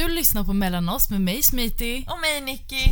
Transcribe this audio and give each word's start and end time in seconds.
Du 0.00 0.08
lyssnar 0.08 0.44
på 0.44 0.52
Mellan 0.52 0.88
oss 0.88 1.10
med 1.10 1.20
mig 1.20 1.42
Smiti. 1.42 2.06
Och 2.08 2.20
mig 2.20 2.40
Nicky. 2.40 2.90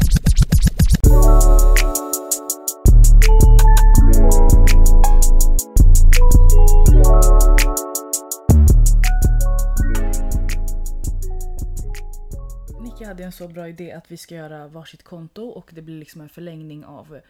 Nicky 12.81 13.05
hade 13.05 13.25
en 13.25 13.33
så 13.33 13.49
bra 13.49 13.69
idé 13.69 13.93
att 13.93 14.11
vi 14.11 14.17
ska 14.17 14.35
göra 14.35 14.69
varsitt 14.69 15.03
konto 15.03 15.49
och 15.49 15.71
det 15.75 15.83
blir 15.83 15.99
liksom 15.99 16.21
en 16.21 16.29
förlängning 16.29 16.85
av 16.85 17.21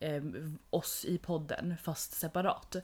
eh, 0.00 0.22
oss 0.70 1.04
i 1.04 1.18
podden 1.18 1.74
fast 1.82 2.12
separat. 2.12 2.76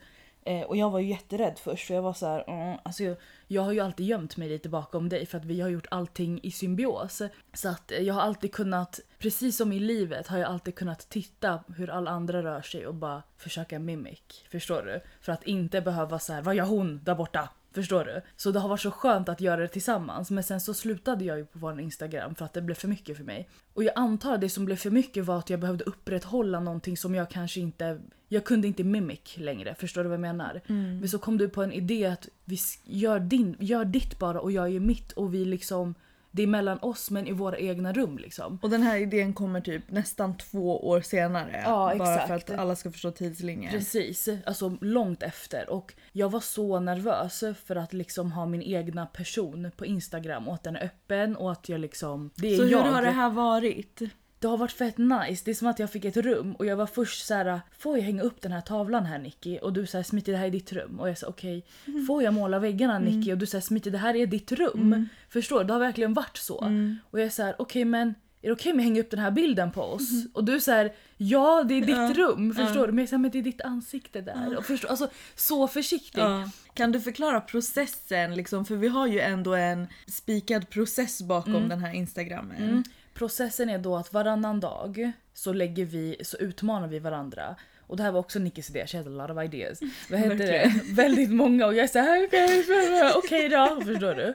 Eh, 0.45 0.61
och 0.61 0.77
jag 0.77 0.89
var 0.89 0.99
ju 0.99 1.09
jätterädd 1.09 1.59
först 1.59 1.87
för 1.87 1.93
jag 1.93 2.01
var 2.01 2.13
så 2.13 2.25
här, 2.25 2.43
"Mm." 2.49 2.77
alltså 2.83 3.03
jag, 3.03 3.17
jag 3.47 3.61
har 3.61 3.71
ju 3.71 3.79
alltid 3.79 4.05
gömt 4.05 4.37
mig 4.37 4.49
lite 4.49 4.69
bakom 4.69 5.09
dig 5.09 5.25
för 5.25 5.37
att 5.37 5.45
vi 5.45 5.61
har 5.61 5.69
gjort 5.69 5.87
allting 5.91 6.39
i 6.43 6.51
symbios. 6.51 7.21
Så 7.53 7.69
att 7.69 7.91
eh, 7.91 7.97
jag 7.97 8.13
har 8.13 8.21
alltid 8.21 8.53
kunnat, 8.53 8.99
precis 9.19 9.57
som 9.57 9.73
i 9.73 9.79
livet, 9.79 10.27
har 10.27 10.37
jag 10.37 10.49
alltid 10.49 10.75
kunnat 10.75 11.09
titta 11.09 11.63
hur 11.77 11.89
alla 11.89 12.11
andra 12.11 12.43
rör 12.43 12.61
sig 12.61 12.87
och 12.87 12.95
bara 12.95 13.23
försöka 13.37 13.79
mimic. 13.79 14.43
Förstår 14.51 14.81
du? 14.81 15.01
För 15.21 15.31
att 15.31 15.43
inte 15.43 15.81
behöva 15.81 16.19
så 16.19 16.33
här, 16.33 16.41
vad 16.41 16.55
gör 16.55 16.65
hon 16.65 17.03
där 17.03 17.15
borta? 17.15 17.49
Förstår 17.73 18.05
du? 18.05 18.21
Så 18.35 18.51
det 18.51 18.59
har 18.59 18.69
varit 18.69 18.81
så 18.81 18.91
skönt 18.91 19.29
att 19.29 19.41
göra 19.41 19.61
det 19.61 19.67
tillsammans. 19.67 20.31
Men 20.31 20.43
sen 20.43 20.61
så 20.61 20.73
slutade 20.73 21.25
jag 21.25 21.37
ju 21.37 21.45
på 21.45 21.59
vår 21.59 21.79
Instagram 21.79 22.35
för 22.35 22.45
att 22.45 22.53
det 22.53 22.61
blev 22.61 22.75
för 22.75 22.87
mycket 22.87 23.17
för 23.17 23.23
mig. 23.23 23.49
Och 23.73 23.83
jag 23.83 23.93
antar 23.95 24.33
att 24.33 24.41
det 24.41 24.49
som 24.49 24.65
blev 24.65 24.75
för 24.75 24.89
mycket 24.89 25.25
var 25.25 25.39
att 25.39 25.49
jag 25.49 25.59
behövde 25.59 25.83
upprätthålla 25.83 26.59
någonting 26.59 26.97
som 26.97 27.15
jag 27.15 27.29
kanske 27.29 27.59
inte... 27.59 27.99
Jag 28.27 28.43
kunde 28.43 28.67
inte 28.67 28.83
mimic 28.83 29.37
längre, 29.37 29.75
förstår 29.75 30.03
du 30.03 30.09
vad 30.09 30.15
jag 30.15 30.21
menar? 30.21 30.61
Men 30.99 31.09
så 31.09 31.19
kom 31.19 31.37
du 31.37 31.49
på 31.49 31.63
en 31.63 31.73
idé 31.73 32.05
att 32.05 32.27
vi 32.45 32.57
gör, 32.83 33.19
din, 33.19 33.55
gör 33.59 33.85
ditt 33.85 34.19
bara 34.19 34.39
och 34.41 34.51
jag 34.51 34.69
gör 34.69 34.79
mitt 34.79 35.11
och 35.11 35.33
vi 35.33 35.45
liksom... 35.45 35.95
Det 36.35 36.43
är 36.43 36.47
mellan 36.47 36.79
oss 36.81 37.11
men 37.11 37.27
i 37.27 37.31
våra 37.31 37.57
egna 37.57 37.93
rum 37.93 38.17
liksom. 38.17 38.59
Och 38.61 38.69
den 38.69 38.81
här 38.81 38.97
idén 38.97 39.33
kommer 39.33 39.61
typ 39.61 39.91
nästan 39.91 40.37
två 40.37 40.87
år 40.87 41.01
senare. 41.01 41.61
Ja, 41.65 41.95
Bara 41.97 42.13
exakt. 42.13 42.27
för 42.27 42.53
att 42.53 42.59
alla 42.59 42.75
ska 42.75 42.91
förstå 42.91 43.11
tidslinjen. 43.11 43.71
Precis, 43.71 44.29
alltså 44.45 44.77
långt 44.81 45.23
efter. 45.23 45.69
Och 45.69 45.93
jag 46.11 46.29
var 46.29 46.39
så 46.39 46.79
nervös 46.79 47.43
för 47.65 47.75
att 47.75 47.93
liksom 47.93 48.31
ha 48.31 48.45
min 48.45 48.61
egna 48.61 49.05
person 49.05 49.71
på 49.77 49.85
Instagram 49.85 50.47
och 50.47 50.53
att 50.53 50.63
den 50.63 50.75
är 50.75 50.83
öppen 50.85 51.35
och 51.35 51.51
att 51.51 51.69
jag 51.69 51.79
liksom... 51.79 52.29
Det 52.35 52.53
är 52.53 52.57
Så 52.57 52.63
hur 52.63 52.71
jag. 52.71 52.83
har 52.83 53.01
det 53.01 53.09
här 53.11 53.29
varit? 53.29 54.01
Det 54.43 54.49
har 54.49 54.57
varit 54.57 54.71
fett 54.71 54.97
nice. 54.97 55.41
Det 55.45 55.51
är 55.51 55.55
som 55.55 55.67
att 55.67 55.79
jag 55.79 55.91
fick 55.91 56.05
ett 56.05 56.17
rum 56.17 56.53
och 56.53 56.65
jag 56.65 56.75
var 56.75 56.85
först 56.85 57.25
så 57.25 57.33
här: 57.33 57.61
får 57.77 57.97
jag 57.97 58.05
hänga 58.05 58.21
upp 58.21 58.41
den 58.41 58.51
här 58.51 58.61
tavlan 58.61 59.05
här 59.05 59.19
Nicky? 59.19 59.57
Och 59.57 59.73
du 59.73 59.85
säger 59.85 60.03
Smiti 60.03 60.31
det 60.31 60.37
här 60.37 60.45
är 60.45 60.51
ditt 60.51 60.73
rum. 60.73 60.99
Och 60.99 61.09
jag 61.09 61.17
sa 61.17 61.27
okej. 61.27 61.65
Får 62.07 62.23
jag 62.23 62.33
måla 62.33 62.59
väggarna 62.59 62.99
Nicky? 62.99 63.31
Och 63.31 63.37
du 63.37 63.45
säger 63.45 63.61
Smiti 63.61 63.89
det 63.89 63.97
här 63.97 64.15
är 64.15 64.27
ditt 64.27 64.51
rum. 64.51 65.09
Förstår 65.29 65.59
du? 65.59 65.65
Det 65.65 65.73
har 65.73 65.79
verkligen 65.79 66.13
varit 66.13 66.37
så. 66.37 66.71
Och 67.11 67.19
jag 67.19 67.31
säger 67.31 67.61
okej 67.61 67.85
men 67.85 68.15
är 68.41 68.47
det 68.47 68.53
okej 68.53 68.71
om 68.71 68.79
jag 68.79 68.83
hänger 68.83 69.01
upp 69.01 69.11
den 69.11 69.19
här 69.19 69.31
bilden 69.31 69.71
på 69.71 69.81
oss? 69.81 70.09
Och 70.33 70.43
du 70.43 70.59
säger 70.59 70.93
ja 71.17 71.63
det 71.67 71.73
är 71.73 71.81
ditt 71.81 72.17
rum. 72.17 72.53
Förstår 72.53 72.87
du? 72.87 72.93
Men 72.93 72.99
jag 72.99 73.09
säger 73.09 73.19
men 73.19 73.31
det 73.31 73.39
är 73.39 73.43
ditt 73.43 73.61
ansikte 73.61 74.21
där. 74.21 74.57
Och 74.57 74.65
förstår, 74.65 74.89
alltså 74.89 75.09
så 75.35 75.67
försiktig. 75.67 76.21
Ja. 76.21 76.49
Kan 76.73 76.91
du 76.91 77.01
förklara 77.01 77.41
processen? 77.41 78.35
Liksom, 78.35 78.65
för 78.65 78.75
vi 78.75 78.87
har 78.87 79.07
ju 79.07 79.19
ändå 79.19 79.53
en 79.53 79.87
spikad 80.07 80.69
process 80.69 81.21
bakom 81.21 81.69
den 81.69 81.79
här 81.79 81.93
instagrammen. 81.93 82.57
Mm. 82.57 82.83
Processen 83.13 83.69
är 83.69 83.77
då 83.77 83.95
att 83.95 84.13
varannan 84.13 84.59
dag 84.59 85.11
så 85.33 85.53
lägger 85.53 85.85
vi, 85.85 86.15
så 86.23 86.37
utmanar 86.37 86.87
vi 86.87 86.99
varandra. 86.99 87.55
Och 87.87 87.97
det 87.97 88.03
här 88.03 88.11
var 88.11 88.19
också 88.19 88.39
Nickis 88.39 88.69
idé, 88.69 88.87
she 88.87 88.97
has 88.97 89.07
a 89.07 89.09
lot 89.09 89.29
of 89.29 89.43
ideas. 89.43 89.79
Vad 90.09 90.19
heter 90.19 90.35
det? 90.37 90.71
Väldigt 90.93 91.29
många 91.31 91.65
och 91.65 91.73
jag 91.75 91.83
är 91.83 91.87
såhär 91.87 92.27
okej 92.27 93.11
okej 93.15 93.49
då, 93.49 93.81
förstår 93.85 94.13
du? 94.15 94.33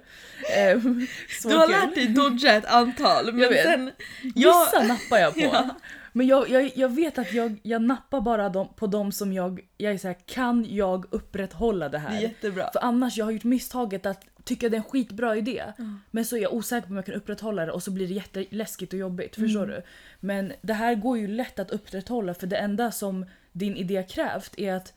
Så 1.43 1.49
Du 1.49 1.57
har 1.57 1.67
kul. 1.67 1.73
lärt 1.77 1.95
dig 1.95 2.07
dodga 2.09 2.55
ett 2.55 2.65
antal 2.67 3.33
men 3.33 3.43
Jag 3.43 3.49
vet. 3.49 3.63
sen... 3.65 3.91
Vissa 4.35 4.83
nappar 4.89 5.19
jag 5.19 5.35
på. 5.35 5.41
Ja. 5.41 5.69
Men 6.13 6.27
jag, 6.27 6.49
jag, 6.51 6.71
jag 6.75 6.89
vet 6.89 7.19
att 7.19 7.33
jag, 7.33 7.61
jag 7.63 7.83
nappar 7.83 8.21
bara 8.21 8.49
dem, 8.49 8.69
på 8.77 8.87
de 8.87 9.13
som 9.13 9.33
jag, 9.33 9.61
jag 9.77 9.93
är 9.93 9.99
såhär, 9.99 10.17
kan 10.27 10.67
jag 10.69 11.05
upprätthålla 11.11 11.85
det 11.89 11.91
Det 11.93 11.99
här? 11.99 12.17
är 12.17 12.21
jättebra. 12.23 12.71
För 12.73 12.81
annars 12.85 13.17
jag 13.17 13.25
har 13.25 13.33
gjort 13.33 13.45
misstaget 13.45 14.07
att 14.07 14.25
tycka 14.49 14.69
det 14.69 14.75
är 14.77 14.79
en 14.79 14.85
skitbra 14.85 15.37
idé. 15.37 15.65
Men 16.11 16.25
så 16.25 16.37
är 16.37 16.41
jag 16.41 16.53
osäker 16.53 16.87
på 16.87 16.91
om 16.91 16.97
jag 16.97 17.07
kan 17.07 17.15
upprätthålla 17.15 17.67
det 17.67 17.73
och 17.73 17.83
så 17.83 17.91
blir 17.91 18.09
det 18.09 18.15
jätteläskigt 18.15 18.93
och 18.93 18.99
jobbigt. 18.99 19.35
Förstår 19.37 19.65
Mm. 19.65 19.75
du? 19.77 19.83
Men 20.21 20.53
det 20.63 20.73
här 20.75 20.95
går 20.95 21.19
ju 21.19 21.27
lätt 21.29 21.59
att 21.59 21.71
upprätthålla 21.71 22.35
för 22.35 22.47
det 22.47 22.57
enda 22.57 22.91
som 22.91 23.27
din 23.53 23.77
idé 23.77 24.03
krävt 24.09 24.59
är 24.59 24.73
att 24.75 24.93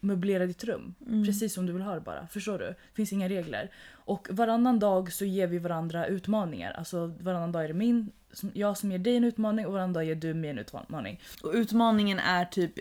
möblera 0.00 0.46
ditt 0.46 0.64
rum. 0.64 0.94
Mm. 1.06 1.24
Precis 1.24 1.54
som 1.54 1.66
du 1.66 1.72
vill 1.72 1.82
ha 1.82 1.94
det 1.94 2.00
bara. 2.00 2.26
Förstår 2.26 2.58
du? 2.58 2.64
Det 2.66 2.76
finns 2.94 3.12
inga 3.12 3.28
regler. 3.28 3.70
Och 3.90 4.28
varannan 4.30 4.78
dag 4.78 5.12
så 5.12 5.24
ger 5.24 5.46
vi 5.46 5.58
varandra 5.58 6.06
utmaningar. 6.06 6.72
Alltså 6.72 7.06
varannan 7.20 7.52
dag 7.52 7.64
är 7.64 7.68
det 7.68 7.74
min, 7.74 8.10
jag 8.54 8.78
som 8.78 8.92
ger 8.92 8.98
dig 8.98 9.16
en 9.16 9.24
utmaning 9.24 9.66
och 9.66 9.72
varannan 9.72 9.92
dag 9.92 10.04
ger 10.04 10.14
du 10.14 10.34
mig 10.34 10.50
en 10.50 10.58
utmaning. 10.58 11.20
Och 11.42 11.50
utmaningen 11.54 12.18
är 12.18 12.44
typ 12.44 12.72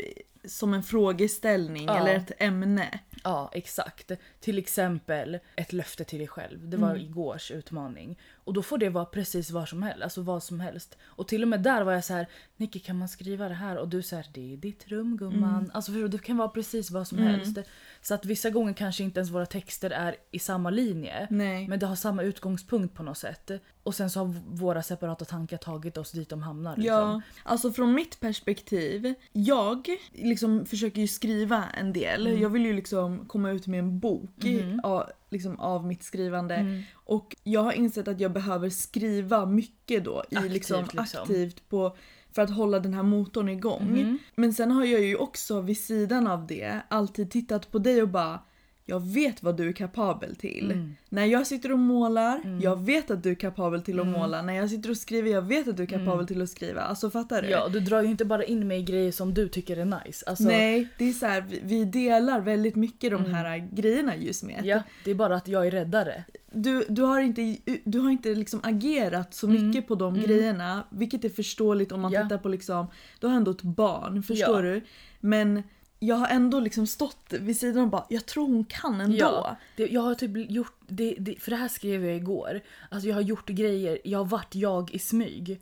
som 0.46 0.74
en 0.74 0.84
frågeställning 0.84 1.86
Ja. 1.86 1.98
eller 2.00 2.16
ett 2.16 2.32
ämne. 2.40 3.00
Ja, 3.24 3.50
exakt. 3.54 4.12
Till 4.40 4.58
exempel 4.58 5.40
ett 5.56 5.74
löfte 5.74 6.04
till 6.04 6.20
dig 6.20 6.28
själv. 6.28 6.70
Det 6.70 6.78
var 6.78 6.90
Mm. 6.90 7.02
igårs 7.02 7.52
utmaning. 7.52 8.20
Och 8.44 8.54
då 8.54 8.64
får 8.64 8.78
det 8.78 8.90
vara 8.90 9.06
precis 9.06 9.52
vad 9.52 9.70
som 9.70 9.84
helst. 9.84 10.04
Alltså 10.04 10.22
vad 10.22 10.44
som 10.44 10.60
helst. 10.60 10.98
Och 11.04 11.28
till 11.28 11.42
och 11.42 11.48
med 11.48 11.60
där 11.64 11.82
var 11.84 11.94
jag 11.94 12.06
så 12.06 12.14
här, 12.14 12.28
Nicky 12.58 12.80
kan 12.80 12.98
man 12.98 13.08
skriva 13.08 13.48
det 13.50 13.54
här? 13.56 13.76
Och 13.78 13.88
du 13.88 14.02
säger 14.02 14.26
det 14.34 14.54
är 14.54 14.58
ditt 14.58 14.88
rum 14.88 15.18
gumman. 15.18 15.56
Mm. 15.60 15.72
Alltså 15.74 15.92
du, 15.92 16.08
det 16.08 16.18
kan 16.18 16.38
vara 16.38 16.48
precis 16.50 16.92
vad 16.92 17.08
som 17.08 17.18
helst. 17.18 17.58
Så 18.02 18.14
att 18.14 18.26
vissa 18.26 18.50
gånger 18.50 18.74
kanske 18.74 19.04
inte 19.04 19.20
ens 19.20 19.32
våra 19.32 19.46
texter 19.46 19.90
är 19.90 20.16
i 20.32 20.40
samma 20.40 20.70
linje. 20.70 21.28
Nej. 21.30 21.68
Men 21.68 21.80
det 21.80 21.86
har 21.86 21.96
samma 21.96 22.24
utgångspunkt 22.24 22.96
på 22.96 23.04
något 23.04 23.18
sätt. 23.18 23.52
Och 23.84 23.96
sen 23.96 24.10
så 24.10 24.20
har 24.20 24.26
våra 24.48 24.84
separata 24.84 25.26
tankar 25.26 25.58
tagit 25.58 25.98
oss 25.98 26.12
dit 26.12 26.30
de 26.30 26.42
hamnar. 26.42 26.78
Liksom. 26.78 26.96
Ja, 26.96 27.22
alltså 27.44 27.72
från 27.72 27.94
mitt 27.94 28.20
perspektiv. 28.20 29.14
Jag 29.32 29.90
liksom 30.12 30.66
försöker 30.66 31.02
ju 31.02 31.08
skriva 31.08 31.64
en 31.78 31.94
del. 31.94 32.28
Mm. 32.28 32.42
Jag 32.42 32.50
vill 32.50 32.66
ju 32.66 32.74
liksom 32.74 33.26
komma 33.28 33.52
ut 33.52 33.68
med 33.68 33.80
en 33.80 34.00
bok 34.00 34.30
Mm-hmm. 34.38 34.80
av, 34.84 35.12
liksom 35.30 35.60
av 35.60 35.86
mitt 35.86 36.04
skrivande. 36.04 36.84
Och 36.94 37.36
jag 37.44 37.62
har 37.64 37.72
insett 37.72 38.08
att 38.08 38.20
jag 38.20 38.32
behöver 38.32 38.70
skriva 38.70 39.46
mycket 39.46 40.04
då. 40.04 40.24
I 40.30 40.36
Aktivt, 40.36 40.52
liksom, 40.54 40.84
liksom. 40.94 41.22
aktivt 41.22 41.70
på, 41.70 41.96
för 42.32 42.42
att 42.42 42.50
hålla 42.50 42.80
den 42.80 42.94
här 42.94 43.04
motorn 43.04 43.50
igång. 43.50 43.82
Mm-hmm. 43.82 44.18
Men 44.36 44.54
sen 44.54 44.72
har 44.72 44.86
jag 44.86 45.02
ju 45.02 45.16
också 45.16 45.62
vid 45.62 45.78
sidan 45.78 46.28
av 46.28 46.48
det 46.48 46.82
alltid 46.88 47.32
tittat 47.32 47.72
på 47.72 47.80
dig 47.80 48.02
och 48.02 48.10
bara 48.10 48.40
jag 48.86 49.14
vet 49.14 49.44
vad 49.44 49.58
du 49.58 49.70
är 49.70 49.74
kapabel 49.74 50.36
till. 50.36 50.72
Mm. 50.72 50.96
När 51.10 51.26
jag 51.26 51.48
sitter 51.48 51.72
och 51.72 51.80
målar, 51.80 52.60
jag 52.62 52.86
vet 52.86 53.12
att 53.12 53.24
du 53.24 53.32
är 53.32 53.36
kapabel 53.36 53.82
till 53.82 54.00
att 54.00 54.08
måla. 54.08 54.42
När 54.42 54.54
jag 54.54 54.70
sitter 54.70 54.90
och 54.90 54.98
skriver, 54.98 55.32
jag 55.32 55.42
vet 55.42 55.68
att 55.68 55.78
du 55.78 55.84
är 55.84 55.88
kapabel 55.88 56.28
till 56.28 56.42
att 56.42 56.50
skriva. 56.50 56.82
Alltså 56.82 57.10
fattar 57.10 57.42
du? 57.42 57.50
Ja, 57.50 57.68
du 57.68 57.80
drar 57.80 58.02
ju 58.02 58.10
inte 58.10 58.26
bara 58.26 58.44
in 58.44 58.68
mig 58.68 58.80
i 58.80 58.84
grejer 58.84 59.12
som 59.12 59.34
du 59.34 59.50
tycker 59.50 59.78
är 59.78 59.86
nice. 59.86 60.26
Alltså, 60.28 60.44
Nej, 60.44 60.88
det 60.98 61.10
är 61.10 61.14
så 61.14 61.26
här, 61.26 61.42
vi, 61.42 61.60
vi 61.64 61.86
delar 61.86 62.40
väldigt 62.40 62.76
mycket 62.76 63.12
de 63.12 63.26
här 63.26 63.70
grejerna 63.72 64.16
just 64.16 64.44
med. 64.44 64.62
Ja, 64.64 64.84
det 65.06 65.12
är 65.12 65.16
bara 65.16 65.36
att 65.36 65.48
jag 65.48 65.68
är 65.68 65.72
räddare. 65.72 66.24
Du, 66.54 66.86
du 66.90 67.02
har 67.02 67.20
inte, 67.22 67.58
du 67.84 68.00
har 68.00 68.10
inte 68.10 68.36
liksom 68.36 68.60
agerat 68.64 69.34
så 69.34 69.48
mycket 69.48 69.88
på 69.88 69.96
de 69.96 70.14
grejerna, 70.22 70.84
vilket 70.90 71.26
är 71.26 71.30
förståeligt 71.30 71.92
om 71.92 72.02
man 72.02 72.12
Ja. 72.12 72.24
tittar 72.24 72.38
på 72.38 72.50
liksom, 72.50 72.88
du 73.20 73.28
har 73.28 73.34
ändå 73.36 73.52
ett 73.52 73.62
barn, 73.62 74.24
förstår 74.24 74.66
Ja. 74.66 74.72
du? 74.72 74.82
Men 75.20 75.64
jag 76.00 76.16
har 76.16 76.28
ändå 76.28 76.60
liksom 76.60 76.88
stått 76.88 77.34
vid 77.40 77.58
sidan 77.58 77.84
och 77.84 77.90
bara, 77.90 78.06
jag 78.10 78.26
tror 78.26 78.48
hon 78.48 78.66
kan 78.66 79.02
ändå. 79.02 79.18
Ja, 79.18 79.56
det, 79.78 79.88
jag 79.88 80.02
har 80.02 80.16
typ 80.16 80.52
gjort, 80.52 80.74
det, 80.88 81.16
det, 81.20 81.36
för 81.40 81.52
det 81.52 81.58
här 81.58 81.68
skrev 81.68 82.06
jag 82.06 82.16
igår. 82.16 82.62
Alltså 82.90 83.08
jag 83.08 83.16
har 83.16 83.22
gjort 83.22 83.50
grejer, 83.50 83.98
jag 84.04 84.20
har 84.20 84.26
varit 84.26 84.56
jag 84.56 84.92
i 84.94 85.00
smyg. 85.00 85.60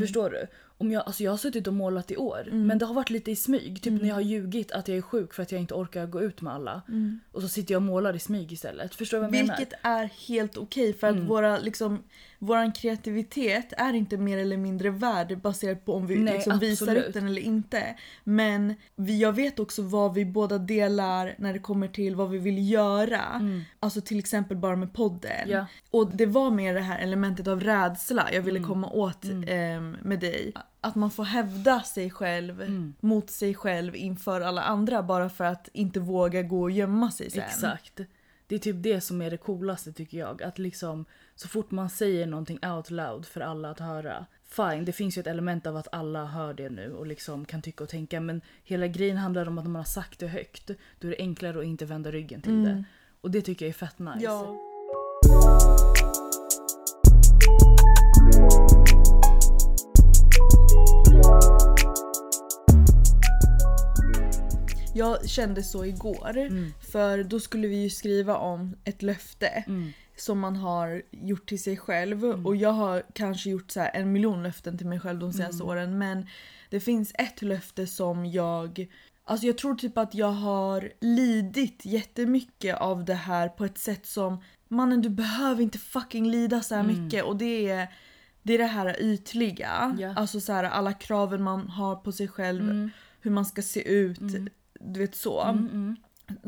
Förstår 0.00 0.30
du? 0.30 0.46
Om 0.78 0.90
jag, 0.92 1.02
alltså 1.06 1.22
jag 1.22 1.30
har 1.30 1.38
suttit 1.38 1.66
och 1.66 1.74
målat 1.74 2.10
i 2.10 2.16
år, 2.16 2.48
men 2.52 2.78
det 2.78 2.86
har 2.86 2.94
varit 2.94 3.10
lite 3.10 3.30
i 3.30 3.36
smyg. 3.36 3.82
Typ 3.82 4.00
när 4.00 4.08
jag 4.08 4.14
har 4.14 4.20
ljugit 4.20 4.72
att 4.72 4.88
jag 4.88 4.96
är 4.96 5.02
sjuk 5.02 5.34
för 5.34 5.42
att 5.42 5.52
jag 5.52 5.60
inte 5.60 5.74
orkar 5.74 6.06
gå 6.06 6.22
ut 6.22 6.40
med 6.40 6.52
alla. 6.52 6.82
Och 7.32 7.42
så 7.42 7.48
sitter 7.48 7.74
jag 7.74 7.78
och 7.78 7.86
målar 7.86 8.16
i 8.16 8.18
smyg 8.18 8.52
istället. 8.52 8.94
Förstår 8.94 9.16
du 9.16 9.20
vad 9.20 9.34
jag 9.34 9.42
menar? 9.42 9.56
Vilket 9.58 9.78
är 9.82 10.04
helt 10.28 10.56
okej 10.56 10.92
för 10.92 11.06
att 11.06 11.18
våra, 11.18 11.58
liksom, 11.58 12.02
våran 12.38 12.72
kreativitet 12.72 13.72
är 13.76 13.92
inte 13.92 14.16
mer 14.16 14.38
eller 14.38 14.56
mindre 14.56 14.90
värd 14.90 15.38
baserat 15.38 15.84
på 15.84 15.94
om 15.94 16.06
vi 16.06 16.16
Nej, 16.16 16.34
liksom 16.34 16.58
visar 16.58 16.96
upp 16.96 17.12
den 17.14 17.26
eller 17.26 17.42
inte. 17.42 17.96
Men 18.24 18.74
vi, 18.96 19.20
jag 19.20 19.32
vet 19.32 19.58
också 19.58 19.82
vad 19.82 20.14
vi 20.14 20.24
båda 20.24 20.58
delar 20.58 21.34
när 21.38 21.52
det 21.52 21.58
kommer 21.58 21.88
till 21.88 22.16
vad 22.16 22.30
vi 22.30 22.38
vill 22.38 22.70
göra. 22.70 23.50
Alltså 23.80 24.00
till 24.00 24.18
exempel 24.18 24.56
bara 24.56 24.76
med 24.76 24.92
podden. 24.92 25.48
Ja. 25.48 25.66
Och 25.90 26.16
det 26.16 26.26
var 26.26 26.50
mer 26.50 26.74
det 26.74 26.80
här 26.80 26.98
elementet 26.98 27.46
av 27.46 27.60
rädsla 27.60 28.28
jag 28.32 28.42
ville 28.42 28.60
komma 28.60 28.90
åt 28.90 29.24
ehm, 29.46 29.96
med 30.02 30.20
dig. 30.20 30.52
Att 30.84 30.94
man 30.94 31.10
får 31.10 31.24
hävda 31.24 31.80
sig 31.80 32.10
själv 32.10 32.64
mot 33.00 33.30
sig 33.30 33.54
själv 33.54 33.96
inför 33.96 34.40
alla 34.40 34.62
andra 34.62 35.02
bara 35.02 35.28
för 35.28 35.44
att 35.44 35.68
inte 35.72 36.00
våga 36.00 36.42
gå 36.42 36.62
och 36.62 36.70
gömma 36.70 37.10
sig 37.10 37.30
sen. 37.30 37.42
Exakt. 37.42 38.00
Det 38.46 38.54
är 38.54 38.58
typ 38.58 38.76
det 38.78 39.00
som 39.00 39.22
är 39.22 39.30
det 39.30 39.36
coolaste 39.36 39.92
tycker 39.92 40.18
jag. 40.18 40.42
Att 40.42 40.58
liksom 40.58 41.04
så 41.34 41.48
fort 41.48 41.70
man 41.70 41.90
säger 41.90 42.26
någonting 42.26 42.58
out 42.66 42.90
loud 42.90 43.26
för 43.26 43.40
alla 43.40 43.70
att 43.70 43.80
höra. 43.80 44.26
Fine, 44.44 44.84
det 44.84 44.92
finns 44.92 45.18
ju 45.18 45.20
ett 45.20 45.26
element 45.26 45.66
av 45.66 45.76
att 45.76 45.88
alla 45.92 46.24
hör 46.24 46.54
det 46.54 46.70
nu 46.70 46.92
och 46.92 47.06
liksom 47.06 47.44
kan 47.44 47.62
tycka 47.62 47.84
och 47.84 47.90
tänka. 47.90 48.20
Men 48.20 48.40
hela 48.64 48.86
grejen 48.86 49.16
handlar 49.16 49.48
om 49.48 49.58
att 49.58 49.64
när 49.64 49.70
man 49.70 49.80
har 49.80 49.84
sagt 49.84 50.18
det 50.18 50.26
högt 50.26 50.70
då 50.98 51.08
är 51.08 51.10
det 51.10 51.18
enklare 51.18 51.58
att 51.58 51.64
inte 51.64 51.84
vända 51.84 52.10
ryggen 52.10 52.42
till 52.42 52.64
det. 52.64 52.84
Och 53.20 53.30
det 53.30 53.42
tycker 53.42 53.66
jag 53.66 53.70
är 53.70 53.74
fett 53.74 53.98
nice. 53.98 54.18
Ja. 54.20 55.91
Jag 64.94 65.28
kände 65.28 65.62
så 65.62 65.84
igår. 65.84 66.36
Mm. 66.36 66.72
För 66.92 67.24
då 67.24 67.40
skulle 67.40 67.68
vi 67.68 67.82
ju 67.82 67.90
skriva 67.90 68.36
om 68.36 68.76
ett 68.84 69.02
löfte. 69.02 69.46
Mm. 69.46 69.92
Som 70.16 70.40
man 70.40 70.56
har 70.56 71.02
gjort 71.10 71.48
till 71.48 71.62
sig 71.62 71.76
själv. 71.76 72.24
Och 72.46 72.56
jag 72.56 72.72
har 72.72 73.02
kanske 73.12 73.50
gjort 73.50 73.70
så 73.70 73.86
en 73.92 74.12
miljon 74.12 74.42
löften 74.42 74.78
till 74.78 74.86
mig 74.86 75.00
själv 75.00 75.18
de 75.18 75.32
senaste 75.32 75.62
åren. 75.62 75.98
Men 75.98 76.26
det 76.70 76.80
finns 76.80 77.12
ett 77.14 77.42
löfte 77.42 77.86
som 77.86 78.26
jag... 78.26 78.86
Alltså 79.24 79.46
jag 79.46 79.58
tror 79.58 79.74
typ 79.74 79.98
att 79.98 80.14
jag 80.14 80.32
har 80.32 80.92
lidit 81.00 81.80
jättemycket 81.84 82.76
av 82.76 83.04
det 83.04 83.14
här 83.14 83.48
på 83.48 83.64
ett 83.64 83.78
sätt 83.78 84.06
som... 84.06 84.42
Mannen 84.68 85.02
du 85.02 85.08
behöver 85.08 85.62
inte 85.62 85.78
fucking 85.78 86.30
lida 86.30 86.62
så 86.62 86.74
här 86.74 86.82
mycket. 86.82 87.24
Och 87.24 87.36
det 87.36 87.70
är... 87.70 87.88
Det 88.42 88.54
är 88.54 88.58
det 88.58 88.64
här 88.64 89.02
ytliga. 89.02 89.96
Ja. 90.00 90.14
Alltså 90.16 90.40
så 90.40 90.52
här, 90.52 90.64
alla 90.64 90.92
kraven 90.92 91.42
man 91.42 91.68
har 91.68 91.96
på 91.96 92.12
sig 92.12 92.28
själv. 92.28 92.90
Hur 93.20 93.30
man 93.30 93.46
ska 93.46 93.62
se 93.62 93.88
ut. 93.88 94.20
Du 94.86 95.00
vet 95.00 95.16
så. 95.16 95.40
Mm, 95.42 95.96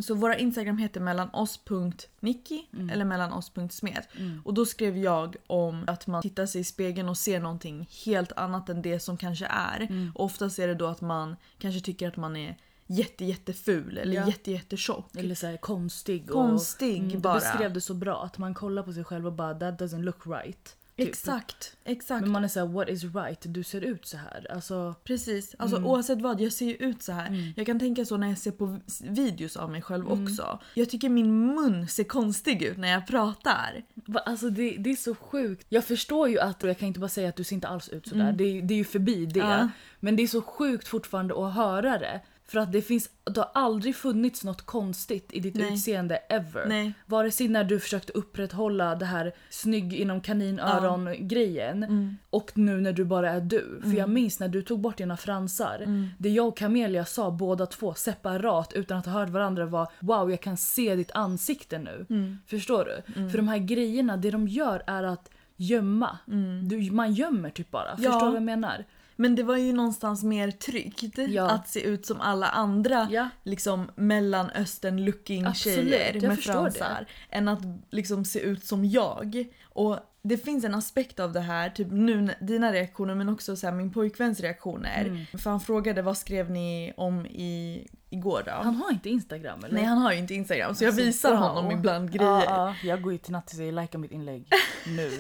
Så 0.03 0.15
våra 0.15 0.37
Instagram 0.39 0.79
heter 0.79 1.01
mellanoss.nicky 1.01 2.63
Mm. 2.73 2.91
eller 2.91 3.05
mellanoss.smed. 3.05 4.03
Och 4.45 4.55
då 4.55 4.67
skrev 4.67 4.99
jag 4.99 5.37
om 5.47 5.85
att 5.87 6.07
man 6.07 6.23
tittar 6.23 6.47
sig 6.47 6.61
i 6.61 6.65
spegeln 6.65 7.09
och 7.09 7.19
ser 7.19 7.41
någonting 7.41 7.89
helt 8.07 8.33
annat 8.33 8.69
än 8.69 8.83
det 8.83 9.01
som 9.01 9.17
kanske 9.17 9.47
är. 9.47 9.81
Mm. 9.81 10.13
Och 10.15 10.25
oftast 10.25 10.59
är 10.59 10.69
det 10.69 10.75
då 10.75 10.87
att 10.87 11.01
man 11.01 11.37
kanske 11.59 11.81
tycker 11.81 12.09
att 12.09 12.17
man 12.17 12.37
är 12.37 12.57
jätte 12.87 13.25
jätteful 13.25 13.99
eller 13.99 14.15
Ja. 14.15 14.27
jätte 14.27 14.53
jättetjock. 14.53 15.17
Eller 15.17 15.35
så 15.35 15.47
här 15.47 15.57
konstig. 15.57 16.29
Konstig 16.31 17.03
och, 17.03 17.09
Du 17.13 17.19
bara. 17.19 17.35
beskrev 17.35 17.73
det 17.73 17.81
så 17.81 17.95
bra. 17.95 18.23
Att 18.25 18.39
man 18.39 18.55
kollar 18.55 18.83
på 18.83 18.93
sig 18.93 19.05
själv 19.05 19.27
och 19.27 19.33
bara 19.33 19.55
that 19.55 19.81
doesn't 19.81 20.03
look 20.03 20.27
right. 20.27 20.77
Typ. 20.97 21.09
Exakt, 21.09 21.77
exakt. 21.85 22.23
Men 22.23 22.31
man 22.33 22.45
är 22.45 22.49
såhär 22.49 22.67
what 22.67 22.89
is 22.89 23.05
right? 23.05 23.41
Du 23.43 23.63
ser 23.63 23.81
ut 23.81 24.07
så 24.07 24.17
här. 24.17 24.47
Alltså, 24.51 24.95
Precis, 25.05 25.55
alltså 25.59 25.77
Mm. 25.77 25.89
oavsett 25.89 26.21
vad, 26.23 26.41
jag 26.41 26.53
ser 26.53 26.67
ju 26.67 26.75
ut 26.75 27.03
så 27.03 27.13
här. 27.13 27.53
Jag 27.57 27.67
kan 27.67 27.79
tänka 27.79 28.05
så 28.05 28.17
när 28.17 28.29
jag 28.29 28.39
ser 28.39 28.51
på 28.51 28.79
videos 29.03 29.57
av 29.57 29.71
mig 29.71 29.83
själv 29.83 30.07
Mm. 30.07 30.25
också. 30.25 30.59
Jag 30.75 30.91
tycker 30.91 31.09
min 31.09 31.47
mun 31.55 31.89
ser 31.89 32.05
konstig 32.05 32.63
ut 32.63 32.77
när 32.79 32.89
jag 32.89 33.07
pratar. 33.07 33.83
alltså 34.27 34.51
det, 34.51 34.71
det 34.79 34.91
är 34.91 34.97
så 34.97 35.15
sjukt. 35.15 35.67
Jag 35.69 35.85
förstår 35.85 36.29
ju 36.29 36.39
att, 36.39 36.63
jag 36.63 36.79
kan 36.79 36.89
inte 36.89 37.01
bara 37.01 37.09
säga 37.09 37.29
att 37.29 37.37
du 37.37 37.45
ser 37.45 37.55
inte 37.55 37.69
alls 37.69 37.89
ut 37.89 38.07
sådär. 38.09 38.33
Det, 38.33 38.61
det 38.61 38.75
är 38.75 38.79
ju 38.79 38.85
förbi 38.85 39.27
det. 39.27 39.39
Ja. 39.39 39.69
Men 40.01 40.17
det 40.17 40.23
är 40.23 40.27
så 40.27 40.43
sjukt 40.43 40.89
fortfarande 40.89 41.47
att 41.47 41.55
höra 41.55 41.99
det. 41.99 42.21
För 42.47 42.59
att 42.59 42.73
det 42.73 42.83
finns, 42.83 43.11
det 43.25 43.41
har 43.41 43.51
aldrig 43.55 43.97
funnits 43.97 44.45
något 44.45 44.63
konstigt 44.63 45.33
i 45.33 45.41
ditt 45.41 45.55
Nej. 45.55 45.75
utseende 45.75 46.17
ever. 46.17 46.67
Nej. 46.69 46.93
Vare 47.07 47.31
sig 47.31 47.49
när 47.49 47.65
du 47.65 47.81
försökte 47.81 48.13
upprätthålla 48.13 48.95
det 48.95 49.05
här 49.05 49.33
snygg 49.51 49.93
inom 49.95 50.21
kaninöron 50.21 51.29
grejen 51.29 51.83
Mm. 51.83 52.17
och 52.31 52.51
nu 52.55 52.81
när 52.81 52.93
du 52.93 53.05
bara 53.05 53.31
är 53.31 53.41
du. 53.41 53.81
För 53.83 53.91
jag 53.93 54.09
minns 54.09 54.41
när 54.41 54.49
du 54.49 54.63
tog 54.63 54.81
bort 54.81 54.97
dina 54.97 55.17
fransar. 55.17 55.77
Mm. 55.77 56.09
Det 56.19 56.29
jag 56.29 56.49
och 56.49 56.57
Camelia 56.57 57.05
sa 57.05 57.31
båda 57.31 57.67
två 57.67 57.95
separat 57.95 58.73
utan 58.73 58.99
att 58.99 59.07
ha 59.07 59.13
hört 59.13 59.29
varandra 59.31 59.67
var 59.67 59.89
wow 60.01 60.31
jag 60.31 60.41
kan 60.41 60.57
se 60.57 60.97
ditt 60.97 61.11
ansikte 61.13 61.79
nu. 61.79 62.07
Mm. 62.11 62.39
Förstår 62.47 62.85
du? 62.85 63.29
För 63.31 63.37
de 63.37 63.49
här 63.49 63.59
grejerna, 63.59 64.17
det 64.17 64.31
de 64.31 64.49
gör 64.49 64.83
är 64.87 65.03
att 65.03 65.31
gömma. 65.57 66.19
Du, 66.63 66.91
man 66.91 67.13
gömmer 67.13 67.51
typ 67.51 67.71
bara. 67.71 67.91
Mm. 67.91 68.03
Ja. 68.03 68.11
Förstår 68.11 68.27
du 68.27 68.31
vad 68.33 68.37
jag 68.37 68.43
menar? 68.43 68.85
Men 69.17 69.35
det 69.35 69.43
var 69.43 69.57
ju 69.57 69.73
någonstans 69.73 70.25
mer 70.25 70.51
tryggt 70.51 71.19
Ja. 71.29 71.51
att 71.51 71.69
se 71.69 71.81
ut 71.83 72.07
som 72.07 72.21
alla 72.21 72.49
andra 72.49 73.09
Ja. 73.11 73.29
liksom 73.43 73.91
mellanöstern 73.95 75.05
looking 75.05 75.45
Absolut, 75.47 75.77
tjejer 75.89 76.15
jag 76.15 76.23
med 76.23 76.41
fransar. 76.41 77.07
Än 77.31 77.49
att 77.49 77.61
liksom 77.91 78.25
se 78.25 78.39
ut 78.41 78.65
som 78.65 78.85
jag. 78.85 79.45
Och 79.65 79.99
det 80.27 80.39
finns 80.39 80.65
en 80.65 80.75
aspekt 80.75 81.21
av 81.21 81.33
det 81.33 81.41
här, 81.41 81.71
typ 81.71 81.89
nu 81.91 82.35
dina 82.41 82.73
reaktioner 82.73 83.15
men 83.15 83.29
också 83.29 83.57
så 83.57 83.67
här, 83.67 83.75
min 83.75 83.93
pojkväns 83.93 84.41
reaktioner. 84.41 85.05
Mm. 85.05 85.27
För 85.39 85.51
han 85.51 85.61
frågade 85.61 86.03
vad 86.03 86.19
skrev 86.19 86.51
ni 86.51 86.93
om 86.97 87.27
i, 87.27 87.87
igår 88.11 88.43
då? 88.47 88.53
Han 88.53 88.75
har 88.77 88.93
inte 88.93 89.11
Instagram 89.11 89.65
eller? 89.65 89.75
Nej 89.75 89.85
han 89.85 89.99
har 89.99 90.13
ju 90.13 90.19
inte 90.19 90.35
Instagram 90.35 90.75
så 90.75 90.85
jag 90.85 90.89
Alltså, 90.89 91.05
visar 91.05 91.35
honom 91.35 91.71
ibland 91.71 92.13
grejer. 92.13 92.31
Ja, 92.31 92.45
ja. 92.47 92.75
Jag 92.89 93.03
går 93.03 93.13
ju 93.13 93.19
till 93.19 93.33
Natti 93.33 93.71
och 93.71 93.73
likea 93.73 93.99
mitt 93.99 94.13
inlägg 94.13 94.49
nu. 94.87 95.11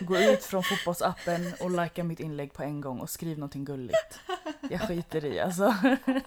Gå 0.00 0.18
ut 0.18 0.44
från 0.44 0.62
fotbollsappen 0.62 1.52
och 1.60 1.70
likea 1.70 2.04
mitt 2.04 2.20
inlägg 2.20 2.52
på 2.52 2.62
en 2.62 2.80
gång 2.80 3.00
och 3.00 3.10
skriv 3.10 3.38
någonting 3.38 3.64
gulligt. 3.64 4.20
Jag 4.70 4.80
skiter 4.80 5.24
i 5.24 5.40
alltså. 5.40 5.74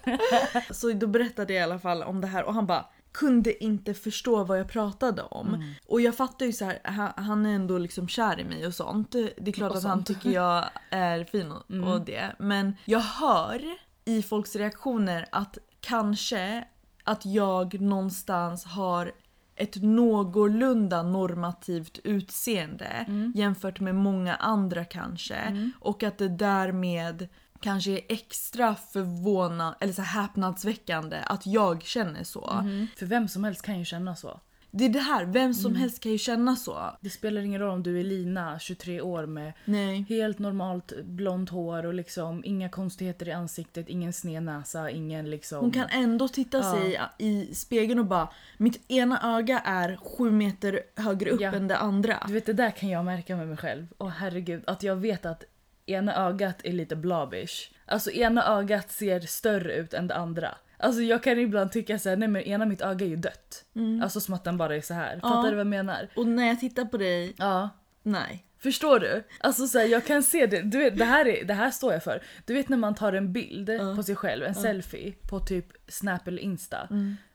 Så 0.71 0.93
då 0.93 1.07
berättade 1.07 1.53
jag 1.53 1.59
i 1.61 1.63
alla 1.63 1.79
fall 1.79 2.03
om 2.03 2.21
det 2.21 2.27
här 2.27 2.43
och 2.43 2.53
han 2.53 2.65
bara 2.65 2.85
kunde 3.11 3.63
inte 3.63 3.93
förstå 3.93 4.43
vad 4.43 4.59
jag 4.59 4.67
pratade 4.67 5.21
om. 5.21 5.47
Mm. 5.53 5.69
Och 5.87 6.01
jag 6.01 6.15
fattar 6.15 6.45
ju 6.45 6.53
så 6.53 6.65
här, 6.65 6.79
han, 7.17 7.45
är 7.45 7.55
ändå 7.55 7.77
liksom 7.77 8.07
kär 8.07 8.39
i 8.39 8.43
mig 8.43 8.67
och 8.67 8.73
sånt. 8.73 9.11
Det 9.11 9.47
är 9.47 9.51
klart 9.51 9.71
Och 9.71 9.77
att 9.77 9.83
han 9.83 10.03
tycker 10.03 10.29
jag 10.31 10.65
är 10.89 11.23
fin 11.23 11.51
och, 11.51 11.71
Mm. 11.71 11.87
och 11.87 12.01
det. 12.01 12.35
Men 12.39 12.75
jag 12.85 12.99
hör 12.99 13.61
i 14.05 14.21
folks 14.23 14.55
reaktioner 14.55 15.25
att 15.31 15.57
kanske 15.81 16.67
att 17.03 17.25
jag 17.25 17.81
någonstans 17.81 18.65
har 18.65 19.11
ett 19.55 19.75
någorlunda 19.81 21.03
normativt 21.03 21.99
utseende 22.03 23.05
Mm. 23.07 23.33
jämfört 23.35 23.79
med 23.79 23.95
många 23.95 24.35
andra 24.35 24.85
kanske. 24.85 25.71
Och 25.79 26.03
att 26.03 26.17
det 26.17 26.27
därmed 26.29 27.27
kanske 27.61 27.91
är 27.91 28.01
extra 28.09 28.75
förvånad 28.75 29.75
eller 29.79 29.93
så 29.93 30.01
häpnadsväckande 30.01 31.17
att 31.25 31.45
jag 31.47 31.83
känner 31.83 32.23
så. 32.23 32.49
Mm. 32.61 32.87
För 32.97 33.05
vem 33.05 33.27
som 33.27 33.43
helst 33.43 33.61
kan 33.61 33.79
ju 33.79 33.85
känna 33.85 34.15
så. 34.15 34.39
Det 34.73 34.85
är 34.85 34.89
det 34.89 34.99
här, 34.99 35.25
vem 35.25 35.53
som 35.53 35.71
Mm. 35.71 35.81
helst 35.81 35.99
kan 36.03 36.11
ju 36.11 36.17
känna 36.17 36.55
så. 36.55 36.77
Det 37.01 37.09
spelar 37.09 37.41
ingen 37.41 37.61
roll 37.61 37.69
om 37.73 37.83
du 37.83 37.99
är 37.99 38.03
Lina, 38.03 38.59
23 38.59 39.01
år 39.01 39.25
med 39.25 39.53
Nej. 39.65 40.05
helt 40.09 40.39
normalt 40.39 40.93
blont 41.03 41.49
hår 41.49 41.85
och 41.85 41.93
liksom 41.93 42.41
inga 42.45 42.69
konstigheter 42.69 43.27
i 43.27 43.31
ansiktet, 43.31 43.89
ingen 43.89 44.13
sned 44.13 44.43
näsa, 44.43 44.89
ingen 44.89 45.29
liksom... 45.29 45.59
Hon 45.59 45.71
kan 45.71 45.87
ändå 45.89 46.27
titta 46.27 46.57
Ja. 46.57 46.71
sig 46.73 46.99
i 47.17 47.55
spegeln 47.55 47.99
och 47.99 48.05
bara 48.05 48.27
mitt 48.57 48.91
ena 48.91 49.37
öga 49.37 49.59
är 49.59 49.99
sju 50.17 50.31
meter 50.31 50.79
högre 50.95 51.29
upp 51.31 51.41
Ja. 51.41 51.51
än 51.53 51.67
det 51.67 51.77
andra. 51.77 52.23
Du 52.27 52.33
vet 52.33 52.45
det 52.45 52.53
där 52.53 52.71
kan 52.71 52.89
jag 52.89 53.05
märka 53.05 53.35
med 53.35 53.47
mig 53.47 53.57
själv. 53.57 53.87
Åh 53.97 54.07
herregud, 54.09 54.63
att 54.67 54.83
jag 54.83 54.95
vet 54.95 55.25
att 55.25 55.43
ena 55.91 56.15
ögat 56.27 56.55
är 56.63 56.71
lite 56.71 56.95
blobbish. 56.95 57.71
Alltså 57.85 58.11
ena 58.11 58.45
ögat 58.47 58.91
ser 58.91 59.19
större 59.19 59.73
ut 59.73 59.93
än 59.93 60.07
det 60.07 60.15
andra. 60.15 60.55
Alltså 60.77 61.01
jag 61.01 61.23
kan 61.23 61.39
ibland 61.39 61.71
tycka 61.71 61.99
såhär, 61.99 62.15
nej 62.17 62.27
men 62.27 62.41
ena 62.41 62.65
mitt 62.65 62.81
öga 62.81 63.05
är 63.05 63.09
ju 63.09 63.15
dött. 63.15 63.65
Alltså 64.03 64.19
som 64.21 64.33
att 64.33 64.43
den 64.43 64.57
bara 64.57 64.75
är 64.75 64.81
så 64.81 64.93
här. 64.93 65.19
Fattar 65.19 65.35
Ja. 65.37 65.43
du 65.43 65.49
vad 65.49 65.59
jag 65.59 65.67
menar? 65.67 66.07
Och 66.15 66.27
när 66.27 66.47
jag 66.47 66.59
tittar 66.59 66.85
på 66.85 66.97
dig, 66.97 67.33
Ja. 67.37 67.69
nej. 68.03 68.45
Förstår 68.63 68.99
du? 68.99 69.23
Alltså 69.39 69.67
så 69.67 69.79
här, 69.79 69.85
jag 69.85 70.05
kan 70.05 70.23
se 70.23 70.45
det. 70.45 70.61
Du 70.61 70.77
vet, 70.77 70.97
det, 70.97 71.05
här 71.05 71.27
är, 71.27 71.45
det 71.45 71.53
här 71.53 71.71
står 71.71 71.93
jag 71.93 72.03
för. 72.03 72.23
Du 72.45 72.53
vet 72.53 72.69
när 72.69 72.77
man 72.77 72.95
tar 72.95 73.13
en 73.13 73.33
bild 73.33 73.69
på 73.95 74.03
sig 74.03 74.15
själv, 74.15 74.45
en 74.45 74.55
selfie 74.55 75.13
på 75.29 75.39
typ 75.39 75.65
Snap 75.87 76.27
eller 76.27 76.41
Insta. 76.41 76.87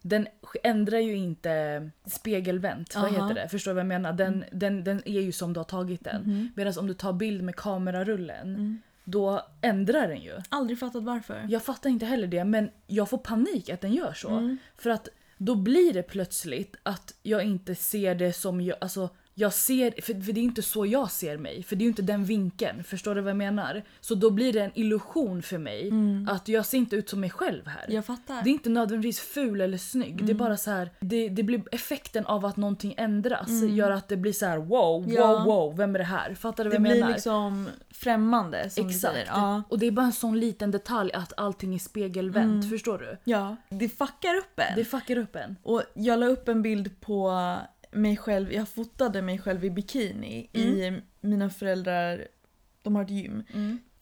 Den 0.03 0.27
ändrar 0.63 0.99
ju 0.99 1.17
inte 1.17 1.91
spegelvänt, 2.07 2.95
vad 2.95 3.05
Aha. 3.05 3.29
heter 3.29 3.43
det? 3.43 3.49
Förstår 3.49 3.71
du 3.71 3.75
vad 3.75 3.81
jag 3.81 3.89
menar? 3.89 4.13
Den, 4.13 4.45
den, 4.53 4.85
den 4.85 5.03
är 5.09 5.21
ju 5.21 5.33
som 5.33 5.53
du 5.53 5.61
har 5.61 5.65
tagit 5.65 6.05
den. 6.05 6.51
Medan 6.57 6.73
om 6.79 6.87
du 6.87 6.95
tar 6.95 7.13
bild 7.13 7.43
med 7.43 7.57
kamerarullen, 7.57 8.83
då 9.05 9.43
ändrar 9.63 10.09
den 10.09 10.21
ju. 10.21 10.33
Aldrig 10.49 10.79
fattat 10.79 11.03
varför. 11.03 11.47
Jag 11.49 11.63
fattar 11.63 11.91
inte 11.91 12.07
heller 12.07 12.27
det 12.27 12.45
men 12.45 12.71
jag 12.87 13.11
får 13.11 13.19
panik 13.19 13.69
att 13.69 13.81
den 13.81 13.93
gör 13.93 14.13
så. 14.13 14.57
För 14.77 14.91
att 14.91 15.09
då 15.39 15.55
blir 15.55 15.93
det 15.93 16.03
plötsligt 16.03 16.77
att 16.83 17.15
jag 17.23 17.45
inte 17.45 17.75
ser 17.75 18.15
det 18.15 18.33
som 18.33 18.61
jag, 18.61 18.77
alltså 18.81 19.11
jag 19.39 19.53
ser, 19.53 19.91
för, 20.03 20.21
för 20.21 20.33
det 20.33 20.41
är 20.41 20.45
inte 20.45 20.63
så 20.63 20.87
jag 20.87 21.11
ser 21.11 21.39
mig. 21.39 21.63
För 21.63 21.77
det 21.77 21.83
är 21.83 21.85
ju 21.85 21.89
inte 21.91 22.03
den 22.03 22.25
vinkeln. 22.25 22.85
Förstår 22.85 23.15
du 23.15 23.21
vad 23.21 23.31
jag 23.31 23.37
menar? 23.37 23.83
Så 24.01 24.15
då 24.15 24.31
blir 24.31 24.53
det 24.53 24.61
en 24.61 24.71
illusion 24.75 25.43
för 25.43 25.59
mig 25.59 25.93
att 26.29 26.49
jag 26.49 26.67
ser 26.67 26.79
inte 26.79 26.97
ut 26.97 27.09
som 27.09 27.21
mig 27.21 27.31
själv 27.31 27.67
här. 27.67 27.87
Jag 27.89 28.05
fattar. 28.07 28.43
Det 28.43 28.51
är 28.51 28.53
inte 28.53 28.69
nödvändigtvis 28.69 29.21
ful 29.21 29.61
eller 29.61 29.79
snygg. 29.79 30.25
Det 30.27 30.33
är 30.33 30.35
bara 30.35 30.57
så 30.57 30.71
här, 30.71 30.91
det, 31.01 31.29
det 31.29 31.43
blir 31.43 31.63
effekten 31.73 32.27
av 32.27 32.47
att 32.47 32.57
någonting 32.57 32.95
ändras 32.97 33.49
gör 33.69 33.91
att 33.91 34.09
det 34.09 34.17
blir 34.17 34.33
så 34.33 34.47
här: 34.47 34.59
wow, 34.59 35.05
wow, 35.05 35.13
Ja. 35.13 35.45
wow, 35.45 35.77
vem 35.77 35.95
är 35.95 35.99
det 35.99 36.05
här? 36.05 36.35
Fattar 36.35 36.65
du 36.65 36.71
vad 36.71 36.83
det 36.83 36.89
jag 36.89 36.93
blir 36.93 37.01
menar? 37.01 37.13
liksom 37.15 37.69
främmande 37.91 38.71
som 38.71 38.89
Exakt. 38.89 39.19
Ja. 39.27 39.63
Och 39.69 39.79
det 39.79 39.87
är 39.87 39.91
bara 39.91 40.07
en 40.07 40.13
sån 40.13 40.41
liten 40.41 40.71
detalj 40.71 41.13
att 41.13 41.33
allting 41.37 41.75
är 41.75 41.79
spegelvänt. 41.79 42.71
Förstår 42.71 42.99
du? 42.99 43.19
ja. 43.25 43.57
Det 43.69 43.89
fuckar 43.89 44.35
upp 44.37 44.59
en. 44.59 44.77
Det 44.77 44.85
fuckar 44.85 45.19
upp 45.19 45.37
en. 45.37 45.57
Och 45.63 45.83
jag 45.95 46.19
la 46.19 46.27
upp 46.27 46.49
en 46.49 46.63
bild 46.63 47.01
på 47.01 47.31
mig 47.97 48.17
själv, 48.17 48.53
jag 48.53 48.69
fotade 48.69 49.23
mig 49.23 49.39
själv 49.39 49.65
i 49.65 49.71
bikini 49.71 50.49
i 50.53 50.93
mina 51.21 51.51
föräldrar, 51.51 52.29
de 52.83 52.97
har 52.97 53.03
ett 53.03 53.11
gym. 53.11 53.43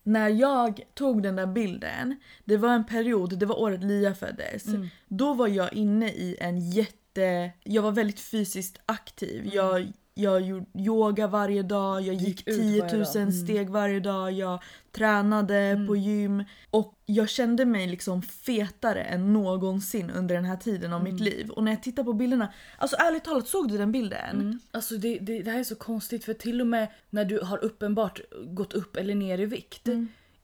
När 0.03 0.29
jag 0.29 0.81
tog 0.95 1.23
den 1.23 1.37
där 1.37 1.47
bilden, 1.47 2.17
det 2.45 2.57
var 2.57 2.69
en 2.75 2.85
period, 2.87 3.39
det 3.39 3.47
var 3.47 3.61
året 3.61 3.85
Lia 3.85 4.15
föddes. 4.15 4.65
Då 5.09 5.35
var 5.35 5.49
jag 5.49 5.73
inne 5.73 6.09
i 6.09 6.37
en 6.41 6.71
jätte, 6.71 7.51
jag 7.63 7.83
var 7.83 7.93
väldigt 7.93 8.21
fysiskt 8.21 8.79
aktiv. 8.87 9.51
Jag, 9.55 9.93
jag 10.15 10.41
gjorde 10.41 10.67
yoga 10.75 11.27
varje 11.27 11.63
dag, 11.63 12.03
jag 12.03 12.15
gick, 12.15 12.27
gick 12.27 12.49
ut 12.49 12.57
10 12.57 12.81
varje 12.81 12.97
000 12.97 13.05
dag. 13.05 13.17
Mm. 13.17 13.33
steg 13.33 13.71
varje 13.71 14.01
dag, 14.01 14.33
jag 14.33 14.63
tränade 14.93 15.85
på 15.89 15.97
gym. 15.97 16.45
Och 16.71 16.95
jag 17.07 17.29
kände 17.29 17.65
mig 17.65 17.87
liksom 17.87 18.23
fetare 18.23 19.03
än 19.03 19.33
någonsin 19.33 20.11
under 20.11 20.35
den 20.35 20.45
här 20.45 20.57
tiden 20.57 20.93
av 20.93 21.05
mitt 21.05 21.21
liv. 21.21 21.51
Och 21.51 21.65
när 21.65 21.73
jag 21.73 21.83
tittar 21.83 22.05
på 22.05 22.13
bilderna, 22.13 22.53
alltså 22.79 22.97
ärligt 22.97 23.25
talat 23.25 23.49
såg 23.49 23.69
du 23.69 23.79
den 23.79 23.93
bilden? 23.93 24.61
Alltså 24.71 24.97
det, 24.97 25.19
det, 25.19 25.43
det 25.43 25.51
här 25.51 25.59
är 25.61 25.65
så 25.65 25.75
konstigt 25.75 26.25
för 26.25 26.35
till 26.35 26.61
och 26.61 26.67
med 26.67 26.89
när 27.11 27.25
du 27.25 27.41
har 27.41 27.65
uppenbart 27.65 28.21
gått 28.47 28.73
upp 28.73 28.97
eller 28.97 29.15
ner 29.15 29.39
i 29.41 29.47
vikt. 29.47 29.89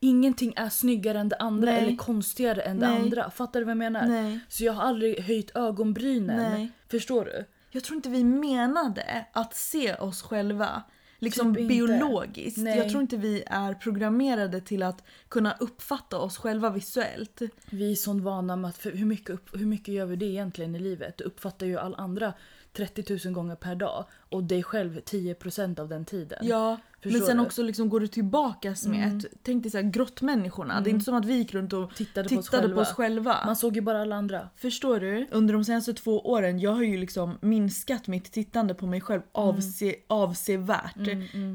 ingenting 0.01 0.53
är 0.57 0.69
snyggare 0.69 1.21
än 1.21 1.29
det 1.29 1.37
andra 1.37 1.71
Nej. 1.71 1.83
eller 1.83 1.97
konstigare 1.97 2.61
än 2.61 2.81
det 2.81 2.89
Nej. 2.89 3.01
andra. 3.01 3.31
Fattar 3.31 3.61
du 3.61 3.65
vad 3.65 3.71
jag 3.71 3.79
menar? 3.79 4.07
Nej. 4.07 4.41
Så 4.49 4.65
jag 4.65 4.73
har 4.73 4.83
aldrig 4.83 5.21
höjt 5.21 5.57
ögonbrynen. 5.57 6.53
Nej. 6.53 6.71
Förstår 6.89 7.25
du? 7.25 7.45
Jag 7.71 7.85
tror 7.85 7.97
inte 7.97 8.09
vi 8.09 8.25
menade 8.25 9.27
att 9.33 9.55
se 9.55 9.95
oss 9.95 10.23
själva 10.23 10.83
liksom 11.21 11.55
Typ 11.55 11.69
biologiskt. 11.69 12.59
Jag 12.59 12.89
tror 12.89 13.03
inte 13.03 13.17
vi 13.17 13.43
är 13.47 13.75
programmerade 13.75 14.61
till 14.61 14.83
att 14.83 15.05
kunna 15.29 15.57
uppfatta 15.61 16.19
oss 16.19 16.39
själva 16.39 16.71
visuellt. 16.71 17.43
Vi 17.71 17.93
är 17.93 17.97
sånt 17.97 18.23
vana 18.23 18.57
med 18.57 18.69
att 18.69 18.87
hur, 18.87 19.05
mycket 19.05 19.31
upp, 19.31 19.61
hur 19.61 19.67
mycket 19.67 19.95
gör 19.95 20.07
vi 20.07 20.17
det 20.17 20.27
egentligen 20.27 20.75
i 20.75 20.79
livet? 20.79 21.19
Du 21.19 21.25
uppfattar 21.25 21.67
ju 21.67 21.79
all 21.79 21.95
andra 21.95 22.33
30 22.73 23.19
000 23.27 23.35
gånger 23.35 23.57
per 23.57 23.75
dag 23.75 24.05
och 24.13 24.45
dig 24.45 24.63
själv 24.63 25.01
10% 25.01 25.81
av 25.81 25.89
den 25.89 26.05
tiden. 26.05 26.39
Ja, 26.43 26.77
Förstår 27.03 27.19
men 27.19 27.27
sen 27.27 27.37
du? 27.37 27.43
också 27.43 27.63
liksom 27.63 27.89
går 27.89 28.01
du 28.01 28.07
tillbaka 28.07 28.75
med 28.87 29.09
Mm. 29.09 29.21
tänk 29.43 29.63
dig 29.63 29.71
så 29.73 29.79
här, 29.79 29.85
grottmänniskorna. 29.91 30.81
Det 30.81 30.91
är 30.91 30.93
inte 30.93 31.05
som 31.05 31.15
att 31.15 31.25
vi 31.25 31.35
gick 31.35 31.55
runt 31.55 31.73
och 31.73 31.95
Tittade, 31.95 32.29
på, 32.29 32.37
oss 32.37 32.47
tittade 32.47 32.69
på 32.75 32.81
oss 32.81 32.89
själva. 32.93 33.37
Man 33.47 33.57
såg 33.57 33.77
ju 33.77 33.81
bara 33.83 34.03
alla 34.03 34.17
andra. 34.17 34.49
Förstår 34.57 35.01
du? 35.01 35.27
Under 35.31 35.55
de 35.55 35.65
senaste 35.65 35.95
två 35.95 36.21
åren, 36.21 36.59
jag 36.61 36.71
har 36.71 36.83
ju 36.83 36.97
liksom 36.97 37.39
minskat 37.41 38.07
mitt 38.07 38.33
tittande 38.33 38.75
på 38.75 38.87
mig 38.87 39.01
själv 39.01 39.23
avse, 39.33 39.95
avsevärt. 40.07 41.09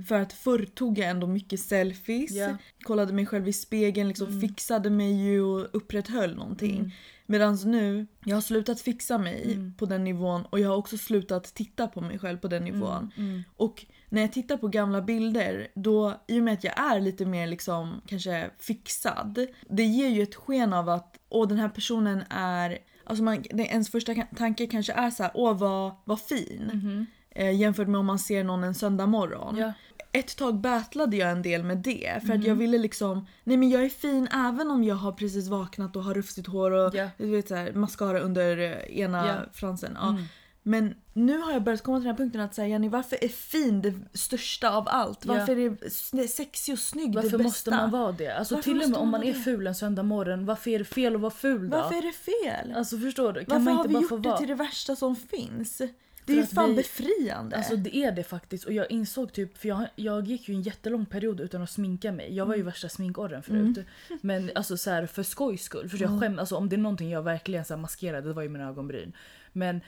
För 0.08 0.20
att 0.20 0.34
förr 0.34 0.66
tog 0.76 0.98
jag 1.00 1.10
ändå 1.10 1.28
mycket 1.28 1.60
selfies, 1.60 2.32
Ja. 2.32 2.58
kollade 2.84 3.14
mig 3.14 3.26
själv 3.26 3.48
i 3.48 3.54
spegeln, 3.54 4.08
liksom 4.08 4.42
fixade 4.42 4.90
mig 4.90 5.14
ju 5.14 5.42
och 5.42 5.68
upprätthöll 5.74 6.36
någonting. 6.36 6.96
Medan 7.26 7.58
nu, 7.66 8.08
jag 8.26 8.36
har 8.36 8.42
slutat 8.42 8.82
fixa 8.82 9.18
mig 9.18 9.60
på 9.78 9.86
den 9.86 10.04
nivån 10.04 10.46
och 10.46 10.60
jag 10.60 10.70
har 10.70 10.76
också 10.76 10.98
slutat 10.98 11.44
titta 11.44 11.88
på 11.88 12.02
mig 12.02 12.20
själv 12.20 12.38
på 12.38 12.48
den 12.48 12.64
nivån. 12.64 13.12
Och 13.58 13.86
när 14.10 14.22
jag 14.22 14.34
tittar 14.34 14.58
på 14.58 14.68
gamla 14.68 15.02
bilder, 15.02 15.68
då 15.76 16.22
i 16.28 16.40
och 16.40 16.44
med 16.44 16.54
att 16.54 16.64
jag 16.64 16.80
är 16.80 17.00
lite 17.00 17.26
mer 17.26 17.48
liksom 17.48 18.02
kanske 18.08 18.50
fixad, 18.60 19.48
det 19.70 19.84
ger 19.84 20.10
ju 20.10 20.24
ett 20.24 20.36
sken 20.36 20.74
av 20.74 20.90
att 20.90 21.18
åh 21.30 21.48
den 21.48 21.58
här 21.58 21.70
personen 21.70 22.24
är, 22.30 22.78
alltså 23.04 23.24
man, 23.24 23.44
ens 23.52 23.92
första 23.92 24.14
tanke 24.16 24.68
kanske 24.68 24.94
är 24.94 25.10
så 25.10 25.24
här, 25.24 25.32
åh 25.36 25.58
vad, 25.58 25.96
vad 26.06 26.22
fin. 26.22 27.08
Eh, 27.36 27.52
jämfört 27.56 27.88
med 27.88 28.00
om 28.00 28.06
man 28.06 28.20
ser 28.20 28.44
någon 28.44 28.64
en 28.64 28.74
söndag 28.76 29.06
morgon. 29.06 29.58
Ja. 29.58 29.74
Ett 30.12 30.36
tag 30.38 30.56
battlade 30.56 31.18
jag 31.18 31.32
en 31.32 31.42
del 31.42 31.64
med 31.64 31.78
det 31.78 32.22
för 32.28 32.34
att 32.34 32.44
jag 32.44 32.56
ville 32.56 32.78
liksom, 32.78 33.28
nej 33.44 33.58
men 33.58 33.70
jag 33.70 33.84
är 33.86 33.90
fin 33.90 34.28
även 34.34 34.72
om 34.72 34.84
jag 34.84 34.96
har 34.96 35.12
precis 35.12 35.48
vaknat 35.48 35.96
och 35.96 36.04
har 36.04 36.14
rufsigt 36.14 36.48
hår 36.48 36.72
och 36.72 36.96
Ja. 36.96 37.10
du 37.18 37.30
vet 37.30 37.48
så 37.48 37.56
här, 37.56 37.74
mascara 37.74 38.20
under 38.20 38.58
eh, 38.58 39.00
ena 39.00 39.28
Ja. 39.28 39.36
fransen. 39.54 39.98
Ja. 40.02 40.18
Men 40.64 40.96
nu 41.14 41.38
har 41.38 41.52
jag 41.52 41.64
börjat 41.64 41.84
komma 41.84 41.98
till 41.98 42.04
den 42.04 42.12
här 42.16 42.18
punkten 42.18 42.42
att 42.42 42.56
säga 42.56 42.68
Jenny 42.68 42.90
varför 42.90 43.24
är 43.24 43.28
fin 43.28 43.82
det 43.82 43.94
största 44.14 44.70
av 44.70 44.84
allt? 44.88 45.26
Ja. 45.26 45.34
Varför 45.34 45.58
är 45.58 45.70
det 45.70 45.76
sn- 45.88 46.28
sexig 46.28 46.74
och 46.74 46.80
snygg 46.80 47.12
det 47.12 47.16
Varför 47.16 47.30
bästa? 47.30 47.44
måste 47.44 47.72
man 47.72 47.92
vara 47.92 48.12
det? 48.12 48.30
Alltså 48.38 48.56
Varför 48.56 48.72
till 48.72 48.82
och 48.82 48.90
med 48.90 49.00
om 49.00 49.10
man 49.10 49.20
vara 49.22 49.30
är 49.30 49.34
det? 49.34 49.40
ful 49.40 49.68
en 49.68 49.76
söndag 49.76 50.04
morgon, 50.04 50.46
varför 50.46 50.72
är 50.72 50.80
det 50.80 50.86
fel 50.86 51.16
att 51.16 51.22
vara 51.22 51.32
ful 51.32 51.70
då? 51.70 51.78
Varför 51.78 51.96
är 51.96 52.02
det 52.02 52.12
fel? 52.14 52.76
Alltså 52.78 52.98
förstår 52.98 53.34
du? 53.34 53.46
Kan 53.46 53.50
varför 53.50 53.64
man 53.64 53.74
har 53.74 53.84
inte 53.86 53.88
vi 53.88 53.94
bara 53.94 54.02
gjort 54.16 54.24
det 54.24 54.30
vara? 54.30 54.38
till 54.38 54.48
det 54.48 54.56
värsta 54.56 54.96
som 54.96 55.16
finns? 55.16 55.82
Det 56.26 56.34
är 56.34 56.38
ju 56.38 56.46
fan 56.46 56.70
vi- 56.70 56.76
befriande. 56.76 57.56
Alltså 57.58 57.76
det 57.76 57.96
är 57.98 58.12
det 58.12 58.24
faktiskt 58.24 58.64
och 58.66 58.74
jag 58.74 58.92
insåg 58.92 59.34
typ, 59.34 59.58
för 59.58 59.68
jag, 59.68 59.88
jag 59.96 60.28
gick 60.28 60.50
ju 60.50 60.56
en 60.56 60.62
jättelång 60.62 61.06
period 61.06 61.40
utan 61.40 61.62
att 61.62 61.70
sminka 61.70 62.12
mig. 62.12 62.36
Jag 62.36 62.46
var 62.46 62.54
ju 62.56 62.62
Mm. 62.62 62.66
värsta 62.72 62.90
sminkorren 62.90 63.44
förut. 63.44 63.78
Men 64.22 64.52
alltså 64.56 64.78
så 64.78 64.90
här, 64.92 65.06
för 65.06 65.24
skojs 65.24 65.62
skull. 65.64 65.90
För 65.90 66.02
jag 66.02 66.20
skäm, 66.22 66.40
alltså, 66.40 66.56
om 66.56 66.70
det 66.70 66.76
är 66.76 66.78
någonting 66.78 67.10
jag 67.10 67.24
verkligen 67.24 67.66
så 67.66 67.78
maskerade 67.78 68.28
det 68.28 68.34
var 68.34 68.44
ju 68.44 68.50
mina 68.50 68.68
ögonbryn. 68.70 69.14
Men 69.54 69.82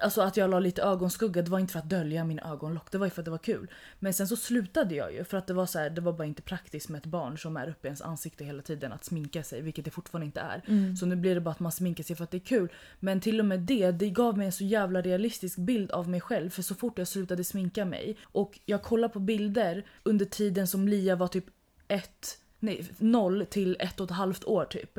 Alltså 0.00 0.20
att 0.20 0.36
jag 0.36 0.50
la 0.50 0.58
lite 0.58 0.82
ögonskugga 0.82 1.42
det 1.42 1.50
var 1.50 1.58
inte 1.58 1.72
för 1.72 1.78
att 1.78 1.90
dölja 1.90 2.24
min 2.24 2.38
ögonlock, 2.38 2.90
det 2.90 2.98
var 2.98 3.06
ju 3.06 3.10
för 3.10 3.20
att 3.20 3.24
det 3.24 3.30
var 3.30 3.38
kul. 3.38 3.70
Men 3.98 4.14
sen 4.14 4.28
så 4.28 4.36
slutade 4.36 4.94
jag 4.94 5.14
ju 5.14 5.24
för 5.24 5.36
att 5.36 5.46
det 5.46 5.54
var 5.54 5.66
så 5.66 5.78
här, 5.78 5.90
det 5.90 6.00
var 6.00 6.12
bara 6.12 6.26
inte 6.26 6.42
praktiskt 6.42 6.88
med 6.88 6.98
ett 6.98 7.06
barn 7.06 7.38
som 7.38 7.56
är 7.56 7.68
uppe 7.68 7.86
i 7.86 7.88
ens 7.88 8.02
ansikte 8.02 8.44
hela 8.44 8.62
tiden 8.62 8.92
att 8.92 9.04
sminka 9.04 9.42
sig, 9.42 9.62
vilket 9.62 9.84
det 9.84 9.90
fortfarande 9.90 10.26
inte 10.26 10.40
är. 10.40 10.62
Mm. 10.66 10.96
Så 10.96 11.06
nu 11.06 11.16
blir 11.16 11.34
det 11.34 11.40
bara 11.40 11.50
att 11.50 11.60
man 11.60 11.72
sminkar 11.72 12.04
sig 12.04 12.16
för 12.16 12.24
att 12.24 12.30
det 12.30 12.36
är 12.36 12.38
kul. 12.38 12.68
Men 13.00 13.20
till 13.20 13.40
och 13.40 13.46
med 13.46 13.60
det, 13.60 13.90
det 13.90 14.10
gav 14.10 14.38
mig 14.38 14.46
en 14.46 14.52
så 14.52 14.64
jävla 14.64 15.00
realistisk 15.00 15.58
bild 15.58 15.90
av 15.90 16.08
mig 16.08 16.20
själv 16.20 16.50
för 16.50 16.62
så 16.62 16.74
fort 16.74 16.98
jag 16.98 17.08
slutade 17.08 17.44
sminka 17.44 17.84
mig 17.84 18.16
och 18.22 18.60
jag 18.64 18.82
kollar 18.82 19.08
på 19.08 19.18
bilder 19.18 19.84
under 20.02 20.24
tiden 20.24 20.66
som 20.66 20.88
Lia 20.88 21.16
var 21.16 21.28
typ 21.28 21.44
ett, 21.88 22.38
nej, 22.58 22.90
noll 22.98 23.46
till 23.50 23.76
ett 23.80 24.00
och 24.00 24.04
ett 24.04 24.16
halvt 24.16 24.44
år 24.44 24.64
typ. 24.64 24.98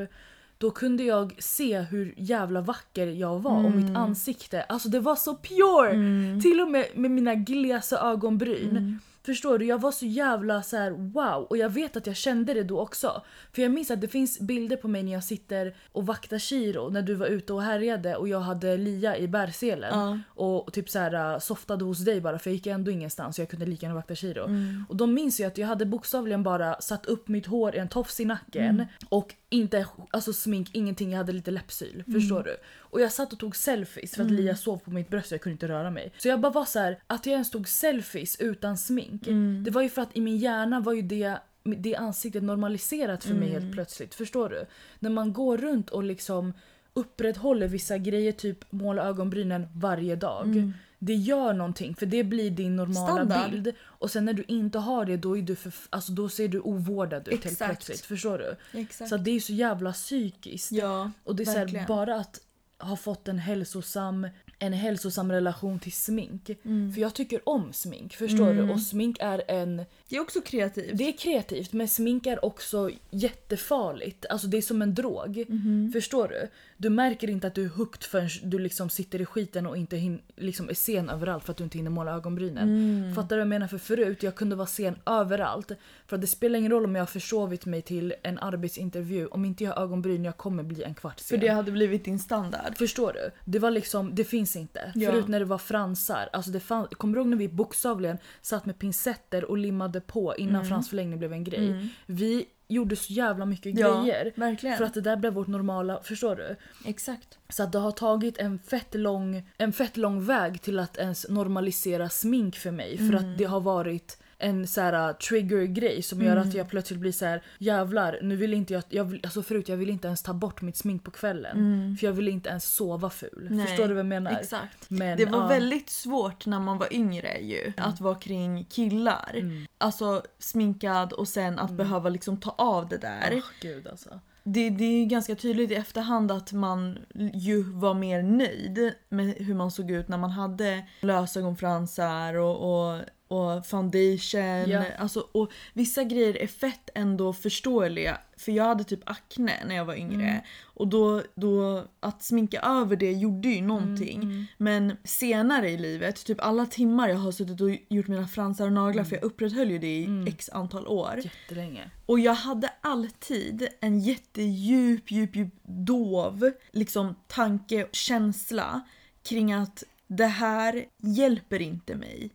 Då 0.57 0.71
kunde 0.71 1.03
jag 1.03 1.33
se 1.39 1.79
hur 1.79 2.13
jävla 2.17 2.61
vacker 2.61 3.07
jag 3.07 3.39
var 3.39 3.65
och 3.65 3.71
mitt 3.71 3.95
ansikte. 3.95 4.61
Alltså 4.61 4.89
det 4.89 4.99
var 4.99 5.15
så 5.15 5.37
pure! 5.37 6.41
Till 6.41 6.61
och 6.61 6.71
med 6.71 6.85
med 6.95 7.11
mina 7.11 7.35
glesa 7.35 7.99
ögonbryn. 8.11 8.99
Förstår 9.25 9.57
du? 9.57 9.65
Jag 9.65 9.81
var 9.81 9.91
så 9.91 10.05
jävla 10.05 10.63
så 10.63 10.77
här: 10.77 10.91
wow 10.91 11.43
och 11.49 11.57
jag 11.57 11.69
vet 11.69 11.97
att 11.97 12.07
jag 12.07 12.15
kände 12.15 12.53
det 12.53 12.63
då 12.63 12.79
också. 12.79 13.21
För 13.53 13.61
jag 13.61 13.71
minns 13.71 13.91
att 13.91 14.01
det 14.01 14.07
finns 14.07 14.39
bilder 14.39 14.77
på 14.77 14.87
mig 14.87 15.03
när 15.03 15.11
jag 15.11 15.23
sitter 15.23 15.75
och 15.91 16.05
vaktar 16.05 16.39
Shiro 16.39 16.89
när 16.89 17.01
du 17.01 17.13
var 17.13 17.27
ute 17.27 17.53
och 17.53 17.61
härjade 17.61 18.15
och 18.15 18.27
jag 18.27 18.39
hade 18.39 18.77
Lia 18.77 19.17
i 19.17 19.27
bärselen. 19.27 19.99
Ja. 19.99 20.19
Och 20.27 20.73
typ 20.73 20.89
så 20.89 20.99
här 20.99 21.33
äh, 21.33 21.39
softade 21.39 21.85
hos 21.85 22.05
dig 22.05 22.21
bara 22.21 22.39
för 22.39 22.49
jag 22.49 22.55
gick 22.55 22.67
ändå 22.67 22.91
ingenstans 22.91 23.35
så 23.35 23.41
jag 23.41 23.49
kunde 23.49 23.65
lika 23.65 23.85
gärna 23.85 23.95
vakta 23.95 24.15
Shiro. 24.15 24.49
Och 24.89 24.95
då 24.95 25.07
minns 25.07 25.39
jag 25.39 25.47
att 25.47 25.57
jag 25.57 25.67
hade 25.67 25.85
bokstavligen 25.85 26.43
bara 26.43 26.81
satt 26.81 27.05
upp 27.05 27.27
mitt 27.27 27.45
hår 27.45 27.75
i 27.75 27.79
en 27.79 27.87
tofs 27.87 28.19
i 28.19 28.25
nacken 28.25 28.85
och 29.09 29.35
inte 29.49 29.87
alltså 30.11 30.33
smink, 30.33 30.69
ingenting, 30.73 31.11
jag 31.11 31.17
hade 31.17 31.31
lite 31.31 31.51
läppsyl. 31.51 32.03
Förstår 32.13 32.43
du? 32.43 32.57
Och 32.77 33.01
jag 33.01 33.11
satt 33.11 33.33
och 33.33 33.39
tog 33.39 33.55
selfies 33.55 34.15
för 34.15 34.23
att 34.23 34.31
Lia 34.31 34.55
sov 34.55 34.77
på 34.77 34.91
mitt 34.91 35.09
bröst 35.09 35.31
och 35.31 35.33
jag 35.33 35.41
kunde 35.41 35.53
inte 35.53 35.67
röra 35.67 35.91
mig. 35.91 36.13
Så 36.17 36.27
jag 36.27 36.39
bara 36.39 36.51
var 36.51 36.65
så 36.65 36.79
här, 36.79 36.99
att 37.07 37.25
jag 37.25 37.33
ens 37.33 37.51
tog 37.51 37.67
selfies 37.67 38.35
utan 38.39 38.77
smink. 38.77 39.23
Det 39.65 39.71
var 39.71 39.81
ju 39.81 39.89
för 39.89 40.01
att 40.01 40.17
i 40.17 40.21
min 40.21 40.37
hjärna 40.37 40.79
var 40.79 40.93
ju 40.93 41.01
det 41.01 41.37
det 41.77 41.95
ansiktet 41.95 42.43
normaliserat 42.43 43.23
för 43.23 43.33
mig 43.33 43.49
helt 43.49 43.73
plötsligt. 43.73 44.15
Förstår 44.15 44.49
du? 44.49 44.65
När 44.99 45.09
man 45.09 45.33
går 45.33 45.57
runt 45.57 45.89
och 45.89 46.03
liksom 46.03 46.53
upprätthåller 46.97 47.67
vissa 47.67 47.97
grejer, 47.97 48.31
typ 48.31 48.71
måla 48.71 49.03
ögonbrynen 49.03 49.67
varje 49.75 50.15
dag. 50.15 50.73
Det 50.99 51.13
gör 51.13 51.53
någonting 51.53 51.95
för 51.95 52.05
det 52.05 52.23
blir 52.23 52.51
din 52.51 52.75
normala 52.75 53.13
Standard. 53.13 53.51
bild. 53.51 53.73
Och 53.81 54.11
sen 54.11 54.25
när 54.25 54.33
du 54.33 54.43
inte 54.47 54.79
har 54.79 55.05
det 55.05 55.17
då, 55.17 55.37
är 55.37 55.41
du 55.41 55.55
för, 55.55 55.73
alltså, 55.89 56.11
då 56.11 56.29
ser 56.29 56.47
du 56.47 56.59
ovårdad 56.59 57.27
ut 57.27 57.43
helt 57.43 57.57
plötsligt. 57.57 58.01
Förstår 58.01 58.37
du? 58.37 58.79
Exakt. 58.79 59.09
Så 59.09 59.17
det 59.17 59.31
är 59.31 59.39
så 59.39 59.53
jävla 59.53 59.93
psykiskt. 59.93 60.71
ja, 60.71 61.11
Och 61.23 61.35
det 61.35 61.43
är 61.43 61.45
så 61.45 61.51
här, 61.57 61.87
bara 61.87 62.15
att 62.15 62.39
ha 62.79 62.95
fått 62.95 63.27
en 63.27 63.39
hälsosam, 63.39 64.27
en 64.59 64.73
hälsosam 64.73 65.31
relation 65.31 65.79
till 65.79 65.91
smink. 65.91 66.49
Mm. 66.65 66.93
För 66.93 67.01
jag 67.01 67.13
tycker 67.13 67.49
om 67.49 67.73
smink, 67.73 68.15
förstår 68.15 68.53
du? 68.53 68.69
Och 68.69 68.81
smink 68.81 69.17
är 69.19 69.41
en... 69.47 69.85
Det 70.09 70.15
är 70.15 70.19
också 70.19 70.41
kreativt. 70.41 70.97
Det 70.97 71.07
är 71.07 71.17
kreativt 71.17 71.73
men 71.73 71.87
smink 71.87 72.25
är 72.27 72.45
också 72.45 72.89
jättefarligt. 73.11 74.25
Alltså 74.29 74.47
det 74.47 74.57
är 74.57 74.61
som 74.61 74.81
en 74.81 74.93
drog. 74.93 75.45
Mhm. 75.47 75.89
Förstår 75.93 76.27
du? 76.27 76.47
Du 76.77 76.89
märker 76.89 77.29
inte 77.29 77.47
att 77.47 77.55
du 77.55 77.65
är 77.65 77.69
hooked 77.69 78.03
förrän 78.03 78.29
du 78.43 78.59
liksom 78.59 78.89
sitter 78.89 79.21
i 79.21 79.25
skiten 79.25 79.65
och 79.67 79.77
inte 79.77 79.95
hin- 79.95 80.21
liksom 80.35 80.69
är 80.69 80.73
sen 80.73 81.09
överallt 81.09 81.43
för 81.43 81.51
att 81.51 81.57
du 81.57 81.63
inte 81.63 81.77
hinner 81.77 81.91
måla 81.91 82.11
ögonbrynen. 82.11 82.69
Mm. 82.69 83.15
Fattar 83.15 83.29
du 83.29 83.35
vad 83.35 83.41
jag 83.41 83.47
menar? 83.47 83.67
För 83.67 83.77
förut 83.77 84.23
jag 84.23 84.35
kunde 84.35 84.55
vara 84.55 84.67
sen 84.67 84.95
överallt. 85.05 85.71
För 86.07 86.15
att 86.15 86.21
det 86.21 86.27
spelar 86.27 86.59
ingen 86.59 86.71
roll 86.71 86.85
om 86.85 86.95
jag 86.95 87.01
har 87.01 87.07
försovit 87.07 87.65
mig 87.65 87.81
till 87.81 88.13
en 88.23 88.39
arbetsintervju. 88.39 89.27
Om 89.27 89.45
inte 89.45 89.63
jag 89.63 89.71
har 89.73 89.83
ögonbryn 89.83 90.23
jag 90.25 90.37
kommer 90.37 90.63
bli 90.63 90.83
en 90.83 90.95
kvart 90.95 91.19
sen. 91.19 91.39
För 91.39 91.47
det 91.47 91.53
hade 91.53 91.71
blivit 91.71 92.05
din 92.05 92.19
standard. 92.19 92.66
Förstår 92.75 93.13
du? 93.13 93.31
Det 93.45 93.59
var 93.59 93.71
liksom, 93.71 94.15
det 94.15 94.23
finns 94.23 94.55
inte. 94.55 94.91
Ja. 94.95 95.11
Förut 95.11 95.27
när 95.27 95.39
det 95.39 95.45
var 95.45 95.57
fransar. 95.57 96.29
Alltså 96.33 96.51
det 96.51 96.59
fann, 96.59 96.87
kommer 96.87 97.13
du 97.15 97.19
ihåg 97.21 97.27
när 97.29 97.37
vi 97.37 97.47
bokstavligen 97.49 98.17
satt 98.41 98.65
med 98.65 98.79
pincetter 98.79 99.45
och 99.45 99.57
limmade 99.57 100.01
på 100.01 100.35
innan 100.37 100.55
Mm. 100.55 100.67
fransförlängning 100.67 101.19
blev 101.19 101.33
en 101.33 101.43
grej? 101.43 101.89
Vi 102.05 102.45
gjorde 102.69 102.95
så 102.95 103.13
jävla 103.13 103.45
mycket 103.45 103.79
Ja, 103.79 104.01
grejer. 104.01 104.31
verkligen. 104.35 104.77
För 104.77 104.85
att 104.85 104.93
det 104.93 105.01
där 105.01 105.15
blev 105.15 105.33
vårt 105.33 105.47
normala, 105.47 106.01
förstår 106.03 106.35
du? 106.35 106.55
Exakt. 106.89 107.37
Så 107.49 107.63
att 107.63 107.71
det 107.71 107.79
har 107.79 107.91
tagit 107.91 108.37
en 108.37 108.59
fett 108.59 108.95
lång, 108.95 109.49
en 109.57 109.73
fett 109.73 109.97
lång 109.97 110.23
väg 110.25 110.61
till 110.61 110.79
att 110.79 110.97
ens 110.97 111.25
normalisera 111.29 112.09
smink 112.09 112.55
för 112.55 112.71
mig. 112.71 112.97
För 112.97 113.03
Mm. 113.03 113.15
att 113.31 113.37
det 113.37 113.43
har 113.43 113.59
varit 113.61 114.17
en 114.39 114.67
så 114.67 114.81
här 114.81 115.09
uh, 115.09 115.15
trigger-grej 115.15 116.01
som 116.01 116.21
gör 116.21 116.31
Mm. 116.35 116.47
att 116.47 116.53
jag 116.53 116.69
plötsligt 116.69 116.99
blir 116.99 117.11
så 117.11 117.25
här: 117.25 117.43
jävlar 117.57 118.19
nu 118.21 118.35
vill 118.35 118.53
inte 118.53 118.73
jag, 118.73 118.83
jag 118.89 119.03
vill, 119.05 119.19
alltså 119.23 119.43
förut 119.43 119.69
jag 119.69 119.77
vill 119.77 119.89
inte 119.89 120.07
ens 120.07 120.23
ta 120.23 120.33
bort 120.33 120.61
mitt 120.61 120.77
smink 120.77 121.03
på 121.03 121.11
kvällen. 121.11 121.97
För 121.99 122.07
jag 122.07 122.13
vill 122.13 122.27
inte 122.27 122.49
ens 122.49 122.75
sova 122.75 123.09
ful. 123.09 123.41
Mm. 123.41 123.57
Nej, 123.57 123.67
Förstår 123.67 123.83
du 123.87 123.93
vad 123.93 123.99
jag 123.99 124.05
menar? 124.05 124.31
Exakt. 124.31 124.89
Men, 124.89 125.17
Det 125.17 125.25
var 125.25 125.39
ja. 125.41 125.47
väldigt 125.47 125.89
svårt 125.89 126.45
när 126.45 126.59
man 126.59 126.77
var 126.77 126.93
yngre 126.93 127.37
ju. 127.39 127.73
Att 127.77 128.01
vara 128.01 128.15
kring 128.15 128.65
killar. 128.65 129.31
Mm. 129.35 129.65
Alltså 129.77 130.23
sminkad 130.39 131.13
och 131.13 131.27
sen 131.27 131.59
att 131.59 131.71
behöva 131.71 132.09
liksom 132.09 132.37
ta 132.39 132.49
av 132.57 132.87
det 132.89 132.97
där. 132.97 133.33
Åh, 133.35 133.43
gud 133.61 133.87
alltså. 133.87 134.19
Det, 134.43 134.69
det 134.69 134.83
är 134.83 134.99
ju 134.99 135.05
ganska 135.05 135.35
tydligt 135.35 135.71
i 135.71 135.75
efterhand 135.75 136.31
att 136.31 136.51
man 136.53 136.99
ju 137.33 137.63
var 137.63 137.93
mer 137.93 138.23
nöjd 138.23 138.93
med 139.09 139.35
hur 139.37 139.55
man 139.55 139.71
såg 139.71 139.91
ut 139.91 140.07
när 140.07 140.17
man 140.17 140.29
hade 140.31 140.83
lösögonfransar 141.01 142.33
och, 142.33 142.91
och 142.91 143.01
och 143.27 143.65
foundation. 143.65 144.69
Ja. 144.69 144.83
Alltså, 144.97 145.27
och 145.31 145.51
vissa 145.73 146.03
grejer 146.03 146.37
är 146.37 146.47
fett 146.47 146.89
ändå 146.95 147.33
förståeliga. 147.33 148.17
För 148.37 148.51
jag 148.51 148.63
hade 148.63 148.83
typ 148.83 148.99
akne 149.05 149.53
när 149.65 149.75
jag 149.75 149.85
var 149.85 149.95
yngre. 149.95 150.27
Mm. 150.27 150.41
Och 150.63 150.87
då, 150.87 151.23
då 151.35 151.85
att 151.99 152.23
sminka 152.23 152.59
över 152.59 152.95
det 152.95 153.11
gjorde 153.11 153.49
ju 153.49 153.61
någonting. 153.61 154.23
Mm, 154.23 154.45
Men 154.57 154.97
senare 155.03 155.69
i 155.69 155.77
livet, 155.77 156.25
typ 156.25 156.41
alla 156.41 156.65
timmar 156.65 157.09
jag 157.09 157.17
har 157.17 157.31
suttit 157.31 157.61
och 157.61 157.69
gjort 157.89 158.07
mina 158.07 158.27
fransar 158.27 158.65
och 158.65 158.73
naglar 158.73 159.03
för 159.03 159.15
jag 159.15 159.23
upprätthöll 159.23 159.71
ju 159.71 159.79
det 159.79 159.97
i 159.97 160.05
Mm. 160.05 160.27
x 160.27 160.49
antal 160.53 160.87
år. 160.87 161.21
Jättelänge. 161.23 161.89
Och 162.05 162.19
jag 162.19 162.33
hade 162.33 162.69
alltid 162.81 163.67
en 163.79 163.99
jättedjup, 163.99 165.11
djup, 165.11 165.35
djup 165.35 165.53
dov 165.63 166.51
liksom 166.71 167.15
tanke 167.27 167.83
och 167.83 167.95
känsla 167.95 168.81
kring 169.23 169.53
att 169.53 169.83
det 170.07 170.25
här 170.25 170.85
hjälper 170.97 171.61
inte 171.61 171.95
mig 171.95 172.29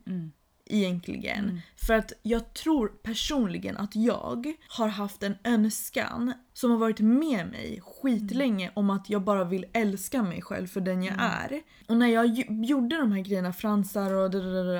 Mm. 0.73 0.83
egentligen. 0.83 1.61
För 1.75 1.93
att 1.93 2.13
jag 2.21 2.53
tror 2.53 2.87
personligen 2.87 3.77
att 3.77 3.95
jag 3.95 4.53
har 4.67 4.87
haft 4.87 5.23
en 5.23 5.35
önskan 5.43 6.33
som 6.53 6.71
har 6.71 6.77
varit 6.77 6.99
med 6.99 7.47
mig 7.47 7.81
skitlänge 7.83 8.71
om 8.73 8.89
att 8.89 9.09
jag 9.09 9.21
bara 9.21 9.43
vill 9.43 9.65
älska 9.73 10.23
mig 10.23 10.41
själv 10.41 10.67
för 10.67 10.81
den 10.81 11.03
jag 11.03 11.15
är. 11.19 11.61
Och 11.87 11.97
när 11.97 12.07
jag 12.07 12.27
gjorde 12.65 12.97
de 12.97 13.11
här 13.11 13.21
grejerna, 13.21 13.53
fransar 13.53 14.13
och 14.13 14.23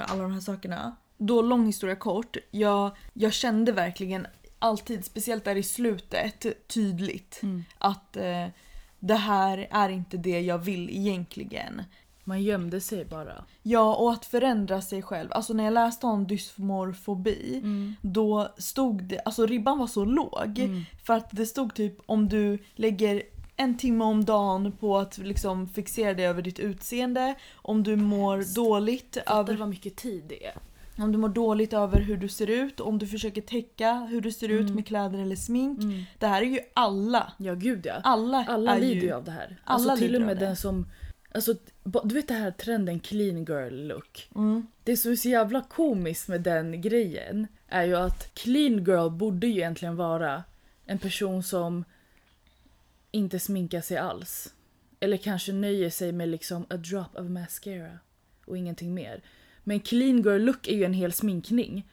alla 0.10 0.24
de 0.24 0.32
här 0.32 0.40
sakerna. 0.40 0.96
Då, 1.18 1.42
lång 1.42 1.66
historia 1.66 1.96
kort, 1.96 2.38
jag, 2.52 2.98
jag 3.14 3.34
kände 3.34 3.72
verkligen 3.72 4.28
alltid, 4.60 5.06
speciellt 5.06 5.44
där 5.44 5.56
i 5.56 5.64
slutet, 5.64 6.68
tydligt 6.68 7.42
att 7.78 8.18
eh, 8.18 8.48
det 9.00 9.16
här 9.16 9.68
är 9.72 9.90
inte 9.90 10.18
det 10.18 10.42
jag 10.42 10.58
vill 10.58 10.90
egentligen. 10.90 11.82
Man 12.24 12.44
gömde 12.44 12.82
sig 12.82 13.06
bara. 13.06 13.44
Ja, 13.64 13.96
och 13.96 14.12
att 14.12 14.26
förändra 14.26 14.82
sig 14.82 15.02
själv. 15.02 15.30
Alltså 15.34 15.54
när 15.54 15.64
jag 15.64 15.74
läste 15.74 16.06
om 16.08 16.28
dysmorfobi, 16.28 17.60
Mm. 17.64 17.96
då 18.02 18.48
stod 18.58 19.04
det, 19.04 19.20
alltså 19.26 19.46
ribban 19.46 19.78
var 19.80 19.88
så 19.88 20.06
låg. 20.06 20.70
För 21.04 21.14
att 21.14 21.28
det 21.32 21.46
stod 21.46 21.74
typ 21.74 21.98
om 22.06 22.30
du 22.30 22.58
lägger 22.76 23.24
en 23.56 23.78
timme 23.78 24.04
om 24.06 24.26
dagen 24.26 24.72
på 24.72 24.98
att 24.98 25.18
liksom 25.18 25.68
fixera 25.68 26.14
dig 26.14 26.26
över 26.26 26.42
ditt 26.42 26.60
utseende, 26.60 27.36
om 27.56 27.84
du 27.84 27.96
mår 27.96 28.56
dåligt 28.56 29.18
Fattar 29.26 29.40
över, 29.40 29.56
vad 29.58 29.70
mycket 29.70 29.96
tid 29.96 30.24
det 30.30 30.46
är. 30.46 30.54
om 30.98 31.12
du 31.12 31.18
mår 31.18 31.30
dåligt 31.30 31.74
över 31.74 32.00
hur 32.02 32.18
du 32.18 32.28
ser 32.30 32.50
ut, 32.50 32.80
om 32.80 33.00
du 33.00 33.08
försöker 33.08 33.42
täcka 33.42 33.94
hur 34.10 34.22
du 34.22 34.32
ser 34.32 34.50
ut 34.50 34.70
med 34.76 34.88
kläder 34.88 35.20
eller 35.20 35.36
smink. 35.36 35.80
Det 36.20 36.28
här 36.28 36.42
är 36.42 36.46
ju 36.46 36.60
alla. 36.74 37.34
Ja 37.38 37.54
gud 37.54 37.86
ja. 37.86 37.94
Alla, 38.04 38.46
Alla 38.50 38.76
lider 38.76 39.02
ju... 39.02 39.12
av 39.14 39.24
det 39.24 39.32
här. 39.32 39.60
alla 39.64 39.92
alltså 39.92 39.98
till 40.06 40.16
och 40.16 40.22
med 40.22 40.38
den 40.38 40.56
som... 40.56 40.86
Alltså, 41.34 41.56
du 42.04 42.16
vet 42.16 42.28
det 42.28 42.34
här 42.34 42.52
trenden 42.52 43.00
clean 43.00 43.46
girl 43.46 43.88
look. 43.88 44.30
Mm. 44.36 44.68
Det 44.84 44.98
som 44.98 45.12
är 45.12 45.16
så 45.16 45.30
jävla 45.30 45.62
komiskt 45.62 46.28
med 46.28 46.42
den 46.42 46.82
grejen 46.82 47.48
är 47.68 47.84
ju 47.84 47.96
att 47.96 48.34
clean 48.34 48.84
girl 48.84 49.10
borde 49.10 49.48
ju 49.48 49.54
egentligen 49.54 49.96
vara 49.96 50.44
en 50.86 51.00
person 51.00 51.44
som 51.44 51.84
inte 53.12 53.40
sminkar 53.40 53.82
sig 53.82 53.98
alls. 53.98 54.54
Eller 55.00 55.18
kanske 55.18 55.54
nöjer 55.54 55.90
sig 55.90 56.12
med 56.12 56.30
liksom 56.30 56.66
a 56.70 56.78
drop 56.78 57.16
of 57.16 57.30
mascara 57.30 58.00
och 58.46 58.58
ingenting 58.58 58.94
mer. 58.94 59.22
Men 59.64 59.80
clean 59.80 60.22
girl 60.22 60.42
look 60.42 60.68
är 60.68 60.76
ju 60.76 60.84
en 60.84 60.94
hel 60.94 61.14
sminkning. 61.14 61.88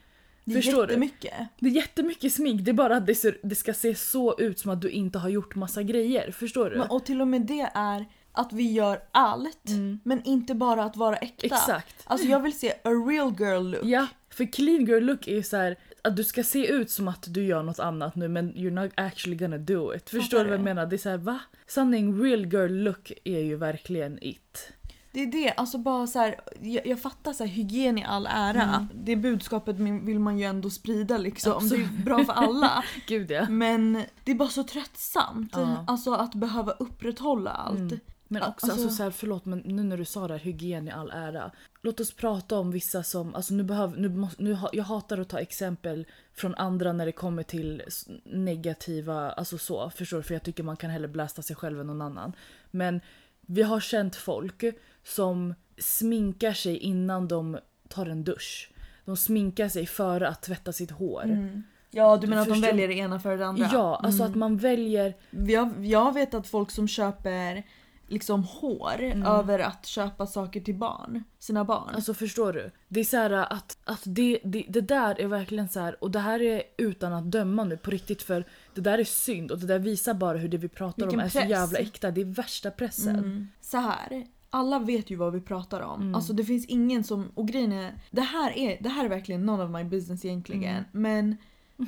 Det 0.44 0.52
är 0.52 0.62
Förstår 0.62 0.86
du? 0.86 0.92
jättemycket. 0.92 1.34
Det 1.58 1.66
är 1.66 1.70
jättemycket 1.70 2.32
smink, 2.32 2.64
det 2.64 2.70
är 2.70 2.72
bara 2.72 2.96
att 2.96 3.06
det, 3.06 3.14
ser, 3.14 3.38
det 3.42 3.54
ska 3.54 3.74
se 3.74 3.94
så 3.94 4.38
ut 4.38 4.58
som 4.58 4.70
att 4.70 4.80
du 4.80 4.90
inte 4.90 5.18
har 5.18 5.28
gjort 5.28 5.54
massa 5.54 5.82
grejer. 5.82 6.30
Förstår 6.30 6.70
du? 6.70 6.78
Men, 6.78 6.90
och 6.90 7.04
till 7.04 7.20
och 7.20 7.28
med 7.28 7.40
det 7.40 7.70
är 7.74 8.06
att 8.32 8.52
vi 8.52 8.72
gör 8.72 9.02
allt, 9.12 9.68
men 10.02 10.22
inte 10.24 10.54
bara 10.54 10.84
att 10.84 10.96
vara 10.96 11.16
äkta. 11.16 11.46
Mm. 11.46 11.56
Exakt. 11.56 11.94
Alltså 12.04 12.26
jag 12.26 12.40
vill 12.40 12.58
se 12.58 12.70
a 12.70 12.90
real 12.90 13.34
girl 13.38 13.62
look. 13.62 13.84
Ja, 13.84 14.06
för 14.30 14.52
clean 14.52 14.84
girl 14.84 15.04
look 15.04 15.28
är 15.28 15.34
ju 15.34 15.42
så 15.42 15.56
här 15.56 15.76
att 16.02 16.16
du 16.16 16.24
ska 16.24 16.42
se 16.42 16.66
ut 16.66 16.90
som 16.90 17.08
att 17.08 17.24
du 17.28 17.44
gör 17.44 17.62
något 17.62 17.78
annat 17.78 18.16
nu 18.16 18.28
men 18.28 18.54
you're 18.54 18.82
not 18.82 18.92
actually 18.94 19.36
gonna 19.36 19.58
do 19.58 19.94
it. 19.94 20.10
Förstår 20.10 20.38
du 20.38 20.44
vad 20.44 20.58
jag 20.58 20.64
menar? 20.64 20.86
Det 20.86 20.96
är 20.96 20.98
så 20.98 21.08
här, 21.08 21.18
va? 21.18 21.40
Sanning 21.66 22.22
real 22.22 22.46
girl 22.46 22.72
look 22.72 23.12
är 23.24 23.40
ju 23.40 23.56
verkligen 23.56 24.18
it. 24.22 24.72
Det 25.12 25.20
är 25.22 25.26
det, 25.26 25.52
alltså 25.52 25.78
bara 25.78 26.06
så 26.06 26.18
här, 26.18 26.40
jag, 26.60 26.86
jag 26.86 27.00
fattar 27.02 27.32
så 27.32 27.44
här, 27.44 27.50
hygien 27.50 27.98
i 27.98 28.04
all 28.04 28.26
ära. 28.30 28.62
Mm. 28.62 28.88
Det 28.94 29.16
budskapet 29.16 29.76
vill 29.78 30.18
man 30.18 30.38
ju 30.38 30.44
ändå 30.44 30.70
sprida 30.70 31.18
liksom. 31.18 31.52
Absolut. 31.52 31.88
Det 31.90 32.02
är 32.02 32.04
bra 32.04 32.24
för 32.24 32.32
alla. 32.32 32.84
Gud 33.06 33.30
ja. 33.30 33.46
Men 33.48 34.04
det 34.24 34.30
är 34.30 34.34
bara 34.34 34.48
så 34.48 34.64
tröttsamt. 34.64 35.52
Ja. 35.52 35.84
Alltså 35.86 36.12
att 36.12 36.34
behöva 36.34 36.72
upprätthålla 36.72 37.50
allt. 37.50 37.78
Mm. 37.78 38.00
Men 38.32 38.42
också, 38.42 38.66
Alltså- 38.66 38.82
alltså, 38.82 38.96
så 38.96 39.02
här, 39.02 39.10
förlåt 39.10 39.44
men 39.44 39.58
nu 39.58 39.82
när 39.82 39.96
du 39.96 40.04
sa 40.04 40.28
det 40.28 40.34
här, 40.34 40.40
hygien 40.40 40.88
i 40.88 40.90
all 40.90 41.10
ära. 41.10 41.50
Låt 41.82 42.00
oss 42.00 42.12
prata 42.12 42.58
om 42.58 42.70
vissa 42.70 43.02
som, 43.02 43.34
alltså 43.34 43.54
nu 43.54 43.62
behöver, 43.62 43.96
nu 43.96 44.08
måste, 44.08 44.42
nu, 44.42 44.58
jag 44.72 44.84
hatar 44.84 45.18
att 45.18 45.28
ta 45.28 45.38
exempel 45.38 46.06
från 46.34 46.54
andra 46.54 46.92
när 46.92 47.06
det 47.06 47.12
kommer 47.12 47.42
till 47.42 47.82
negativa, 48.24 49.30
alltså 49.30 49.58
så, 49.58 49.90
förstår 49.90 50.16
du? 50.16 50.22
För 50.22 50.34
jag 50.34 50.42
tycker 50.42 50.62
man 50.62 50.76
kan 50.76 50.90
hellre 50.90 51.08
blästa 51.08 51.42
sig 51.42 51.56
själv 51.56 51.80
än 51.80 51.86
någon 51.86 52.02
annan. 52.02 52.32
Men 52.70 53.00
vi 53.40 53.62
har 53.62 53.80
känt 53.80 54.16
folk 54.16 54.64
som 55.04 55.54
sminkar 55.78 56.52
sig 56.52 56.76
innan 56.76 57.28
de 57.28 57.58
tar 57.88 58.06
en 58.06 58.24
dusch. 58.24 58.70
De 59.04 59.16
sminkar 59.16 59.68
sig 59.68 59.86
före 59.86 60.28
att 60.28 60.42
tvätta 60.42 60.72
sitt 60.72 60.90
hår. 60.90 61.24
Mm. 61.24 61.62
Ja 61.90 62.16
du 62.16 62.26
menar 62.26 62.42
att 62.42 62.48
de 62.48 62.60
väljer 62.60 62.88
det 62.88 62.94
ena 62.94 63.20
för 63.20 63.36
det 63.36 63.46
andra? 63.46 63.70
Ja, 63.72 64.00
alltså 64.04 64.24
att 64.24 64.34
man 64.34 64.56
väljer 64.56 65.14
Jag, 65.30 65.86
jag 65.86 66.14
vet 66.14 66.34
att 66.34 66.46
folk 66.46 66.70
som 66.70 66.88
köper 66.88 67.62
liksom 68.10 68.44
hår 68.44 69.00
Mm. 69.00 69.22
över 69.26 69.58
att 69.58 69.86
köpa 69.86 70.26
saker 70.26 70.60
till 70.60 70.74
barn. 70.74 71.24
Sina 71.38 71.64
barn. 71.64 71.94
Alltså 71.94 72.14
förstår 72.14 72.52
du? 72.52 72.70
Det 72.88 73.00
är 73.00 73.04
så 73.04 73.16
här 73.16 73.30
att, 73.30 73.78
att 73.84 74.02
det, 74.04 74.40
det, 74.44 74.64
det 74.68 74.80
där 74.80 75.20
är 75.20 75.26
verkligen 75.26 75.68
så 75.68 75.80
här 75.80 76.04
och 76.04 76.10
det 76.10 76.18
här 76.18 76.42
är 76.42 76.62
utan 76.76 77.12
att 77.12 77.30
döma 77.32 77.64
nu 77.64 77.76
på 77.76 77.90
riktigt 77.90 78.22
för 78.22 78.44
det 78.74 78.80
där 78.80 78.98
är 78.98 79.04
synd 79.04 79.50
och 79.50 79.58
det 79.58 79.66
där 79.66 79.78
visar 79.78 80.14
bara 80.14 80.38
hur 80.38 80.48
det 80.48 80.58
vi 80.58 80.68
pratar 80.68 81.02
Vilken 81.02 81.20
om 81.20 81.24
är 81.26 81.28
så 81.30 81.38
press. 81.38 81.50
jävla 81.50 81.78
äkta. 81.78 82.10
Det 82.10 82.20
är 82.20 82.24
värsta 82.24 82.70
pressen. 82.70 83.16
Mm. 83.16 83.48
Så 83.60 83.76
här. 83.78 84.26
Alla 84.50 84.78
vet 84.78 85.10
ju 85.10 85.16
vad 85.16 85.32
vi 85.32 85.40
pratar 85.40 85.80
om. 85.80 86.00
Mm. 86.00 86.14
Alltså 86.14 86.32
det 86.32 86.44
finns 86.44 86.66
ingen 86.66 87.04
som... 87.04 87.30
Och 87.34 87.48
grejen 87.48 87.72
är, 87.72 87.94
det 88.10 88.20
här 88.20 88.58
är, 88.58 88.78
det 88.82 88.88
här 88.88 89.04
är 89.04 89.08
verkligen 89.08 89.46
none 89.46 89.64
of 89.64 89.70
my 89.70 89.84
business 89.84 90.24
egentligen. 90.24 90.64
Mm. 90.74 90.84
Men 90.92 91.36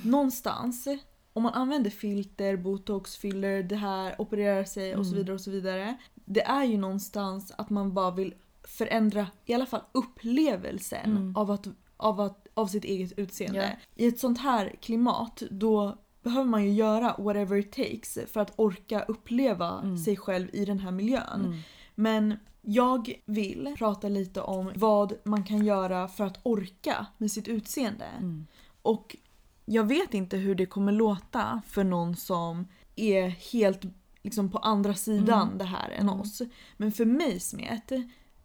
någonstans, 0.03 0.87
om 1.33 1.43
man 1.43 1.53
använder 1.55 1.91
filter, 1.91 2.57
botox, 2.57 3.17
filler, 3.17 3.63
det 3.63 3.77
här, 3.77 4.15
opererar 4.21 4.65
sig 4.65 4.97
och 4.97 5.07
så 5.07 5.13
Mm. 5.13 5.19
vidare 5.19 5.35
och 5.35 5.41
så 5.41 5.51
vidare. 5.51 5.97
Det 6.25 6.43
är 6.43 6.65
ju 6.65 6.77
någonstans 6.79 7.53
att 7.59 7.71
man 7.71 7.95
bara 7.95 8.11
vill 8.11 8.35
förändra 8.65 9.27
i 9.45 9.55
alla 9.55 9.67
fall 9.67 9.83
upplevelsen 9.93 11.05
Mm. 11.17 11.37
av, 11.37 11.51
att, 11.51 11.67
av, 11.97 12.21
att, 12.21 12.47
av 12.55 12.67
sitt 12.67 12.85
eget 12.85 13.19
utseende. 13.19 13.63
Ja. 13.97 14.05
I 14.05 14.07
ett 14.09 14.19
sånt 14.19 14.39
här 14.41 14.75
klimat 14.81 15.43
då 15.51 15.99
behöver 16.23 16.45
man 16.51 16.65
ju 16.65 16.71
göra 16.73 17.15
whatever 17.19 17.57
it 17.57 17.73
takes 17.73 18.19
för 18.33 18.41
att 18.41 18.53
orka 18.57 19.03
uppleva 19.03 19.81
Mm. 19.81 19.99
sig 19.99 20.17
själv 20.17 20.49
i 20.53 20.65
den 20.65 20.79
här 20.79 20.91
miljön. 20.91 21.45
Mm. 21.45 21.59
Men 21.95 22.37
jag 22.63 23.13
vill 23.25 23.75
prata 23.79 24.09
lite 24.09 24.41
om 24.41 24.71
vad 24.75 25.13
man 25.25 25.45
kan 25.45 25.65
göra 25.65 26.09
för 26.09 26.25
att 26.25 26.41
orka 26.43 27.07
med 27.19 27.33
sitt 27.33 27.49
utseende. 27.49 28.05
Mm. 28.19 28.47
Och 28.83 29.17
jag 29.65 29.85
vet 29.85 30.15
inte 30.15 30.37
hur 30.37 30.55
det 30.55 30.67
kommer 30.67 30.93
låta 30.93 31.63
för 31.67 31.85
någon 31.85 32.17
som 32.17 32.69
är 32.97 33.29
helt 33.29 33.81
liksom 34.23 34.51
på 34.51 34.59
andra 34.59 34.95
sidan 34.95 35.47
Mm. 35.47 35.59
det 35.59 35.65
här 35.65 35.91
än 35.91 36.09
Mm. 36.09 36.21
oss. 36.21 36.43
Men 36.77 36.93
för 36.93 37.05
mig 37.05 37.41
Smet, 37.41 37.93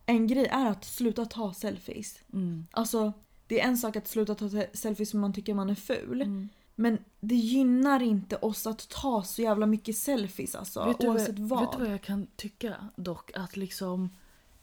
en 0.05 0.27
grej 0.27 0.45
är 0.45 0.65
att 0.65 0.85
sluta 0.85 1.25
ta 1.25 1.53
selfies. 1.53 2.19
Mm. 2.33 2.67
Alltså, 2.71 3.13
det 3.47 3.61
är 3.61 3.67
en 3.67 3.77
sak 3.77 3.95
att 3.95 4.07
sluta 4.07 4.35
ta 4.35 4.49
selfies 4.73 5.13
om 5.13 5.19
man 5.19 5.33
tycker 5.33 5.53
man 5.53 5.69
är 5.69 5.75
ful. 5.75 6.21
Mm. 6.21 6.49
Men 6.75 6.97
det 7.19 7.35
gynnar 7.35 8.01
inte 8.01 8.35
oss 8.35 8.67
att 8.67 8.89
ta 8.89 9.23
så 9.23 9.41
jävla 9.41 9.65
mycket 9.65 9.97
selfies 9.97 10.55
alltså. 10.55 10.85
Vet, 10.85 10.99
du 10.99 11.07
vad, 11.07 11.15
oavsett 11.15 11.39
vad. 11.39 11.59
vet 11.59 11.71
du 11.71 11.77
vad 11.83 11.93
jag 11.93 12.01
kan 12.01 12.27
tycka 12.35 12.75
dock? 12.95 13.31
Att 13.35 13.57
liksom 13.57 14.09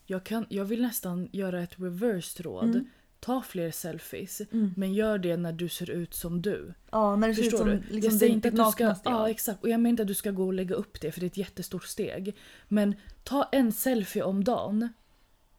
jag, 0.06 0.24
kan, 0.24 0.46
jag 0.48 0.64
vill 0.64 0.82
nästan 0.82 1.28
göra 1.32 1.62
ett 1.62 1.80
reverse 1.80 2.42
råd. 2.42 2.64
Mm. 2.64 2.86
Ta 3.24 3.42
fler 3.42 3.70
selfies. 3.70 4.40
Mm. 4.52 4.74
Men 4.76 4.94
gör 4.94 5.18
det 5.18 5.36
när 5.36 5.52
du 5.52 5.68
ser 5.68 5.90
ut 5.90 6.14
som 6.14 6.42
du. 6.42 6.74
Ja, 6.90 7.16
när 7.16 7.28
det 7.28 7.34
ser 7.34 7.42
ut 7.42 7.50
Förstår 7.50 7.58
som 7.58 7.68
du? 7.68 7.76
liksom, 7.76 8.00
jag 8.10 8.12
säger 8.12 8.32
inte 8.32 8.48
att 8.48 8.56
du 8.56 8.64
ska... 8.72 8.94
Ja, 9.04 9.30
exakt. 9.30 9.62
Och 9.62 9.68
jag 9.68 9.80
menar 9.80 9.90
inte 9.90 10.02
att 10.02 10.08
du 10.08 10.14
ska 10.14 10.30
gå 10.30 10.46
och 10.46 10.52
lägga 10.52 10.74
upp 10.74 11.00
det 11.00 11.12
för 11.12 11.20
det 11.20 11.26
är 11.26 11.30
ett 11.30 11.36
jättestort 11.36 11.84
steg. 11.84 12.36
Men 12.68 12.94
ta 13.22 13.48
en 13.52 13.72
selfie 13.72 14.22
om 14.22 14.44
dagen. 14.44 14.88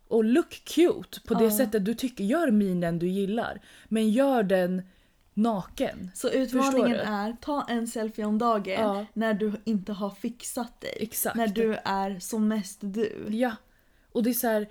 Och 0.08 0.24
look 0.24 0.50
cute 0.66 1.22
på 1.26 1.34
det 1.34 1.44
Ja. 1.44 1.58
sättet 1.58 1.86
du 1.86 1.94
tycker. 1.94 2.24
Gör 2.24 2.52
minen 2.52 3.00
du 3.00 3.08
gillar. 3.08 3.62
Men 3.88 4.10
gör 4.12 4.44
den 4.44 4.82
naken. 5.34 6.12
Så 6.16 6.28
Förstår 6.28 6.42
utmaningen 6.42 6.98
du? 6.98 7.04
är 7.04 7.36
ta 7.42 7.66
en 7.70 7.88
selfie 7.88 8.26
om 8.26 8.38
dagen 8.38 8.74
Ja. 8.74 9.06
när 9.14 9.34
du 9.34 9.54
inte 9.64 9.94
har 9.94 10.10
fixat 10.10 10.82
dig. 10.82 10.98
Exakt. 11.00 11.36
När 11.36 11.48
du 11.48 11.74
är 11.86 12.20
som 12.20 12.48
mest 12.48 12.78
du. 12.82 13.26
Ja. 13.30 13.56
Och 14.12 14.24
det 14.24 14.30
är 14.30 14.34
så 14.34 14.48
här... 14.48 14.68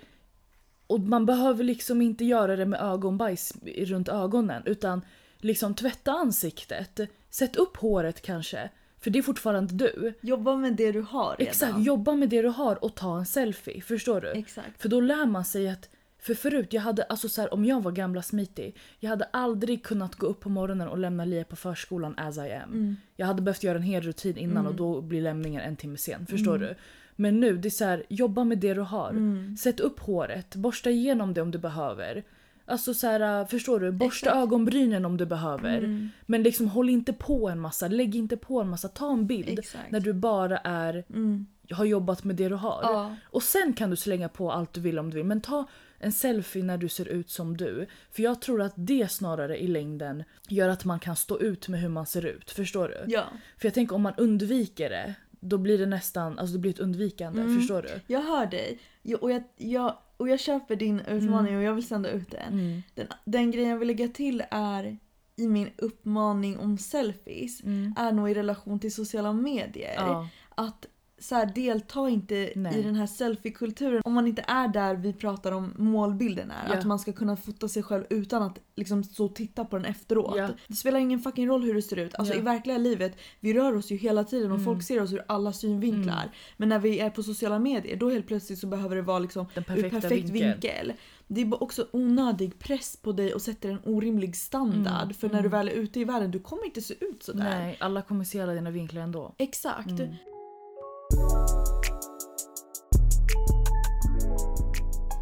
Och 0.87 0.99
man 0.99 1.25
behöver 1.25 1.63
liksom 1.63 2.01
inte 2.01 2.25
göra 2.25 2.55
det 2.55 2.65
med 2.65 2.81
ögonbajs 2.81 3.53
runt 3.77 4.09
ögonen. 4.09 4.63
Utan 4.65 5.01
liksom 5.37 5.73
tvätta 5.73 6.11
ansiktet. 6.11 6.99
Sätt 7.29 7.55
upp 7.55 7.77
håret 7.77 8.21
kanske. 8.21 8.69
För 8.99 9.09
det 9.09 9.19
är 9.19 9.23
fortfarande 9.23 9.73
du. 9.73 10.13
Jobba 10.21 10.55
med 10.55 10.75
det 10.75 10.91
du 10.91 11.01
har 11.01 11.35
redan. 11.37 11.51
Exakt, 11.51 11.79
jobba 11.79 12.15
med 12.15 12.29
det 12.29 12.41
du 12.41 12.47
har 12.47 12.83
och 12.83 12.95
ta 12.95 13.17
en 13.17 13.25
selfie. 13.25 13.81
Förstår 13.81 14.21
du? 14.21 14.31
Exakt. 14.31 14.81
För 14.81 14.89
då 14.89 15.01
lär 15.01 15.25
man 15.25 15.45
sig 15.45 15.69
att 15.69 15.89
För 16.25 16.33
förut, 16.33 16.73
jag 16.73 16.81
hade, 16.81 17.03
alltså 17.03 17.29
så 17.29 17.41
här, 17.41 17.53
om 17.53 17.65
jag 17.65 17.83
var 17.83 17.91
gamla 17.91 18.21
Smitty, 18.21 18.71
jag 18.99 19.09
hade 19.09 19.25
aldrig 19.25 19.83
kunnat 19.83 20.15
gå 20.15 20.27
upp 20.27 20.39
på 20.39 20.49
morgonen 20.49 20.87
och 20.87 20.97
lämna 20.97 21.25
Lia 21.25 21.43
på 21.43 21.55
förskolan 21.55 22.13
as 22.17 22.37
I 22.37 22.39
am. 22.39 22.71
Mm. 22.71 22.95
Jag 23.15 23.27
hade 23.27 23.41
behövt 23.41 23.63
göra 23.63 23.77
en 23.77 23.83
hel 23.83 24.01
rutin 24.01 24.37
innan 24.37 24.67
och 24.67 24.75
då 24.75 25.01
blir 25.01 25.21
lämningen 25.21 25.61
en 25.61 25.75
timme 25.75 25.97
sen. 25.97 26.25
Förstår 26.25 26.57
du? 26.57 26.75
Men 27.15 27.39
nu, 27.39 27.57
det 27.57 27.67
är 27.67 27.69
så 27.69 27.85
här, 27.85 28.03
jobba 28.09 28.43
med 28.43 28.57
det 28.57 28.73
du 28.73 28.81
har. 28.81 29.09
Mm. 29.09 29.57
Sätt 29.57 29.79
upp 29.79 29.99
håret, 29.99 30.55
borsta 30.55 30.89
igenom 30.89 31.33
det 31.33 31.41
om 31.41 31.51
du 31.51 31.57
behöver. 31.57 32.23
Alltså 32.67 32.93
så 32.93 33.07
här, 33.07 33.41
äh, 33.41 33.47
förstår 33.47 33.79
du? 33.79 33.91
Borsta 33.91 34.29
Exakt. 34.29 34.43
ögonbrynen 34.43 35.05
om 35.05 35.17
du 35.17 35.25
behöver. 35.25 35.77
Mm. 35.77 36.09
Men 36.25 36.43
liksom 36.43 36.67
håll 36.67 36.89
inte 36.89 37.13
på 37.13 37.49
en 37.49 37.59
massa, 37.59 37.87
lägg 37.87 38.15
inte 38.15 38.37
på 38.37 38.61
en 38.61 38.69
massa. 38.69 38.87
Ta 38.87 39.11
en 39.13 39.27
bild 39.27 39.59
Exakt. 39.59 39.91
när 39.91 39.99
du 39.99 40.13
bara 40.13 40.57
är, 40.57 41.03
Mm. 41.09 41.45
har 41.71 41.85
jobbat 41.85 42.23
med 42.23 42.35
det 42.35 42.49
du 42.49 42.55
har. 42.55 42.79
Ja. 42.83 43.15
Och 43.25 43.43
sen 43.43 43.73
kan 43.73 43.89
du 43.89 43.95
slänga 43.95 44.29
på 44.29 44.51
allt 44.51 44.73
du 44.73 44.81
vill 44.81 44.99
om 44.99 45.09
du 45.09 45.17
vill. 45.17 45.25
Men 45.25 45.41
ta 45.41 45.67
en 45.99 46.11
selfie 46.11 46.63
när 46.63 46.77
du 46.77 46.89
ser 46.89 47.07
ut 47.07 47.29
som 47.29 47.57
du. 47.57 47.85
För 48.11 48.23
jag 48.23 48.41
tror 48.41 48.61
att 48.61 48.73
det 48.75 49.11
snarare 49.11 49.57
i 49.63 49.67
längden 49.67 50.23
gör 50.47 50.69
att 50.69 50.85
man 50.85 50.99
kan 50.99 51.15
stå 51.15 51.39
ut 51.39 51.67
med 51.67 51.79
hur 51.81 51.89
man 51.89 52.05
ser 52.05 52.25
ut. 52.25 52.51
Förstår 52.51 52.87
du? 52.87 53.13
ja. 53.13 53.23
För 53.57 53.67
jag 53.67 53.73
tänker 53.73 53.95
om 53.95 54.01
man 54.01 54.13
undviker 54.17 54.89
det, 54.89 55.13
då 55.39 55.57
blir 55.57 55.77
det 55.77 55.85
nästan, 55.85 56.39
alltså 56.39 56.53
det 56.53 56.59
blir 56.59 56.71
ett 56.71 56.79
undvikande. 56.79 57.41
Mm. 57.41 57.59
Förstår 57.59 57.81
du? 57.81 58.01
Jag 58.07 58.21
hör 58.21 58.45
dig. 58.45 58.79
Jag, 59.01 59.23
och, 59.23 59.31
jag, 59.31 59.43
jag, 59.57 59.97
och 60.17 60.29
jag 60.29 60.39
köper 60.39 60.75
din 60.75 60.99
utmaning 60.99 61.57
och 61.57 61.63
jag 61.63 61.73
vill 61.73 61.87
sända 61.87 62.09
ut 62.11 62.31
den. 62.31 62.53
Mm. 62.53 62.83
den. 62.95 63.07
Den 63.25 63.51
grejen 63.51 63.69
jag 63.69 63.77
vill 63.77 63.87
lägga 63.87 64.07
till 64.07 64.43
är 64.51 64.97
i 65.35 65.47
min 65.47 65.69
uppmaning 65.77 66.59
om 66.59 66.77
selfies 66.77 67.63
Mm. 67.63 67.95
är 67.97 68.11
nog 68.11 68.29
i 68.31 68.33
relation 68.33 68.79
till 68.79 68.93
sociala 68.93 69.33
medier. 69.33 69.93
Ja. 69.97 70.27
Att 70.55 70.85
så 71.27 71.35
här, 71.35 71.45
delta 71.55 72.09
inte 72.09 72.51
Nej. 72.55 72.79
i 72.79 72.83
den 72.83 72.95
här 72.95 73.07
selfie-kulturen 73.07 74.01
om 74.05 74.13
man 74.13 74.27
inte 74.27 74.45
är 74.47 74.67
där 74.67 74.95
vi 74.95 75.13
pratar 75.13 75.51
om 75.51 75.73
målbilden 75.77 76.51
är. 76.51 76.67
Ja. 76.73 76.77
Att 76.77 76.85
man 76.85 76.99
ska 76.99 77.13
kunna 77.13 77.37
fota 77.37 77.67
sig 77.67 77.83
själv 77.83 78.03
utan 78.09 78.43
att 78.43 78.59
liksom 78.75 79.03
så 79.03 79.27
titta 79.29 79.65
på 79.65 79.75
den 79.77 79.85
efteråt. 79.85 80.33
Ja. 80.37 80.49
Det 80.67 80.75
spelar 80.75 80.99
ingen 80.99 81.19
fucking 81.19 81.47
roll 81.47 81.63
hur 81.63 81.73
du 81.73 81.81
ser 81.81 81.97
ut. 81.99 82.15
Alltså 82.15 82.33
Ja. 82.33 82.39
i 82.39 82.43
verkliga 82.43 82.77
livet, 82.77 83.17
vi 83.39 83.53
rör 83.53 83.75
oss 83.75 83.91
ju 83.91 83.95
hela 83.95 84.23
tiden 84.23 84.51
och 84.51 84.57
Mm. 84.57 84.65
folk 84.65 84.83
ser 84.83 85.01
oss 85.01 85.13
ur 85.13 85.23
alla 85.27 85.53
synvinklar. 85.53 86.13
Mm. 86.23 86.29
Men 86.57 86.69
när 86.69 86.79
vi 86.79 86.99
är 86.99 87.09
på 87.09 87.23
sociala 87.23 87.59
medier 87.59 87.95
då 87.95 88.09
helt 88.09 88.27
plötsligt 88.27 88.59
så 88.59 88.67
behöver 88.67 88.95
det 88.95 89.01
vara 89.01 89.19
liksom 89.19 89.45
Den 89.53 89.63
ur 89.63 89.67
perfekta 89.67 90.01
perfekt 90.01 90.29
vinkeln. 90.29 90.51
vinkel. 90.51 90.93
Det 91.27 91.41
är 91.41 91.63
också 91.63 91.87
onödig 91.91 92.59
press 92.59 92.97
på 93.01 93.11
dig 93.11 93.33
och 93.33 93.41
sätter 93.41 93.69
en 93.69 93.79
orimlig 93.83 94.35
standard. 94.35 95.03
Mm, 95.03 95.13
För 95.13 95.27
när 95.27 95.33
du 95.41 95.47
mm. 95.47 95.51
väl 95.51 95.67
är 95.67 95.71
ute 95.71 95.99
i 95.99 96.03
världen, 96.03 96.31
du 96.31 96.39
kommer 96.39 96.65
inte 96.65 96.81
se 96.81 96.93
ut 96.99 97.23
sådär. 97.23 97.43
Nej, 97.43 97.77
alla 97.79 98.01
kommer 98.01 98.23
se 98.23 98.41
alla 98.41 98.53
dina 98.53 98.71
vinklar 98.71 99.01
ändå. 99.01 99.35
Exakt. 99.37 99.89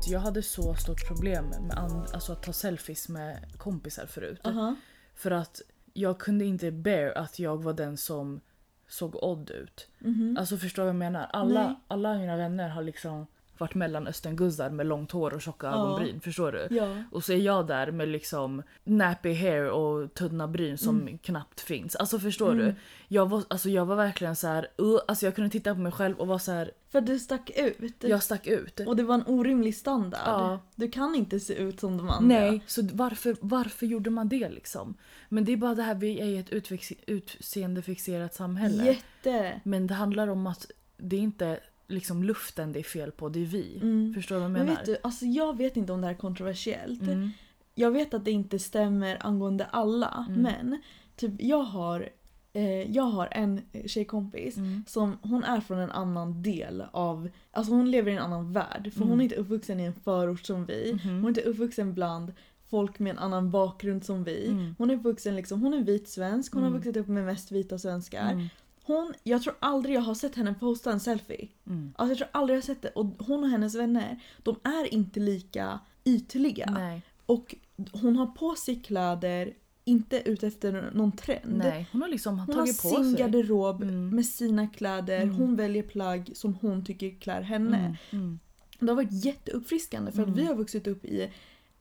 Mm. 0.07 0.13
Jag 0.13 0.19
hade 0.19 0.41
så 0.43 0.75
stort 0.75 1.07
problem 1.07 1.45
med 1.45 1.77
alltså 2.13 2.31
att 2.31 2.43
ta 2.43 2.53
selfies 2.53 3.09
med 3.09 3.57
kompisar 3.57 4.05
förut. 4.05 4.39
Aha. 4.43 4.75
För 5.15 5.31
att 5.31 5.61
jag 5.93 6.19
kunde 6.19 6.45
inte 6.45 6.71
bear 6.71 7.17
att 7.17 7.39
jag 7.39 7.63
var 7.63 7.73
den 7.73 7.97
som 7.97 8.41
såg 8.87 9.23
odd 9.23 9.49
ut. 9.49 9.87
Mhm. 9.99 10.37
Alltså 10.39 10.57
förstår 10.57 10.83
du 10.83 10.85
vad 10.85 10.89
jag 10.95 10.99
menar? 10.99 11.29
Alla, 11.33 11.67
Nej. 11.67 11.75
alla 11.87 12.17
mina 12.17 12.37
vänner 12.37 12.69
har 12.69 12.83
liksom 12.83 13.27
varit 13.57 13.75
mellanösternguzzar 13.75 14.69
med 14.69 14.85
långt 14.85 15.11
hår 15.11 15.33
och 15.33 15.41
tjocka 15.41 15.67
Ja. 15.67 15.73
ögonbryn. 15.73 16.21
Förstår 16.21 16.51
du? 16.51 16.75
Ja. 16.75 17.03
Och 17.11 17.23
så 17.23 17.33
är 17.33 17.37
jag 17.37 17.67
där 17.67 17.91
med 17.91 18.07
liksom 18.07 18.63
nappy 18.83 19.33
hair 19.33 19.69
och 19.69 20.13
tunna 20.13 20.47
bryn 20.47 20.77
som 20.77 21.17
knappt 21.17 21.61
finns. 21.61 21.95
Alltså 21.95 22.19
förstår 22.19 22.51
Mm. 22.51 22.65
du? 22.65 22.75
Jag 23.07 23.29
var, 23.29 23.43
alltså, 23.47 23.69
jag 23.69 23.85
var 23.85 23.95
verkligen 23.95 24.35
så 24.35 24.47
här, 24.47 24.67
uh, 24.81 24.99
alltså 25.07 25.25
jag 25.25 25.35
kunde 25.35 25.49
titta 25.49 25.73
på 25.75 25.81
mig 25.81 25.91
själv 25.91 26.17
och 26.19 26.27
vara 26.27 26.39
så 26.39 26.51
här, 26.51 26.71
För 26.91 27.01
du 27.01 27.19
stack 27.19 27.49
ut. 27.55 27.95
jag 28.03 28.23
stack 28.23 28.47
ut. 28.47 28.79
Och 28.79 28.95
det 28.95 29.03
var 29.03 29.15
en 29.15 29.23
orimlig 29.27 29.75
standard. 29.75 30.21
Ja. 30.25 30.59
Du 30.75 30.91
kan 30.91 31.15
inte 31.15 31.39
se 31.39 31.53
ut 31.53 31.79
som 31.79 31.97
de 31.97 32.09
andra. 32.09 32.39
Nej, 32.39 32.63
så 32.67 32.81
varför, 32.93 33.35
varför 33.41 33.85
gjorde 33.85 34.09
man 34.09 34.29
det 34.29 34.49
liksom? 34.49 34.93
Men 35.29 35.45
det 35.45 35.53
är 35.53 35.57
bara 35.57 35.75
det 35.75 35.83
här, 35.83 35.95
vi 35.95 36.19
är 36.21 36.25
i 36.25 36.37
ett 36.37 36.51
utseendefixerat 37.07 38.33
samhälle. 38.33 38.85
Jätte. 38.85 39.61
Men 39.63 39.87
det 39.87 39.93
handlar 39.93 40.27
om 40.27 40.47
att 40.47 40.71
det 40.97 41.15
är 41.15 41.19
inte 41.21 41.59
liksom 41.93 42.23
luften 42.23 42.71
det 42.73 42.79
är 42.79 42.83
fel 42.83 43.11
på, 43.11 43.29
det 43.29 43.39
är 43.41 43.45
vi. 43.45 43.77
Mm. 43.81 44.13
Förstår 44.13 44.35
du 44.35 44.39
vad 44.41 44.45
jag 44.49 44.51
Men 44.51 44.65
menar? 44.65 44.77
vet 44.77 44.85
du, 44.85 44.97
alltså 45.03 45.25
jag 45.25 45.57
vet 45.57 45.77
inte 45.77 45.93
om 45.93 46.01
det 46.01 46.07
här 46.07 46.13
är 46.13 46.17
kontroversiellt. 46.17 47.01
Mm. 47.01 47.29
Jag 47.75 47.91
vet 47.91 48.13
att 48.13 48.25
det 48.25 48.31
inte 48.31 48.59
stämmer 48.59 49.25
angående 49.25 49.65
alla. 49.65 50.25
Mm. 50.29 50.41
Men 50.41 50.81
typ 51.15 51.31
jag 51.39 51.63
har, 51.63 52.09
eh, 52.53 52.91
jag 52.91 53.03
har 53.03 53.27
en 53.31 53.61
tjejkompis 53.85 54.57
Mm. 54.57 54.83
som 54.87 55.17
hon 55.21 55.43
är 55.43 55.61
från 55.61 55.79
en 55.79 55.91
annan 55.91 56.43
del 56.43 56.83
av, 56.91 57.29
alltså 57.51 57.73
hon 57.73 57.91
lever 57.91 58.11
i 58.11 58.15
en 58.15 58.21
annan 58.21 58.53
värld. 58.53 58.89
För 58.93 58.99
hon 58.99 59.07
Mm. 59.07 59.19
är 59.19 59.23
inte 59.23 59.35
uppvuxen 59.35 59.79
i 59.79 59.83
en 59.83 59.93
förort 59.93 60.45
som 60.45 60.65
vi. 60.65 60.93
Mhm. 61.03 61.13
Hon 61.15 61.23
är 61.25 61.27
inte 61.29 61.41
uppvuxen 61.41 61.93
bland 61.93 62.33
folk 62.69 62.99
med 62.99 63.11
en 63.11 63.19
annan 63.19 63.51
bakgrund 63.51 64.03
som 64.05 64.23
vi. 64.23 64.47
Mm. 64.47 64.75
Hon 64.77 64.89
är 64.89 64.95
uppvuxen 64.95 65.35
liksom, 65.35 65.61
hon 65.61 65.73
är 65.73 65.83
vit 65.83 66.09
svensk, 66.09 66.53
hon 66.53 66.63
har 66.63 66.69
vuxit 66.69 66.97
upp 66.97 67.07
med 67.07 67.25
mest 67.25 67.51
vita 67.51 67.77
svenskar. 67.79 68.49
Mm. 68.87 68.97
Hon, 69.01 69.13
jag 69.23 69.41
tror 69.43 69.55
aldrig 69.59 69.95
jag 69.95 70.01
har 70.01 70.15
sett 70.15 70.35
henne 70.35 70.53
posta 70.59 70.91
en 70.91 70.99
selfie. 70.99 71.47
Mm. 71.67 71.93
Alltså 71.95 72.11
jag 72.11 72.17
tror 72.17 72.27
aldrig 72.41 72.55
jag 72.57 72.61
har 72.61 72.65
sett 72.65 72.81
det. 72.81 72.89
Och 72.89 73.05
hon 73.19 73.43
och 73.43 73.49
hennes 73.49 73.75
vänner, 73.75 74.19
de 74.43 74.55
är 74.63 74.93
inte 74.93 75.19
lika 75.19 75.79
ytliga. 76.05 76.71
Nej, 76.77 77.01
Och 77.25 77.55
hon 77.91 78.15
har 78.15 78.25
på 78.27 78.55
sig 78.55 78.75
kläder, 78.79 79.53
inte 79.85 80.29
utefter 80.29 80.91
någon 80.93 81.11
trend. 81.11 81.57
nej. 81.57 81.89
Hon 81.91 82.01
har 82.01 82.09
liksom 82.09 82.39
Hon 82.39 82.47
har 82.47 82.53
tagit 82.53 82.81
på 82.81 82.87
sin 82.89 83.03
sig. 83.15 83.19
garderob 83.19 83.83
Mm. 83.83 84.09
med 84.09 84.25
sina 84.25 84.67
kläder. 84.67 85.21
Mm. 85.21 85.35
Hon 85.35 85.55
väljer 85.55 85.83
plagg 85.83 86.31
som 86.35 86.53
hon 86.55 86.85
tycker 86.85 87.19
klär 87.19 87.41
henne. 87.41 87.77
Mm. 87.77 87.95
Mm. 88.23 88.39
Det 88.79 88.87
har 88.87 88.95
varit 88.95 89.25
jätteuppfriskande 89.25 90.11
för 90.11 90.19
Mm. 90.23 90.33
att 90.33 90.39
vi 90.39 90.45
har 90.45 90.55
vuxit 90.55 90.87
upp 90.87 91.05
i 91.05 91.29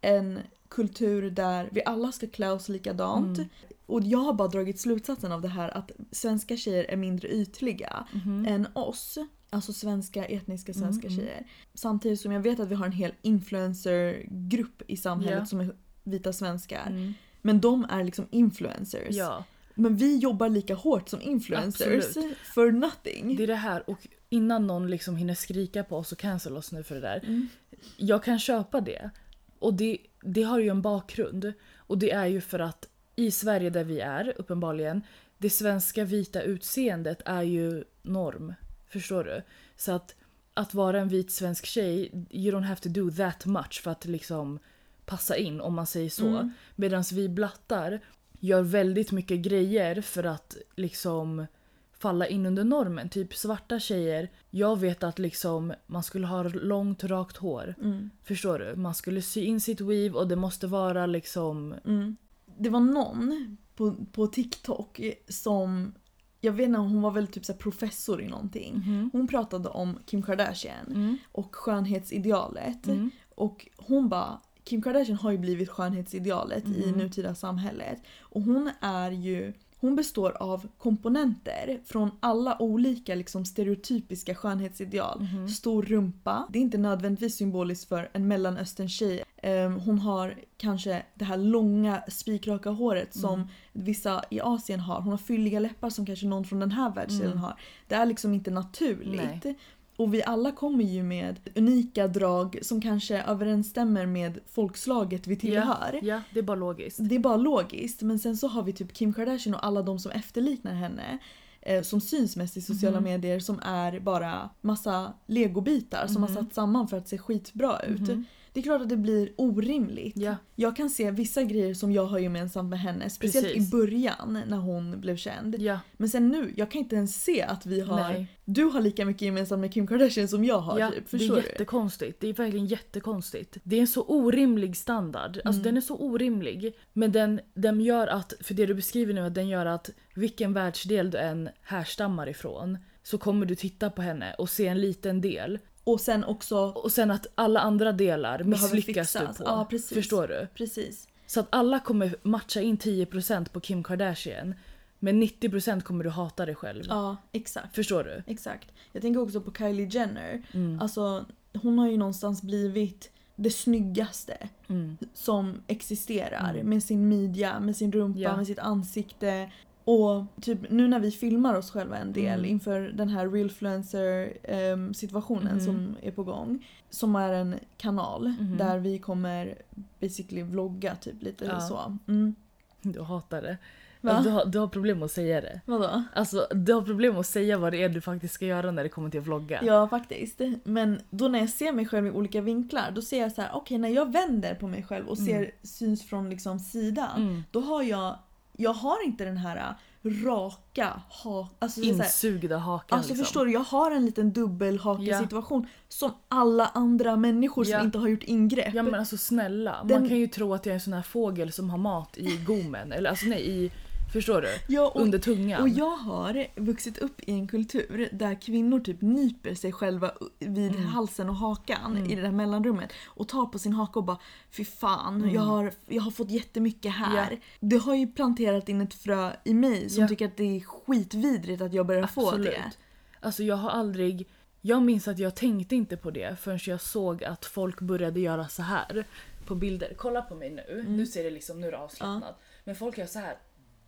en 0.00 0.38
kultur 0.68 1.30
där 1.30 1.68
vi 1.72 1.84
alla 1.84 2.12
ska 2.12 2.26
klä 2.26 2.50
oss 2.52 2.68
likadant. 2.68 3.38
Mm. 3.38 3.50
Och 3.92 4.02
jag 4.02 4.18
har 4.18 4.32
bara 4.32 4.48
dragit 4.48 4.80
slutsatsen 4.80 5.32
av 5.32 5.40
det 5.40 5.48
här 5.48 5.68
att 5.76 5.90
svenska 6.10 6.56
tjejer 6.56 6.84
är 6.84 6.96
mindre 6.96 7.28
ytliga 7.28 8.06
Mhm. 8.12 8.46
än 8.48 8.66
oss. 8.72 9.18
Alltså 9.50 9.72
svenska, 9.72 10.24
etniska 10.24 10.74
svenska 10.74 11.06
Mm, 11.08 11.18
mm. 11.18 11.26
tjejer. 11.26 11.46
Samtidigt 11.74 12.20
som 12.20 12.32
jag 12.32 12.40
vet 12.40 12.60
att 12.60 12.68
vi 12.68 12.74
har 12.74 12.86
en 12.86 12.92
hel 12.92 13.12
influencergrupp 13.22 14.82
i 14.86 14.96
samhället 14.96 15.38
Ja. 15.38 15.46
som 15.46 15.60
är 15.60 15.74
vita 16.04 16.32
svenskar. 16.32 16.86
Mm. 16.86 17.14
Men 17.42 17.60
de 17.60 17.86
är 17.90 18.04
liksom 18.04 18.26
influencers. 18.30 19.16
Ja, 19.16 19.44
Men 19.74 19.96
vi 19.96 20.16
jobbar 20.18 20.48
lika 20.48 20.74
hårt 20.74 21.08
som 21.08 21.20
influencers. 21.22 22.04
Absolut. 22.06 22.36
For 22.54 22.70
nothing. 22.72 23.36
det 23.36 23.42
är 23.42 23.46
det 23.46 23.54
här. 23.54 23.90
Och 23.90 24.06
innan 24.28 24.66
någon 24.66 24.90
liksom 24.90 25.16
hinner 25.16 25.34
skrika 25.34 25.84
på 25.84 25.96
oss 25.96 26.12
och 26.12 26.18
cancel 26.18 26.56
oss 26.56 26.72
nu 26.72 26.82
för 26.82 26.94
det 26.94 27.00
där. 27.00 27.20
Mm. 27.24 27.48
Jag 27.96 28.24
kan 28.24 28.38
köpa 28.38 28.80
det. 28.80 29.10
Och 29.58 29.74
det, 29.74 29.98
det 30.22 30.42
har 30.42 30.58
ju 30.58 30.68
en 30.68 30.82
bakgrund. 30.82 31.52
Och 31.76 31.98
det 31.98 32.10
är 32.10 32.26
ju 32.26 32.40
för 32.40 32.58
att 32.58 32.88
i 33.16 33.30
Sverige 33.30 33.70
där 33.70 33.84
vi 33.84 34.00
är, 34.00 34.34
uppenbarligen, 34.36 35.02
det 35.38 35.50
svenska 35.50 36.04
vita 36.04 36.42
utseendet 36.42 37.22
är 37.24 37.42
ju 37.42 37.84
norm. 38.02 38.54
Förstår 38.88 39.24
du? 39.24 39.42
Så 39.76 39.92
att, 39.92 40.14
att 40.54 40.74
vara 40.74 41.00
en 41.00 41.08
vit 41.08 41.32
svensk 41.32 41.66
tjej, 41.66 42.26
you 42.30 42.56
don't 42.56 42.64
have 42.64 42.80
to 42.80 42.88
do 42.88 43.10
that 43.10 43.46
much 43.46 43.80
för 43.82 43.90
att 43.90 44.04
liksom 44.04 44.58
passa 45.04 45.36
in 45.36 45.60
om 45.60 45.74
man 45.74 45.86
säger 45.86 46.10
så. 46.10 46.28
Mm. 46.28 46.50
Medan 46.76 47.04
vi 47.12 47.28
blattar 47.28 48.00
gör 48.40 48.62
väldigt 48.62 49.12
mycket 49.12 49.38
grejer 49.38 50.00
för 50.00 50.24
att 50.24 50.56
liksom 50.76 51.46
falla 51.92 52.26
in 52.26 52.46
under 52.46 52.64
normen. 52.64 53.08
Typ 53.08 53.34
svarta 53.34 53.80
tjejer, 53.80 54.30
jag 54.50 54.80
vet 54.80 55.02
att 55.02 55.18
liksom 55.18 55.74
man 55.86 56.02
skulle 56.02 56.26
ha 56.26 56.42
långt 56.42 57.04
rakt 57.04 57.36
hår. 57.36 57.74
Mm. 57.80 58.10
Förstår 58.24 58.58
du? 58.58 58.76
Man 58.76 58.94
skulle 58.94 59.22
sy 59.22 59.44
in 59.44 59.60
sitt 59.60 59.80
weave 59.80 60.18
och 60.18 60.28
det 60.28 60.36
måste 60.36 60.66
vara 60.66 61.06
liksom... 61.06 61.74
Mm. 61.84 62.16
Det 62.58 62.68
var 62.68 62.80
någon 62.80 63.56
på, 63.76 63.94
på 64.12 64.26
TikTok 64.26 65.00
som, 65.28 65.94
jag 66.40 66.52
vet 66.52 66.66
inte, 66.66 66.78
hon 66.78 67.02
var 67.02 67.10
väl 67.10 67.26
typ 67.26 67.44
så 67.44 67.54
professor 67.54 68.22
i 68.22 68.28
någonting. 68.28 68.74
Mhm. 68.74 69.10
Hon 69.12 69.26
pratade 69.28 69.68
om 69.68 69.98
Kim 70.06 70.22
Kardashian 70.22 70.86
Mm. 70.86 71.16
och 71.32 71.56
skönhetsidealet. 71.56 72.86
Mm. 72.86 73.10
Och 73.34 73.68
hon 73.76 74.08
bara, 74.08 74.40
Kim 74.64 74.82
Kardashian 74.82 75.18
har 75.18 75.30
ju 75.30 75.38
blivit 75.38 75.68
skönhetsidealet 75.68 76.68
i 76.68 76.86
Mhm. 76.86 76.98
nutida 76.98 77.34
samhället. 77.34 78.02
Och 78.20 78.42
hon 78.42 78.70
är 78.80 79.10
ju 79.10 79.52
hon 79.82 79.96
består 79.96 80.36
av 80.42 80.68
komponenter 80.78 81.80
från 81.84 82.10
alla 82.20 82.62
olika 82.62 83.14
liksom, 83.14 83.44
stereotypiska 83.44 84.34
skönhetsideal. 84.34 85.20
Mhm. 85.22 85.48
Stor 85.48 85.82
rumpa, 85.82 86.46
det 86.50 86.58
är 86.58 86.62
inte 86.62 86.78
nödvändigtvis 86.78 87.36
symboliskt 87.36 87.88
för 87.88 88.08
en 88.12 88.28
mellanösterntjej. 88.28 89.22
Um, 89.42 89.80
hon 89.80 89.98
har 89.98 90.34
kanske 90.56 91.02
det 91.14 91.24
här 91.24 91.36
långa 91.36 92.02
spikraka 92.08 92.70
håret 92.70 93.14
som 93.14 93.34
Mm. 93.34 93.46
vissa 93.72 94.24
i 94.30 94.40
Asien 94.40 94.80
har. 94.80 95.00
Hon 95.00 95.10
har 95.10 95.18
fylliga 95.18 95.58
läppar 95.60 95.90
som 95.90 96.06
kanske 96.06 96.26
någon 96.26 96.44
från 96.44 96.60
den 96.60 96.70
här 96.72 96.90
världsdelen 96.94 97.32
Mm. 97.32 97.42
har. 97.44 97.54
Det 97.88 97.94
är 97.94 98.06
liksom 98.06 98.34
inte 98.34 98.50
naturligt. 98.50 99.44
Nej. 99.44 99.56
Och 99.96 100.14
vi 100.14 100.22
alla 100.22 100.52
kommer 100.52 100.84
ju 100.84 101.02
med 101.02 101.40
unika 101.54 102.08
drag 102.08 102.58
som 102.62 102.80
kanske 102.80 103.22
överensstämmer 103.22 104.06
med 104.06 104.38
folkslaget 104.46 105.26
vi 105.26 105.36
tillhör. 105.36 106.00
Ja, 106.02 106.20
det 106.32 106.38
är 106.38 106.42
bara 106.42 106.56
logiskt. 106.56 106.98
Det 107.00 107.14
är 107.14 107.18
bara 107.18 107.36
logiskt. 107.36 108.02
Men 108.02 108.18
sen 108.18 108.36
så 108.36 108.48
har 108.48 108.62
vi 108.62 108.72
typ 108.72 108.92
Kim 108.92 109.12
Kardashian 109.14 109.54
och 109.54 109.66
alla 109.66 109.82
de 109.82 109.98
som 109.98 110.12
efterliknar 110.12 110.74
henne. 110.74 111.18
Eh, 111.60 111.82
som 111.82 112.00
syns 112.00 112.36
mest 112.36 112.56
i 112.56 112.60
sociala 112.62 112.96
Mhm. 113.00 113.04
medier 113.04 113.40
som 113.40 113.60
är 113.64 114.00
bara 114.00 114.50
massa 114.60 115.12
legobitar 115.26 116.06
som 116.06 116.22
har 116.22 116.30
Mhm. 116.30 116.36
satt 116.44 116.54
samman 116.54 116.88
för 116.88 116.96
att 116.96 117.08
se 117.08 117.18
skitbra 117.18 117.80
ut. 117.80 118.00
Mhm. 118.00 118.24
Det 118.52 118.60
är 118.60 118.64
klart 118.64 118.82
att 118.82 118.88
det 118.88 118.96
blir 118.96 119.32
orimligt. 119.36 120.16
Ja. 120.16 120.36
Jag 120.56 120.76
kan 120.76 120.90
se 120.90 121.10
vissa 121.10 121.42
grejer 121.42 121.74
som 121.74 121.92
jag 121.92 122.06
har 122.06 122.18
gemensamt 122.18 122.70
med 122.70 122.80
henne, 122.80 123.10
speciellt 123.10 123.46
Precis. 123.46 123.68
i 123.68 123.70
början 123.70 124.38
när 124.46 124.56
hon 124.56 125.00
blev 125.00 125.16
känd. 125.16 125.56
Ja. 125.58 125.80
Men 125.96 126.08
sen 126.08 126.28
nu, 126.28 126.52
jag 126.56 126.70
kan 126.70 126.78
inte 126.78 126.96
ens 126.96 127.24
se 127.24 127.42
att 127.42 127.66
vi 127.66 127.80
har... 127.80 127.96
Nej. 128.12 128.26
Du 128.44 128.64
har 128.64 128.80
lika 128.80 129.04
mycket 129.04 129.22
gemensamt 129.22 129.60
med 129.60 129.72
Kim 129.72 129.86
Kardashian 129.86 130.28
som 130.28 130.44
jag 130.44 130.58
har 130.58 130.78
Ja, 130.78 130.90
typ. 130.90 130.98
det 131.10 131.18
Förstår 131.18 131.36
är 131.38 131.42
du? 131.42 131.48
jättekonstigt. 131.48 132.20
Det 132.20 132.28
är 132.28 132.32
verkligen 132.32 132.66
jättekonstigt. 132.66 133.56
Det 133.62 133.76
är 133.76 133.80
en 133.80 133.86
så 133.86 134.02
orimlig 134.04 134.76
standard. 134.76 135.40
Alltså 135.44 135.60
Mm. 135.60 135.62
den 135.62 135.76
är 135.76 135.80
så 135.80 135.96
orimlig. 135.96 136.74
Men 136.92 137.12
den, 137.12 137.40
den 137.54 137.80
gör 137.80 138.06
att, 138.06 138.32
för 138.40 138.54
det 138.54 138.66
du 138.66 138.74
beskriver 138.74 139.14
nu, 139.14 139.20
att 139.20 139.34
den 139.34 139.48
gör 139.48 139.66
att 139.66 139.90
vilken 140.14 140.52
världsdel 140.52 141.10
du 141.10 141.18
än 141.18 141.48
härstammar 141.62 142.28
ifrån 142.28 142.78
så 143.02 143.18
kommer 143.18 143.46
du 143.46 143.54
titta 143.54 143.90
på 143.90 144.02
henne 144.02 144.34
och 144.38 144.50
se 144.50 144.66
en 144.66 144.80
liten 144.80 145.20
del. 145.20 145.58
Och 145.84 146.00
sen 146.00 146.24
också... 146.24 146.56
Och 146.58 146.92
sen 146.92 147.10
att 147.10 147.26
alla 147.34 147.60
andra 147.60 147.92
delar 147.92 148.42
misslyckas 148.44 149.12
du 149.12 149.18
fixas. 149.18 149.38
på. 149.38 149.44
Ja, 149.46 149.66
precis. 149.70 149.94
Förstår 149.94 150.28
du? 150.28 150.46
Precis. 150.54 151.08
Så 151.26 151.40
att 151.40 151.46
alla 151.50 151.80
kommer 151.80 152.16
matcha 152.22 152.60
in 152.60 152.78
10% 152.78 153.48
på 153.48 153.60
Kim 153.60 153.82
Kardashian. 153.82 154.54
Men 154.98 155.22
90% 155.22 155.80
kommer 155.80 156.04
du 156.04 156.10
hata 156.10 156.46
dig 156.46 156.54
själv. 156.54 156.84
Ja, 156.88 157.16
exakt. 157.32 157.74
Förstår 157.74 158.04
du? 158.04 158.22
Exakt. 158.26 158.68
Jag 158.92 159.02
tänker 159.02 159.20
också 159.20 159.40
på 159.40 159.52
Kylie 159.52 159.86
Jenner. 159.90 160.42
Mm. 160.52 160.80
Alltså, 160.80 161.24
hon 161.62 161.78
har 161.78 161.88
ju 161.88 161.96
någonstans 161.96 162.42
blivit 162.42 163.10
det 163.36 163.50
snyggaste 163.50 164.48
Mm. 164.68 164.96
som 165.14 165.62
existerar. 165.66 166.50
Mm. 166.54 166.66
Med 166.68 166.82
sin 166.82 167.08
midja, 167.08 167.60
med 167.60 167.76
sin 167.76 167.92
rumpa, 167.92 168.18
Ja. 168.20 168.36
med 168.36 168.46
sitt 168.46 168.58
ansikte. 168.58 169.50
Och 169.84 170.24
typ 170.40 170.58
nu 170.70 170.88
när 170.88 170.98
vi 171.00 171.10
filmar 171.10 171.54
oss 171.54 171.70
själva 171.70 171.96
en 171.96 172.12
del 172.12 172.38
Mm. 172.38 172.50
inför 172.50 172.80
den 172.80 173.08
här 173.08 173.28
realfluencer 173.28 174.32
ehm, 174.42 174.94
situationen 174.94 175.56
Mhm. 175.56 175.60
som 175.64 175.96
är 176.02 176.10
på 176.10 176.22
gång. 176.24 176.66
Som 176.90 177.16
är 177.16 177.32
en 177.32 177.54
kanal 177.76 178.28
Mhm. 178.40 178.56
där 178.56 178.78
vi 178.78 178.98
kommer 178.98 179.54
basically 180.00 180.42
vlogga 180.42 180.94
typ 180.94 181.22
lite 181.22 181.44
Ja. 181.44 181.60
så. 181.60 181.98
Mm. 182.08 182.34
Du 182.82 183.02
hatar 183.02 183.42
det. 183.42 183.56
Alltså, 184.04 184.22
du, 184.22 184.30
har, 184.30 184.44
du 184.46 184.58
har 184.58 184.66
problem 184.68 185.02
att 185.02 185.10
säga 185.10 185.40
det. 185.40 185.60
Vadå? 185.66 186.02
Alltså 186.14 186.46
du 186.54 186.72
har 186.72 186.82
problem 186.82 187.16
att 187.16 187.26
säga 187.26 187.58
vad 187.58 187.72
det 187.72 187.82
är 187.82 187.88
du 187.88 188.00
faktiskt 188.00 188.34
ska 188.34 188.46
göra 188.46 188.70
när 188.70 188.82
det 188.82 188.88
kommer 188.88 189.10
till 189.10 189.20
att 189.20 189.26
vlogga. 189.26 189.60
Ja 189.64 189.88
faktiskt. 189.88 190.40
Men 190.64 191.00
då 191.10 191.28
när 191.28 191.38
jag 191.38 191.48
ser 191.48 191.72
mig 191.72 191.86
själv 191.86 192.06
i 192.06 192.10
olika 192.10 192.40
vinklar 192.40 192.90
då 192.94 193.02
ser 193.02 193.20
jag 193.20 193.32
så 193.32 193.42
här: 193.42 193.50
okej 193.54 193.78
när 193.78 193.88
jag 193.88 194.12
vänder 194.12 194.54
på 194.54 194.66
mig 194.68 194.82
själv 194.82 195.06
och 195.08 195.18
ser 195.18 195.36
Mm. 195.36 195.50
syns 195.62 196.02
från 196.02 196.30
liksom 196.30 196.58
sidan. 196.58 197.22
Mm. 197.22 197.42
Då 197.50 197.60
har 197.60 197.82
jag, 197.82 198.18
jag 198.56 198.72
har 198.72 199.04
inte 199.04 199.24
den 199.24 199.36
här 199.36 199.56
äh, 199.56 200.24
raka 200.24 201.00
ha, 201.08 201.48
alltså, 201.58 201.80
Insugda 201.80 202.58
hakan 202.58 202.96
alltså 202.98 203.10
liksom. 203.12 203.24
förstår 203.24 203.46
du, 203.46 203.52
jag 203.52 203.60
har 203.60 203.90
en 203.90 204.06
liten 204.06 204.32
dubbelhaka 204.32 205.02
Ja. 205.02 205.18
situation 205.20 205.66
som 205.88 206.10
alla 206.28 206.66
andra 206.66 207.16
människor 207.16 207.66
Ja. 207.68 207.78
som 207.78 207.86
inte 207.86 207.98
har 207.98 208.08
gjort 208.08 208.22
ingrepp. 208.22 208.74
Ja 208.74 208.82
men 208.82 208.94
alltså 208.94 209.16
snälla, 209.16 209.76
Den- 209.84 210.00
man 210.00 210.08
kan 210.08 210.18
ju 210.18 210.26
tro 210.26 210.54
att 210.54 210.66
jag 210.66 210.70
är 210.70 210.74
en 210.74 210.80
sån 210.80 210.92
här 210.92 211.02
fågel 211.02 211.52
som 211.52 211.70
har 211.70 211.78
mat 211.78 212.18
i 212.18 212.36
gommen. 212.46 212.92
Eller 212.92 213.10
alltså 213.10 213.26
nej, 213.26 213.50
i, 213.50 213.72
förstår 214.12 214.40
du? 214.42 214.48
Ja, 214.68 214.88
och, 214.94 215.00
Under 215.00 215.18
tungan. 215.18 215.62
och 215.62 215.68
jag 215.68 215.96
har 215.96 216.46
vuxit 216.60 216.98
upp 216.98 217.20
i 217.20 217.32
en 217.32 217.48
kultur 217.48 218.08
där 218.12 218.40
kvinnor 218.42 218.80
typ 218.80 219.00
nyper 219.02 219.54
sig 219.54 219.72
själva 219.72 220.12
vid 220.38 220.70
Mm. 220.72 220.84
halsen 220.86 221.28
och 221.28 221.36
hakan 221.36 221.96
Mm. 221.96 222.10
i 222.10 222.14
det 222.14 222.22
där 222.22 222.30
mellanrummet 222.32 222.92
och 223.06 223.28
tar 223.28 223.46
på 223.46 223.58
sin 223.58 223.72
haka 223.72 223.98
och 223.98 224.04
bara 224.04 224.18
fy 224.50 224.64
fan, 224.64 225.16
Mm. 225.16 225.34
jag, 225.34 225.42
har, 225.42 225.72
jag 225.86 226.02
har 226.02 226.10
fått 226.10 226.30
jättemycket 226.30 226.92
här. 226.92 227.30
Ja. 227.30 227.36
Det 227.60 227.76
har 227.76 227.94
ju 227.94 228.06
planterat 228.06 228.68
in 228.68 228.80
ett 228.80 228.94
frö 228.94 229.32
i 229.44 229.54
mig 229.54 229.90
som 229.90 230.02
Ja. 230.02 230.08
tycker 230.08 230.26
att 230.26 230.36
det 230.36 230.56
är 230.56 230.60
skitvidrigt 230.60 231.62
att 231.62 231.72
jag 231.72 231.86
börjar 231.86 232.06
få 232.06 232.28
Absolut. 232.28 232.46
det. 232.46 232.72
Alltså 233.20 233.42
jag 233.42 233.56
har 233.56 233.70
aldrig... 233.70 234.28
Jag 234.64 234.82
minns 234.82 235.08
att 235.08 235.18
jag 235.18 235.34
tänkte 235.34 235.76
inte 235.76 235.96
på 235.96 236.10
det 236.10 236.36
förrän 236.40 236.58
jag 236.66 236.80
såg 236.80 237.24
att 237.24 237.44
folk 237.44 237.80
började 237.80 238.20
göra 238.20 238.48
så 238.48 238.62
här 238.62 239.04
på 239.46 239.54
bilder. 239.54 239.92
Kolla 239.96 240.22
på 240.22 240.34
mig 240.34 240.50
nu. 240.50 240.80
Mm. 240.80 240.96
Nu 240.96 241.06
ser 241.06 241.24
det 241.24 241.30
liksom, 241.30 241.60
nu 241.60 241.66
är 241.66 241.70
det 241.72 241.78
avslappnat. 241.78 242.40
Men 242.64 242.74
folk 242.76 242.98
gör 242.98 243.06
så 243.06 243.18
här. 243.18 243.36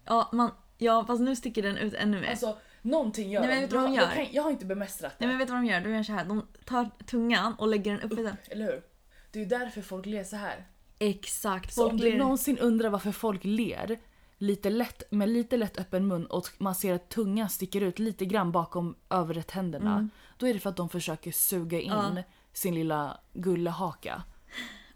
Ja, 0.04 0.28
man, 0.32 0.50
ja, 0.78 1.04
fast 1.06 1.20
nu 1.22 1.36
sticker 1.36 1.62
den 1.62 1.76
ut 1.76 1.94
ännu 1.94 2.20
mer. 2.20 2.30
Alltså 2.30 2.56
någonting 2.82 3.30
gör 3.30 3.40
Nej, 3.40 3.50
men 3.50 3.60
vet 3.60 3.70
du 3.70 3.76
vad 3.76 3.84
jag, 3.84 3.90
de 3.92 3.96
jag, 3.96 4.08
gör? 4.08 4.24
kan, 4.24 4.34
jag 4.34 4.42
har 4.42 4.50
inte 4.50 4.66
bemästrat 4.66 5.12
det. 5.18 5.26
Nej 5.26 5.28
men 5.28 5.38
vet 5.38 5.48
du 5.48 5.52
vad 5.52 5.62
de 5.62 5.66
gör? 5.68 5.80
De 5.80 5.90
gör 5.94 6.02
så 6.02 6.12
här. 6.12 6.24
de 6.24 6.46
tar 6.64 6.90
tungan 7.06 7.54
och 7.54 7.68
lägger 7.68 7.92
den 7.92 8.00
upp 8.00 8.18
i 8.18 8.22
den. 8.22 8.36
Eller 8.50 8.64
hur? 8.64 8.82
Det 9.30 9.38
är 9.38 9.42
ju 9.42 9.48
därför 9.48 9.82
folk 9.82 10.06
ler 10.06 10.24
så 10.24 10.36
här. 10.36 10.66
Exakt. 10.98 11.74
Så 11.74 11.84
om 11.84 11.90
Folk 11.90 12.02
du 12.02 12.10
ler. 12.10 12.18
någonsin 12.18 12.58
undrar 12.58 12.88
varför 12.90 13.12
folk 13.12 13.44
ler 13.44 13.98
lite 14.38 14.70
lätt, 14.70 15.02
med 15.10 15.28
lite 15.28 15.56
lätt 15.56 15.78
öppen 15.78 16.06
mun 16.06 16.26
och 16.26 16.48
man 16.58 16.74
ser 16.74 16.94
att 16.94 17.08
tungan 17.08 17.48
sticker 17.50 17.80
ut 17.80 17.98
lite 17.98 18.24
grann 18.24 18.52
bakom 18.52 18.96
överrättänderna. 19.10 19.92
Mm. 19.92 20.10
Då 20.36 20.48
är 20.48 20.54
det 20.54 20.60
för 20.60 20.70
att 20.70 20.76
de 20.76 20.88
försöker 20.88 21.32
suga 21.32 21.80
in 21.80 21.90
Ja. 21.92 22.22
sin 22.52 22.74
lilla 22.74 23.20
gullehaka. 23.32 24.22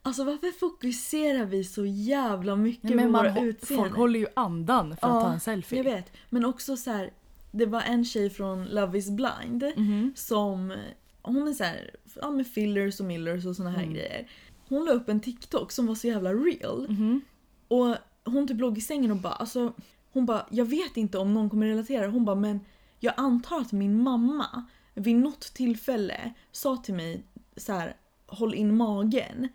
Alltså 0.02 0.24
varför 0.24 0.52
fokuserar 0.58 1.44
vi 1.44 1.64
så 1.64 1.86
jävla 1.86 2.56
mycket 2.56 2.84
Nej, 2.84 2.94
men 2.94 3.12
på 3.12 3.18
våra 3.18 3.40
utseenden? 3.40 3.84
folk 3.88 3.96
håller 3.96 4.20
ju 4.20 4.26
andan 4.36 4.96
för 4.96 5.06
att 5.18 5.22
ta 5.24 5.32
en 5.32 5.40
selfie. 5.40 5.78
Jag 5.78 5.84
vet. 5.84 6.12
Men 6.30 6.44
också 6.44 6.76
så 6.76 6.90
här, 6.90 7.10
det 7.50 7.66
var 7.66 7.80
en 7.82 8.04
tjej 8.04 8.30
från 8.30 8.64
Love 8.64 8.98
is 8.98 9.10
blind 9.10 9.64
Mhm. 9.76 10.12
som, 10.16 10.74
hon 11.22 11.48
är 11.48 11.52
så 11.52 11.64
här, 11.64 11.90
ja 12.20 12.30
med 12.30 12.46
fillers 12.46 13.00
och 13.00 13.06
millers 13.06 13.46
och 13.46 13.56
såna 13.56 13.70
här 13.70 13.82
Mm. 13.82 13.94
grejer. 13.94 14.28
Hon 14.68 14.84
la 14.84 14.92
upp 14.92 15.08
en 15.08 15.20
TikTok 15.20 15.72
som 15.72 15.86
var 15.86 15.94
så 15.94 16.06
jävla 16.06 16.32
real. 16.34 16.86
Mhm. 16.88 17.20
Och 17.68 17.96
hon 18.24 18.48
typ 18.48 18.60
låg 18.60 18.78
i 18.78 18.80
sängen 18.80 19.10
och 19.10 19.16
bara 19.16 19.32
alltså, 19.32 19.72
hon 20.12 20.26
bara 20.26 20.46
jag 20.50 20.64
vet 20.64 20.96
inte 20.96 21.18
om 21.18 21.34
någon 21.34 21.50
kommer 21.50 21.66
relatera. 21.66 22.08
Hon 22.10 22.24
bara 22.24 22.36
men 22.36 22.60
jag 23.00 23.14
antar 23.16 23.60
att 23.60 23.72
min 23.72 24.02
mamma 24.02 24.64
vid 24.94 25.16
något 25.16 25.40
tillfälle 25.54 26.32
sa 26.52 26.76
till 26.76 26.94
mig 26.94 27.22
så 27.56 27.72
här 27.72 27.96
håll 28.26 28.54
in 28.54 28.76
magen. 28.76 29.48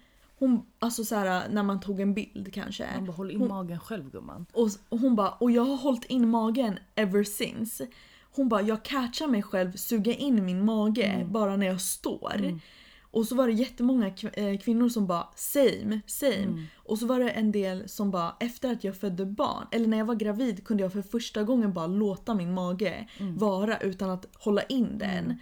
Hon, 0.43 0.65
alltså 0.79 1.03
så 1.05 1.15
här 1.15 1.49
när 1.49 1.63
man 1.63 1.79
tog 1.79 1.99
en 1.99 2.13
bild 2.13 2.53
kanske. 2.53 2.87
Man 2.95 3.05
bara 3.05 3.11
håll 3.11 3.31
in 3.31 3.39
Hon- 3.39 3.47
magen 3.47 3.79
själv 3.79 4.11
gumman. 4.11 4.45
Och, 4.53 4.69
och 4.89 4.99
hon 4.99 5.15
bara, 5.15 5.29
och 5.29 5.51
jag 5.51 5.63
har 5.65 5.75
hållit 5.77 6.05
in 6.05 6.29
magen 6.29 6.79
ever 6.95 7.23
since. 7.23 7.87
Hon 8.35 8.49
bara, 8.49 8.61
jag 8.61 8.83
catchar 8.85 9.27
mig 9.27 9.43
själv 9.43 9.71
suga 9.75 10.13
in 10.13 10.45
min 10.45 10.65
mage 10.65 11.03
Mm. 11.03 11.31
bara 11.31 11.55
när 11.57 11.67
jag 11.67 11.81
står. 11.81 12.59
Och 13.01 13.25
så 13.25 13.35
var 13.35 13.47
det 13.47 13.53
jättemånga 13.53 14.07
eh, 14.33 14.57
kvinnor 14.57 14.89
som 14.89 15.07
bara 15.07 15.27
same, 15.35 16.01
same. 16.07 16.35
Mm. 16.35 16.63
Och 16.75 16.99
så 16.99 17.05
var 17.07 17.19
det 17.19 17.29
en 17.29 17.51
del 17.51 17.89
som 17.89 18.11
bara 18.11 18.35
efter 18.39 18.71
att 18.71 18.83
jag 18.83 18.95
födde 18.97 19.25
barn, 19.25 19.67
eller 19.71 19.87
när 19.87 19.97
jag 19.97 20.05
var 20.05 20.15
gravid 20.15 20.65
kunde 20.65 20.83
jag 20.83 20.93
för 20.93 21.01
första 21.01 21.43
gången 21.43 21.73
bara 21.73 21.87
låta 21.87 22.33
min 22.35 22.53
mage 22.53 23.09
Mm. 23.19 23.37
vara 23.37 23.77
utan 23.77 24.09
att 24.09 24.25
hålla 24.35 24.63
in 24.63 24.97
den. 24.97 25.35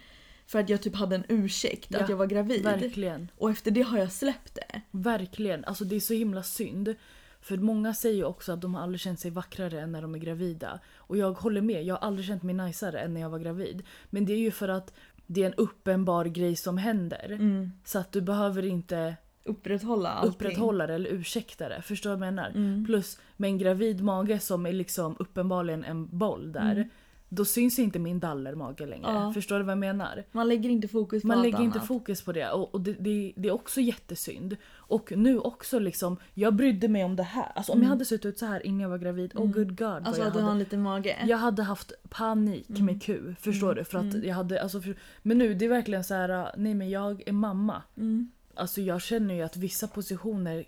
För 0.52 0.58
att 0.58 0.68
jag 0.68 0.82
typ 0.82 0.96
hade 0.96 1.16
en 1.16 1.24
ursäkt 1.28 1.86
Ja, 1.90 2.00
att 2.00 2.08
jag 2.08 2.16
var 2.16 2.26
gravid. 2.26 2.62
Verkligen. 2.62 3.30
Och 3.36 3.50
efter 3.50 3.70
det 3.70 3.82
har 3.82 3.98
jag 3.98 4.12
släppt 4.12 4.54
det. 4.54 4.80
Verkligen. 4.90 5.64
Alltså 5.64 5.84
det 5.84 5.96
är 5.96 6.00
så 6.00 6.14
himla 6.14 6.42
synd. 6.42 6.94
För 7.40 7.56
många 7.56 7.94
säger 7.94 8.16
ju 8.16 8.24
också 8.24 8.52
att 8.52 8.60
de 8.60 8.74
har 8.74 8.82
aldrig 8.82 9.00
känt 9.00 9.20
sig 9.20 9.30
vackrare 9.30 9.80
än 9.80 9.92
när 9.92 10.02
de 10.02 10.14
är 10.14 10.18
gravida. 10.18 10.80
Och 10.96 11.16
jag 11.16 11.32
håller 11.32 11.60
med, 11.60 11.84
jag 11.84 11.94
har 11.94 12.06
aldrig 12.06 12.26
känt 12.26 12.42
mig 12.42 12.54
najsare 12.54 13.00
än 13.00 13.14
när 13.14 13.20
jag 13.20 13.30
var 13.30 13.38
gravid. 13.38 13.82
Men 14.10 14.24
det 14.24 14.32
är 14.32 14.38
ju 14.38 14.50
för 14.50 14.68
att 14.68 14.94
det 15.26 15.42
är 15.42 15.46
en 15.46 15.54
uppenbar 15.54 16.24
grej 16.24 16.56
som 16.56 16.78
händer. 16.78 17.38
Så 17.84 17.98
att 17.98 18.12
du 18.12 18.20
behöver 18.20 18.64
inte 18.64 19.16
Upprätthålla 19.44 20.08
allting. 20.08 20.30
upprätthålla 20.30 20.86
det 20.86 20.94
eller 20.94 21.10
ursäkta 21.10 21.68
det. 21.68 21.82
Förstår 21.82 22.10
du 22.10 22.16
vad 22.16 22.26
jag 22.26 22.34
menar? 22.34 22.50
Mm. 22.50 22.84
Plus 22.86 23.18
med 23.36 23.48
en 23.48 23.58
gravid 23.58 24.02
mage 24.02 24.38
som 24.38 24.66
är 24.66 24.72
liksom 24.72 25.16
uppenbarligen 25.18 25.84
en 25.84 26.18
boll 26.18 26.52
där. 26.52 26.88
Då 27.34 27.44
syns 27.44 27.78
inte 27.78 27.98
min 27.98 28.20
dallermage 28.20 28.80
längre. 28.80 29.10
Mm. 29.10 29.22
Ja. 29.22 29.32
Förstår 29.32 29.58
du 29.58 29.64
vad 29.64 29.72
jag 29.72 29.78
menar? 29.78 30.24
Man 30.32 30.48
lägger 30.48 30.70
inte 30.70 30.88
fokus 30.88 31.22
på 31.22 31.28
Man 31.28 31.42
lägger 31.42 31.60
inte 31.60 31.78
annat. 31.78 31.88
fokus 31.88 32.22
på 32.22 32.32
det 32.32 32.50
och, 32.50 32.74
och 32.74 32.80
det, 32.80 32.92
det, 32.92 33.32
det 33.36 33.48
är 33.48 33.52
också 33.52 33.80
jättesynd. 33.80 34.56
Och 34.74 35.12
nu 35.16 35.38
också 35.38 35.78
liksom, 35.78 36.16
jag 36.34 36.54
brydde 36.54 36.88
mig 36.88 37.04
om 37.04 37.16
det 37.16 37.22
här. 37.22 37.52
Alltså 37.54 37.72
om 37.72 37.82
jag 37.82 37.88
hade 37.88 38.04
sett 38.04 38.24
ut 38.24 38.38
så 38.38 38.46
här 38.46 38.66
innan 38.66 38.80
jag 38.80 38.88
var 38.88 38.98
gravid, 38.98 39.32
oh 39.34 39.46
good 39.50 39.78
god 39.78 39.88
Mm. 39.88 40.06
Alltså 40.06 40.22
jag 40.22 40.28
att 40.28 40.34
du 40.34 40.38
har 40.38 40.44
hade, 40.48 40.52
en 40.52 40.58
liten 40.58 40.82
mage. 40.82 41.16
jag 41.26 41.38
hade 41.38 41.62
haft 41.62 41.92
panik 42.08 42.70
Mm. 42.70 42.84
med 42.86 43.02
Q. 43.02 43.34
Förstår 43.40 43.74
du? 43.74 43.84
För 43.84 43.98
att 43.98 44.24
jag 44.24 44.34
hade, 44.34 44.62
alltså, 44.62 44.80
för, 44.80 44.94
men 45.22 45.38
nu 45.38 45.54
det 45.54 45.64
är 45.64 45.68
verkligen 45.68 46.04
så 46.04 46.14
här, 46.14 46.52
nej 46.56 46.74
men 46.74 46.90
jag 46.90 47.22
är 47.26 47.32
mamma. 47.32 47.82
Mm. 47.96 48.30
Alltså 48.54 48.80
jag 48.80 49.02
känner 49.02 49.34
ju 49.34 49.42
att 49.42 49.56
vissa 49.56 49.88
positioner, 49.88 50.64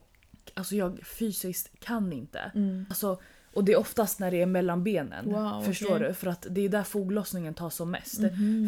alltså 0.55 0.75
jag 0.77 1.01
fysiskt 1.19 1.81
kan 1.81 2.13
inte. 2.13 2.39
Mm. 2.55 2.87
Alltså, 2.89 3.19
och 3.55 3.65
det 3.65 3.73
är 3.73 3.77
oftast 3.79 4.19
när 4.19 4.31
det 4.31 4.43
är 4.43 4.47
mellan 4.47 4.85
benen. 4.85 5.33
Wow, 5.33 5.63
förstår. 5.63 5.95
Mhm. 5.95 6.03
du? 6.03 6.15
För 6.15 6.27
att 6.27 6.47
det 6.51 6.61
är 6.61 6.69
där 6.69 6.83
foglossningen 6.83 7.55
tar 7.55 7.71
som 7.71 7.91
mest. 7.91 8.21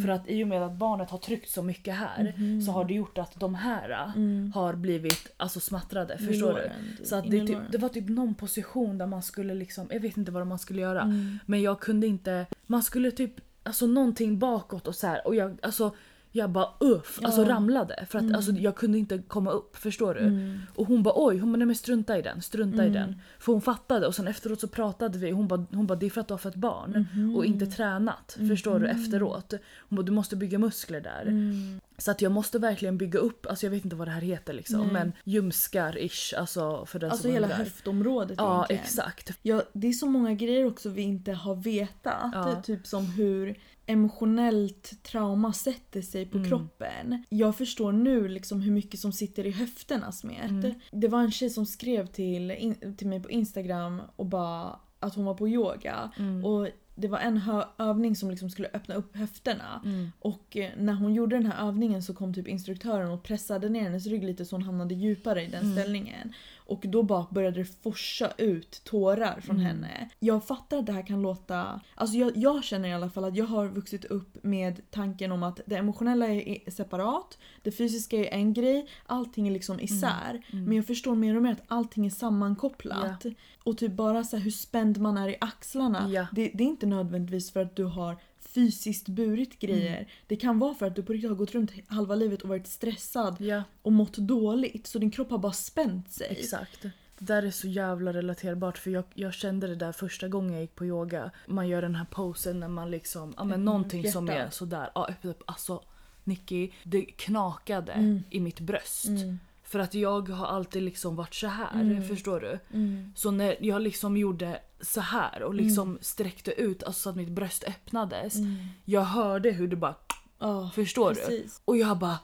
För 0.03 0.09
att 0.09 0.29
i 0.29 0.45
och 0.45 0.49
med 0.49 0.63
att 0.63 0.73
barnet 0.73 1.11
har 1.11 1.19
tryckt 1.19 1.51
så 1.51 1.63
mycket 1.63 1.95
här 1.95 2.35
så 2.67 2.73
har 2.73 2.85
det 2.85 2.95
gjort 2.95 3.19
att 3.19 3.41
de 3.41 3.55
här 3.55 4.13
Mm. 4.17 4.53
har 4.55 4.75
blivit 4.75 5.33
alltså, 5.37 5.61
smattrade. 5.61 6.19
Förstår 6.19 6.55
du? 6.55 7.05
Så 7.05 7.17
att 7.17 7.31
det, 7.31 7.47
typ, 7.47 7.59
det 7.73 7.79
var 7.79 7.89
typ 7.89 8.09
någon 8.09 8.35
position 8.35 8.99
där 8.99 9.07
man 9.07 9.23
skulle 9.23 9.55
liksom, 9.55 9.87
jag 9.91 10.01
vet 10.01 10.17
inte 10.17 10.33
vad 10.33 10.47
man 10.47 10.59
skulle 10.59 10.81
göra. 10.81 11.03
Mm. 11.03 11.39
Men 11.47 11.63
jag 11.63 11.81
kunde 11.81 12.07
inte, 12.07 12.47
man 12.67 12.83
skulle 12.83 13.11
typ, 13.11 13.33
alltså 13.63 13.87
någonting 13.87 14.39
bakåt 14.39 14.89
och 14.89 14.95
så 14.95 15.07
här 15.07 15.27
och 15.27 15.35
jag, 15.35 15.59
alltså 15.63 15.95
jag 16.37 16.51
bara 16.51 16.69
uff, 16.81 17.19
alltså 17.23 17.43
Ja. 17.43 17.49
ramlade. 17.49 18.07
För 18.11 18.19
att 18.19 18.35
alltså, 18.35 18.53
jag 18.53 18.77
kunde 18.77 18.99
inte 18.99 19.19
komma 19.19 19.51
upp, 19.51 19.77
förstår 19.77 20.15
du? 20.15 20.21
Mm. 20.21 20.61
Och 20.75 20.87
hon 20.87 21.03
bara 21.03 21.15
oj, 21.17 21.39
hon 21.39 21.53
bara 21.53 21.57
nej 21.57 21.67
men 21.67 21.77
strunta 21.77 22.19
i 22.19 22.23
den, 22.23 22.43
strunta 22.43 22.87
i 22.87 22.91
den. 22.91 23.21
För 23.39 23.53
hon 23.53 23.63
fattade 23.63 24.07
och 24.07 24.15
sen 24.15 24.29
efteråt 24.29 24.61
så 24.61 24.69
pratade 24.69 25.19
vi 25.19 25.31
hon 25.31 25.49
bara, 25.49 25.67
hon 25.71 25.87
bara 25.87 25.99
det 25.99 26.07
är 26.07 26.11
för 26.11 26.21
att 26.21 26.29
du 26.29 26.35
har 26.35 26.39
fått 26.39 26.55
barn 26.55 27.07
Mhm. 27.15 27.37
och 27.37 27.45
inte 27.45 27.67
tränat. 27.67 28.37
Förstår 28.49 28.79
du 28.81 28.89
efteråt? 28.89 29.55
Hon 29.89 29.97
bara 29.97 30.03
du 30.03 30.13
måste 30.13 30.37
bygga 30.37 30.59
muskler 30.59 31.01
där. 31.01 31.23
Mm. 31.23 31.81
Så 31.99 32.11
att 32.11 32.23
jag 32.23 32.33
måste 32.33 32.59
verkligen 32.59 32.99
bygga 32.99 33.19
upp, 33.19 33.47
alltså 33.47 33.67
jag 33.67 33.71
vet 33.71 33.85
inte 33.85 33.97
vad 33.97 34.09
det 34.09 34.13
här 34.13 34.21
heter 34.21 34.53
liksom, 34.53 34.81
Nej. 34.81 34.93
men 34.93 35.13
ljumskar-ish 35.25 36.35
alltså 36.39 36.87
för 36.87 36.99
den 36.99 37.11
Alltså 37.11 37.23
som 37.23 37.33
hela 37.33 37.47
höftområdet 37.49 38.35
Ja 38.39 38.57
egentligen. 38.57 38.83
exakt. 38.83 39.31
Ja, 39.43 39.63
det 39.73 39.89
är 39.89 39.93
så 39.93 40.07
många 40.07 40.35
grejer 40.35 40.67
också 40.67 40.89
vi 40.89 41.03
inte 41.03 41.33
har 41.33 41.55
vetat. 41.55 42.31
Ja. 42.33 42.63
Typ 42.63 42.87
som 42.87 43.07
hur 43.07 43.59
emotionellt 43.87 45.03
trauma 45.03 45.53
sätter 45.53 46.03
sig 46.03 46.27
på 46.27 46.37
Mm. 46.39 46.49
kroppen. 46.51 47.25
Jag 47.29 47.57
förstår 47.57 47.93
nu 47.93 48.29
liksom 48.29 48.61
hur 48.61 48.73
mycket 48.73 49.01
som 49.01 49.13
sitter 49.13 49.47
i 49.47 49.51
höfterna 49.51 50.13
smet. 50.13 50.51
Mm. 50.51 50.75
Det 50.93 51.09
var 51.09 51.21
en 51.21 51.31
tjej 51.31 51.51
som 51.51 51.67
skrev 51.67 52.07
till, 52.07 52.51
in, 52.51 52.97
till 52.97 53.07
mig 53.07 53.23
på 53.23 53.31
Instagram 53.31 54.03
och 54.17 54.27
bara 54.27 54.77
att 55.01 55.15
hon 55.15 55.25
var 55.25 55.35
på 55.35 55.49
yoga. 55.49 56.11
Mm. 56.19 56.45
Och 56.45 56.69
det 56.95 57.09
var 57.09 57.19
en 57.19 57.41
övning 57.79 58.17
som 58.17 58.31
liksom 58.31 58.51
skulle 58.51 58.69
öppna 58.75 58.95
upp 58.95 59.17
höfterna. 59.17 59.81
Mm. 59.85 60.13
Och 60.19 60.57
eh, 60.57 60.71
när 60.79 60.93
hon 60.93 61.15
gjorde 61.15 61.37
den 61.37 61.47
här 61.47 61.69
övningen 61.69 62.03
så 62.03 62.15
kom 62.15 62.35
typ 62.35 62.49
instruktören 62.49 63.11
och 63.11 63.23
pressade 63.23 63.69
ner 63.69 63.83
hennes 63.83 64.07
rygg 64.07 64.25
lite 64.25 64.45
så 64.45 64.55
hon 64.57 64.63
hamnade 64.63 64.95
djupare 64.95 65.43
i 65.43 65.47
den 65.47 65.63
Mm. 65.65 65.73
ställningen. 65.77 66.33
Och 66.67 66.85
då 66.89 67.03
bara 67.03 67.27
började 67.31 67.59
det 67.59 67.83
forsa 67.83 68.33
ut 68.39 68.81
tårar 68.85 69.41
från 69.41 69.57
Mm. 69.57 69.67
henne. 69.67 70.09
Jag 70.19 70.47
fattar 70.47 70.79
att 70.79 70.87
det 70.87 70.93
här 70.93 71.07
kan 71.07 71.23
låta... 71.23 71.81
Alltså 71.95 72.17
jag, 72.17 72.33
jag 72.37 72.65
känner 72.65 72.89
i 72.89 72.93
alla 72.93 73.11
fall 73.11 73.25
att 73.25 73.37
jag 73.37 73.45
har 73.47 73.69
vuxit 73.69 74.05
upp 74.05 74.45
med 74.45 74.81
tanken 74.91 75.33
om 75.33 75.43
att 75.43 75.61
det 75.67 75.77
emotionella 75.77 76.27
är 76.27 76.71
separat, 76.71 77.39
det 77.63 77.73
fysiska 77.73 78.17
är 78.17 78.25
en 78.33 78.53
grej, 78.53 78.89
allting 79.07 79.49
är 79.49 79.53
liksom 79.53 79.81
isär. 79.81 80.43
Mm. 80.53 80.65
Men 80.65 80.77
jag 80.77 80.87
förstår 80.87 81.15
mer 81.15 81.37
och 81.37 81.43
mer 81.43 81.53
att 81.53 81.63
allting 81.69 82.07
är 82.07 82.11
sammankopplat. 82.11 83.25
Och 83.65 83.79
typ 83.79 83.93
bara 83.93 84.25
så 84.25 84.37
hur 84.37 84.51
spänd 84.51 84.99
man 84.99 85.17
är 85.19 85.29
i 85.29 85.37
axlarna. 85.41 86.09
Ja. 86.09 86.27
Det, 86.33 86.51
det 86.55 86.65
är 86.65 86.69
inte 86.69 86.87
nödvändigtvis 86.87 87.53
för 87.53 87.61
att 87.61 87.77
du 87.77 87.85
har 87.85 88.17
fysiskt 88.57 89.09
burit 89.09 89.59
grejer. 89.59 89.97
Mm. 89.97 90.09
Det 90.27 90.37
kan 90.37 90.59
vara 90.59 90.75
för 90.75 90.87
att 90.87 90.97
du 90.97 91.03
på 91.03 91.13
riktigt 91.13 91.31
har 91.31 91.37
gått 91.37 91.53
runt 91.53 91.71
halva 91.89 92.15
livet 92.15 92.43
och 92.43 92.49
varit 92.49 92.67
stressad 92.67 93.37
Ja 93.41 93.63
och 93.83 93.93
mått 93.93 94.17
dåligt. 94.17 94.87
Så 94.87 94.99
din 94.99 95.11
kropp 95.11 95.31
har 95.31 95.39
bara 95.39 95.53
spänt 95.53 96.13
sig. 96.13 96.27
exakt. 96.31 96.83
Det 97.19 97.25
där 97.25 97.43
är 97.43 97.51
så 97.51 97.69
jävla 97.69 98.13
relaterbart 98.13 98.79
för 98.79 98.91
jag, 98.91 99.05
jag 99.15 99.35
kände 99.35 99.67
det 99.67 99.75
där 99.77 99.93
första 99.93 100.29
gången 100.29 100.53
jag 100.53 100.61
gick 100.61 100.75
på 100.75 100.87
yoga. 100.87 101.31
Man 101.47 101.69
gör 101.69 101.83
den 101.83 101.95
här 101.95 102.07
posen 102.11 102.61
när 102.61 102.69
man 102.69 102.91
liksom, 102.91 103.35
ja 103.37 103.45
men 103.45 103.53
Öppnar 103.53 103.65
någonting 103.65 104.07
upp 104.07 104.13
som 104.13 104.29
är 104.29 104.51
sådär, 104.51 104.91
ja 104.95 105.09
alltså 105.45 105.83
Nicky, 106.25 106.71
det 106.83 107.03
knakade 107.03 107.93
Mm. 107.93 108.23
i 108.31 108.41
mitt 108.41 108.61
bröst. 108.61 109.07
Mm. 109.07 109.39
För 109.67 109.79
att 109.79 109.95
jag 109.95 110.29
har 110.29 110.47
alltid 110.47 110.83
liksom 110.83 111.17
varit 111.17 111.35
så 111.35 111.47
här, 111.47 111.81
Mm. 111.81 112.09
förstår 112.09 112.41
du? 112.41 112.59
Mm. 112.79 113.13
Så 113.17 113.31
när 113.31 113.57
jag 113.61 113.83
liksom 113.83 114.17
gjorde 114.17 114.61
så 114.81 115.01
här 115.01 115.43
och 115.43 115.55
liksom 115.55 115.99
sträckte 116.01 116.53
ut, 116.61 116.83
alltså 116.83 117.01
så 117.03 117.11
att 117.11 117.17
mitt 117.17 117.29
bröst 117.31 117.65
öppnades. 117.65 118.37
Mm. 118.37 118.57
Jag 118.85 119.01
hörde 119.01 119.51
hur 119.51 119.69
det 119.69 119.77
bara, 119.77 119.95
Ja, 120.39 120.71
förstår 120.75 121.09
du? 121.11 121.15
precis. 121.15 121.61
Och 121.65 121.77
jag 121.77 121.99
bara, 121.99 122.19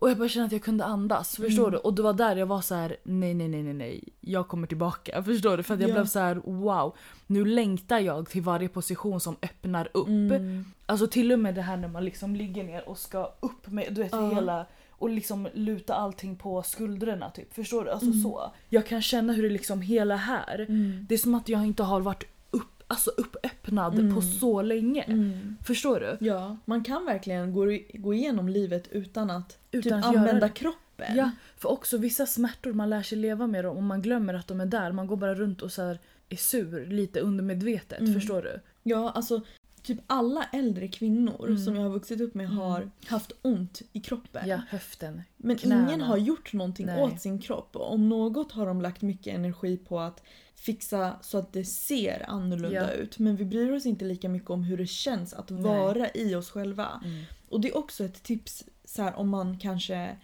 och 0.00 0.10
jag 0.10 0.18
bara 0.18 0.28
kände 0.28 0.46
att 0.46 0.52
jag 0.52 0.62
kunde 0.62 0.84
andas, 0.84 1.36
förstår 1.36 1.62
Mm. 1.68 1.72
du? 1.72 1.78
Och 1.78 1.94
det 1.94 2.02
var 2.02 2.12
där 2.12 2.36
jag 2.36 2.46
var 2.46 2.60
så 2.60 2.74
här: 2.74 2.96
nej 3.04 3.34
nej 3.34 3.48
nej 3.48 3.62
nej 3.62 3.74
nej, 3.74 4.04
jag 4.20 4.48
kommer 4.48 4.66
tillbaka, 4.66 5.22
förstår 5.30 5.56
du? 5.56 5.62
För 5.62 5.74
att 5.74 5.80
jag 5.80 5.90
Ja. 5.90 5.94
blev 5.94 6.06
så 6.06 6.18
här: 6.18 6.34
wow, 6.44 6.96
nu 7.26 7.44
längtar 7.44 7.98
jag 7.98 8.28
till 8.28 8.42
varje 8.42 8.68
position 8.68 9.20
som 9.20 9.36
öppnar 9.42 9.88
upp. 9.94 10.06
Mm. 10.08 10.64
Alltså 10.86 11.06
till 11.06 11.32
och 11.32 11.38
med 11.38 11.54
det 11.54 11.62
här 11.62 11.76
när 11.76 11.88
man 11.88 12.04
liksom 12.04 12.36
ligger 12.36 12.64
ner 12.64 12.88
och 12.88 12.98
ska 12.98 13.32
upp 13.40 13.66
med, 13.66 13.86
du 13.94 14.02
vet 14.02 14.12
Ja. 14.12 14.30
hela 14.30 14.66
och 14.98 15.10
liksom 15.10 15.48
luta 15.54 15.94
allting 15.94 16.36
på 16.36 16.62
skuldrorna 16.62 17.30
typ. 17.30 17.54
Förstår 17.54 17.84
du? 17.84 17.90
Alltså 17.90 18.06
Mm. 18.10 18.22
så. 18.22 18.52
Jag 18.68 18.86
kan 18.86 19.02
känna 19.02 19.32
hur 19.32 19.42
det 19.42 19.48
liksom 19.48 19.80
hela 19.80 20.16
här, 20.16 20.60
Mm. 20.68 21.06
det 21.08 21.14
är 21.14 21.18
som 21.18 21.34
att 21.34 21.48
jag 21.48 21.66
inte 21.66 21.82
har 21.82 22.00
varit 22.00 22.24
upp, 22.50 22.82
alltså 22.86 23.10
uppöppnad 23.16 23.98
Mm. 23.98 24.14
på 24.14 24.22
så 24.22 24.62
länge. 24.62 25.02
Mm. 25.02 25.56
Förstår 25.64 26.00
du? 26.00 26.26
Ja, 26.26 26.56
man 26.64 26.84
kan 26.84 27.04
verkligen 27.06 27.52
gå, 27.52 27.64
gå 27.94 28.14
igenom 28.14 28.48
livet 28.48 28.88
utan 28.90 29.30
att 29.30 29.58
Utan 29.70 29.82
typ 29.82 29.92
att 30.10 30.16
använda 30.16 30.48
kroppen. 30.48 31.16
Ja, 31.16 31.30
för 31.56 31.68
också 31.72 31.98
vissa 31.98 32.26
smärtor 32.26 32.72
man 32.72 32.90
lär 32.90 33.02
sig 33.02 33.18
leva 33.18 33.46
med 33.46 33.64
dem 33.64 33.76
och 33.76 33.82
man 33.82 34.02
glömmer 34.02 34.34
att 34.34 34.46
de 34.48 34.60
är 34.60 34.66
där. 34.66 34.92
Man 34.92 35.06
går 35.06 35.16
bara 35.16 35.34
runt 35.34 35.62
och 35.62 35.72
så 35.72 35.82
är 36.28 36.36
sur 36.36 36.86
lite 36.86 37.20
undermedvetet. 37.20 38.00
Mm. 38.00 38.14
Förstår 38.14 38.42
du? 38.42 38.60
Ja, 38.82 39.10
alltså 39.10 39.40
typ 39.84 39.98
alla 40.06 40.44
äldre 40.52 40.88
kvinnor 40.88 41.46
Mm. 41.46 41.58
som 41.58 41.76
jag 41.76 41.82
har 41.82 41.90
vuxit 41.90 42.20
upp 42.20 42.34
med 42.34 42.48
har 42.48 42.90
haft 43.06 43.32
ont 43.42 43.82
i 43.92 44.00
kroppen. 44.00 44.48
Ja, 44.48 44.60
höften. 44.68 45.22
Men 45.36 45.56
knäna. 45.56 45.88
ingen 45.88 46.00
har 46.00 46.16
gjort 46.16 46.52
någonting 46.52 46.86
Nej. 46.86 47.02
åt 47.02 47.20
sin 47.20 47.38
kropp. 47.40 47.76
Och 47.76 47.92
om 47.92 48.08
något 48.08 48.52
har 48.52 48.66
de 48.66 48.82
lagt 48.82 49.02
mycket 49.02 49.34
energi 49.34 49.76
på 49.76 50.00
att 50.00 50.22
fixa 50.54 51.16
så 51.22 51.38
att 51.38 51.52
det 51.52 51.64
ser 51.64 52.24
annorlunda 52.30 52.70
Ja. 52.74 52.90
ut. 52.90 53.18
Men 53.18 53.36
vi 53.36 53.44
bryr 53.44 53.72
oss 53.72 53.86
inte 53.86 54.04
lika 54.04 54.28
mycket 54.28 54.50
om 54.50 54.62
hur 54.64 54.76
det 54.76 54.86
känns 54.86 55.34
att 55.34 55.50
vara 55.50 56.08
i 56.14 56.34
oss 56.34 56.50
själva. 56.50 57.00
Mm. 57.04 57.24
Och 57.48 57.60
det 57.60 57.68
är 57.68 57.76
också 57.76 58.04
ett 58.04 58.22
tips 58.22 58.64
så 58.84 59.02
här, 59.02 59.14
om 59.14 59.28
man 59.28 59.58
kanske 59.58 60.16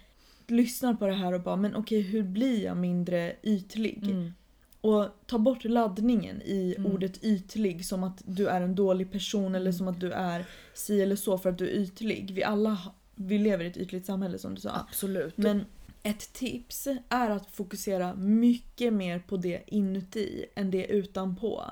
lyssnar 0.47 0.93
på 0.93 1.07
det 1.07 1.13
här 1.13 1.33
och 1.33 1.41
bara 1.41 1.55
men 1.55 1.75
okej 1.75 2.01
hur 2.01 2.23
blir 2.23 2.63
jag 2.63 2.77
mindre 2.77 3.35
ytlig? 3.43 4.03
Mm. 4.03 4.33
Och 4.81 5.07
ta 5.25 5.37
bort 5.37 5.63
laddningen 5.63 6.41
i 6.41 6.75
Mm. 6.77 6.91
ordet 6.91 7.23
ytlig 7.23 7.85
som 7.85 8.03
att 8.03 8.21
du 8.25 8.47
är 8.47 8.61
en 8.61 8.75
dålig 8.75 9.11
person 9.11 9.55
eller 9.55 9.71
som 9.71 9.87
att 9.87 9.99
du 9.99 10.11
är 10.11 10.45
si 10.73 11.01
eller 11.01 11.15
så 11.15 11.37
för 11.37 11.49
att 11.49 11.57
du 11.57 11.69
är 11.69 11.73
ytlig. 11.73 12.31
Vi 12.33 12.43
alla 12.43 12.77
vi 13.15 13.37
lever 13.37 13.65
i 13.65 13.67
ett 13.67 13.77
ytligt 13.77 14.05
samhälle 14.05 14.37
som 14.37 14.55
du 14.55 14.61
sa. 14.61 14.71
Absolut. 14.89 15.37
Men 15.37 15.65
ett 16.03 16.33
tips 16.33 16.87
är 17.09 17.29
att 17.29 17.51
fokusera 17.51 18.13
mycket 18.15 18.93
mer 18.93 19.19
på 19.19 19.37
det 19.37 19.61
inuti 19.67 20.45
än 20.55 20.71
det 20.71 20.85
utanpå. 20.85 21.63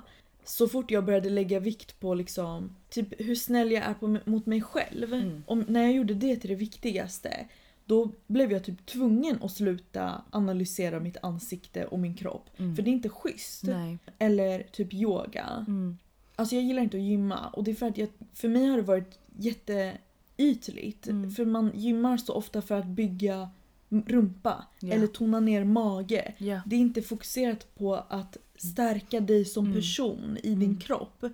Så 0.43 0.67
fort 0.67 0.91
jag 0.91 1.06
började 1.06 1.30
lägga 1.30 1.60
vikt 1.60 2.00
på 2.00 2.13
liksom, 2.13 2.76
typ 2.89 3.22
hur 3.22 3.36
snäll 3.36 3.72
jag 3.72 3.84
är 3.84 3.93
på, 3.93 4.17
mot 4.26 4.45
mig 4.45 4.62
själv. 4.62 5.13
Mm. 5.13 5.43
Om, 5.48 5.65
när 5.67 5.82
jag 5.82 5.93
gjorde 5.93 6.13
det 6.13 6.36
till 6.36 6.50
det 6.50 6.56
viktigaste 6.56 7.48
då 7.89 8.12
blev 8.28 8.52
jag 8.52 8.63
typ 8.63 8.86
tvungen 8.86 9.43
att 9.43 9.52
sluta 9.52 10.21
analysera 10.30 10.99
mitt 10.99 11.17
ansikte 11.21 11.86
och 11.86 11.99
min 11.99 12.13
kropp. 12.15 12.49
Mm. 12.58 12.75
För 12.75 12.84
det 12.84 12.89
är 12.89 12.93
inte 12.93 13.10
schysst. 13.10 13.63
Nej. 13.63 13.97
Eller 14.19 14.63
typ 14.63 14.93
yoga. 14.93 15.65
Mm. 15.67 15.97
Alltså 16.36 16.56
jag 16.56 16.63
gillar 16.63 16.82
inte 16.84 16.97
att 16.97 17.04
gymma 17.04 17.47
och 17.47 17.63
det 17.63 17.71
är 17.71 17.75
för 17.75 17.88
att 17.88 17.97
jag, 17.97 18.10
för 18.34 18.47
mig 18.47 18.65
har 18.67 18.78
det 18.78 18.84
varit 18.84 19.19
jätteytligt. 19.38 21.08
Mm. 21.08 21.32
För 21.32 21.45
man 21.45 21.71
gymmar 21.75 22.17
så 22.17 22.34
ofta 22.34 22.62
för 22.62 22.75
att 22.75 22.88
bygga 22.88 23.49
rumpa 23.89 24.65
Ja. 24.80 24.93
eller 24.93 25.08
tona 25.08 25.39
ner 25.39 25.63
mage. 25.63 26.34
Ja. 26.38 26.62
Det 26.65 26.75
är 26.75 26.80
inte 26.80 27.02
fokuserat 27.02 27.75
på 27.75 27.95
att 27.95 28.38
stärka 28.56 29.19
dig 29.19 29.45
som 29.45 29.65
Mm. 29.65 29.75
person 29.78 30.38
i 30.43 30.49
din 30.49 30.63
Mm. 30.63 30.80
kropp. 30.80 31.17
Det 31.21 31.28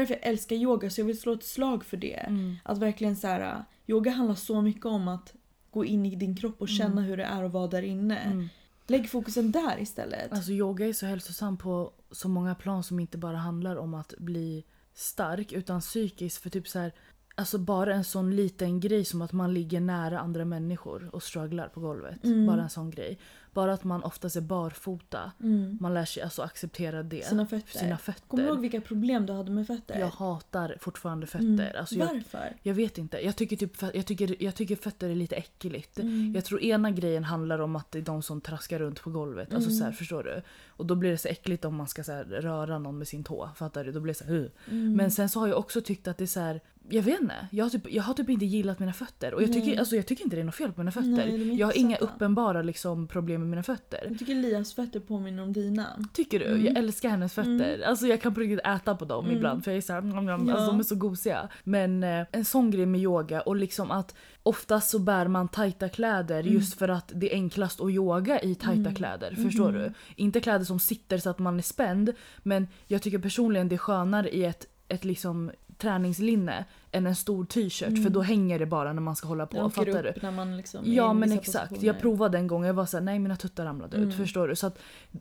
är 0.00 0.02
därför 0.02 0.14
jag 0.14 0.26
älskar 0.26 0.56
yoga 0.56 0.90
så 0.90 1.00
jag 1.00 1.06
vill 1.06 1.20
slå 1.20 1.32
ett 1.32 1.44
slag 1.44 1.84
för 1.84 1.96
det. 1.96 2.14
Mm. 2.14 2.54
Att 2.64 2.78
verkligen 2.78 3.16
så 3.16 3.26
här, 3.26 3.64
yoga 3.86 4.10
handlar 4.10 4.34
så 4.34 4.62
mycket 4.62 4.86
om 4.86 5.08
att 5.08 5.34
gå 5.74 5.84
in 5.84 6.06
i 6.06 6.14
din 6.14 6.36
kropp 6.36 6.60
och 6.60 6.68
känna 6.68 6.92
Mm. 6.92 7.04
hur 7.04 7.16
det 7.16 7.24
är 7.24 7.44
att 7.44 7.52
vara 7.52 7.66
där 7.66 7.82
inne. 7.82 8.18
Mm. 8.18 8.48
Lägg 8.86 9.10
fokusen 9.10 9.50
där 9.52 9.80
istället. 9.80 10.32
Alltså 10.32 10.52
yoga 10.52 10.86
är 10.86 10.92
så 10.92 11.06
hälsosam 11.06 11.56
på 11.56 11.92
så 12.10 12.28
många 12.28 12.54
plan 12.54 12.82
som 12.84 13.00
inte 13.00 13.18
bara 13.18 13.36
handlar 13.36 13.76
om 13.76 13.94
att 13.94 14.14
bli 14.18 14.64
stark 14.94 15.52
utan 15.52 15.80
psykiskt. 15.80 16.42
För 16.42 16.50
typ 16.50 16.68
så 16.68 16.78
här, 16.78 16.92
alltså 17.34 17.58
bara 17.58 17.94
en 17.94 18.04
sån 18.04 18.36
liten 18.36 18.80
grej 18.80 19.04
som 19.04 19.22
att 19.22 19.32
man 19.32 19.54
ligger 19.54 19.80
nära 19.80 20.20
andra 20.20 20.44
människor 20.44 21.08
och 21.12 21.22
strugglar 21.22 21.68
på 21.68 21.80
golvet. 21.80 22.24
Mm. 22.24 22.46
Bara 22.46 22.62
en 22.62 22.70
sån 22.70 22.90
grej. 22.90 23.18
Bara 23.52 23.72
att 23.72 23.84
man 23.84 24.02
oftast 24.02 24.36
är 24.36 24.40
barfota. 24.40 25.32
Mm. 25.40 25.78
Man 25.80 25.94
lär 25.94 26.04
sig 26.04 26.22
alltså 26.22 26.42
acceptera 26.42 27.02
det. 27.02 27.24
Sina 27.24 27.46
fötter. 27.46 27.78
Sina 27.78 27.98
fötter. 27.98 28.22
Kommer 28.28 28.42
du 28.42 28.48
ihåg 28.48 28.60
vilka 28.60 28.80
problem 28.80 29.26
du 29.26 29.32
hade 29.32 29.50
med 29.50 29.66
fötter? 29.66 29.98
Jag 29.98 30.06
hatar 30.08 30.76
fortfarande 30.80 31.26
fötter. 31.26 31.44
Mm. 31.44 31.66
Alltså 31.78 31.94
jag, 31.94 32.06
Varför? 32.06 32.56
jag 32.62 32.74
vet 32.74 32.98
inte. 32.98 33.24
Jag 33.24 33.36
tycker, 33.36 33.56
typ, 33.56 33.82
jag, 33.94 34.06
tycker, 34.06 34.42
jag 34.42 34.54
tycker 34.54 34.76
fötter 34.76 35.08
är 35.10 35.14
lite 35.14 35.36
äckligt. 35.36 35.98
Mm. 35.98 36.32
Jag 36.34 36.44
tror 36.44 36.62
ena 36.62 36.90
grejen 36.90 37.24
handlar 37.24 37.58
om 37.58 37.76
att 37.76 37.90
det 37.92 37.98
är 37.98 38.02
de 38.02 38.22
som 38.22 38.40
traskar 38.40 38.78
runt 38.78 39.02
på 39.02 39.10
golvet. 39.10 39.54
Alltså 39.54 39.70
Mm. 39.70 39.78
så 39.78 39.84
här, 39.84 39.92
förstår 39.92 40.22
du? 40.22 40.42
Och 40.68 40.86
då 40.86 40.94
blir 40.94 41.10
det 41.10 41.18
så 41.18 41.28
äckligt 41.28 41.64
om 41.64 41.74
man 41.74 41.88
ska 41.88 42.04
så 42.04 42.12
här, 42.12 42.24
röra 42.24 42.78
någon 42.78 42.98
med 42.98 43.08
sin 43.08 43.24
tå. 43.24 43.50
Fattar 43.56 43.84
du? 43.84 43.92
Då 43.92 44.00
blir 44.00 44.14
det 44.14 44.18
så 44.18 44.24
här. 44.24 44.50
Mm. 44.70 44.96
Men 44.96 45.10
sen 45.10 45.28
så 45.28 45.40
har 45.40 45.46
jag 45.48 45.58
också 45.58 45.80
tyckt 45.80 46.08
att 46.08 46.18
det 46.18 46.24
är 46.24 46.26
så 46.26 46.40
här. 46.40 46.60
Jag 46.88 47.02
vet 47.02 47.20
inte. 47.20 47.34
Jag 47.50 47.64
har, 47.64 47.70
typ, 47.70 47.90
jag 47.92 48.02
har 48.02 48.14
typ 48.14 48.28
inte 48.30 48.44
gillat 48.44 48.78
mina 48.78 48.92
fötter. 48.92 49.34
Och 49.34 49.42
jag 49.42 49.52
tycker, 49.52 49.78
alltså, 49.78 49.96
jag 49.96 50.06
tycker 50.06 50.24
inte 50.24 50.36
det 50.36 50.42
är 50.42 50.44
något 50.44 50.54
fel 50.54 50.72
på 50.72 50.80
mina 50.80 50.90
fötter. 50.90 51.08
Nej, 51.08 51.54
jag 51.58 51.66
har 51.66 51.78
inga 51.78 51.96
uppenbara 51.96 52.62
liksom, 52.62 53.06
problem 53.08 53.40
med 53.40 53.50
mina 53.50 53.62
fötter. 53.62 54.06
Jag 54.08 54.18
tycker 54.18 54.34
Lias 54.34 54.74
fötter 54.74 55.00
påminner 55.00 55.42
om 55.42 55.52
dina. 55.52 55.86
Tycker 56.12 56.38
du? 56.38 56.44
Mm. 56.46 56.64
Jag 56.66 56.76
älskar 56.78 57.08
hennes 57.08 57.34
fötter. 57.34 57.82
Alltså 57.86 58.06
jag 58.06 58.20
kan 58.22 58.34
på 58.34 58.40
riktigt 58.40 58.66
äta 58.66 58.96
på 58.96 59.04
dem 59.04 59.24
Mm. 59.24 59.36
ibland 59.36 59.64
för 59.64 59.70
jag 59.70 59.78
är 59.78 59.82
såhär, 59.82 60.00
mm, 60.00 60.18
mm, 60.18 60.48
Ja. 60.48 60.54
alltså 60.54 60.70
de 60.70 60.78
är 60.80 60.82
så 60.84 60.94
gosiga. 60.94 61.48
Men 61.64 62.02
eh, 62.04 62.26
en 62.32 62.44
sån 62.44 62.70
grej 62.70 62.86
med 62.86 63.00
yoga 63.00 63.40
och 63.40 63.56
liksom 63.56 63.90
att 63.90 64.14
oftast 64.42 64.90
så 64.90 64.98
bär 64.98 65.28
man 65.28 65.48
tajta 65.48 65.88
kläder 65.88 66.40
Mm. 66.40 66.52
just 66.52 66.78
för 66.78 66.88
att 66.88 67.12
det 67.14 67.32
är 67.32 67.34
enklast 67.34 67.80
att 67.80 67.90
yoga 67.90 68.40
i 68.40 68.54
tajta 68.54 68.80
Mm. 68.80 68.94
kläder. 68.94 69.34
Förstår 69.34 69.72
du? 69.72 69.92
Inte 70.16 70.40
kläder 70.40 70.64
som 70.64 70.80
sitter 70.80 71.18
så 71.18 71.30
att 71.30 71.38
man 71.38 71.58
är 71.58 71.62
spänd 71.62 72.12
men 72.42 72.68
jag 72.86 73.02
tycker 73.02 73.18
personligen 73.18 73.68
det 73.68 73.74
är 73.74 73.78
skönare 73.78 74.30
i 74.30 74.44
ett, 74.44 74.66
ett 74.88 75.04
liksom 75.04 75.50
träningslinne 75.78 76.64
än 76.92 77.06
en 77.06 77.16
stor 77.16 77.44
t-shirt 77.44 77.88
Mm. 77.88 78.02
för 78.02 78.10
då 78.10 78.20
hänger 78.22 78.58
det 78.58 78.66
bara 78.66 78.92
när 78.92 79.02
man 79.02 79.16
ska 79.16 79.28
hålla 79.28 79.46
på. 79.46 79.56
Jag 79.56 79.74
Fattar 79.74 80.02
du? 80.02 80.12
när 80.22 80.30
man 80.30 80.56
liksom 80.56 80.80
Ja 80.92 81.12
men 81.12 81.32
exakt. 81.32 81.82
Jag 81.82 82.00
provade 82.00 82.38
en 82.38 82.46
gång 82.46 82.64
jag 82.64 82.74
var 82.74 82.86
såhär, 82.86 83.04
nej 83.04 83.18
mina 83.18 83.36
tuttar 83.36 83.64
ramlade 83.64 83.96
Mm. 83.96 84.08
ut. 84.08 84.14
Förstår 84.16 84.48
du? 84.48 84.56
Så 84.56 84.66
att 84.66 84.78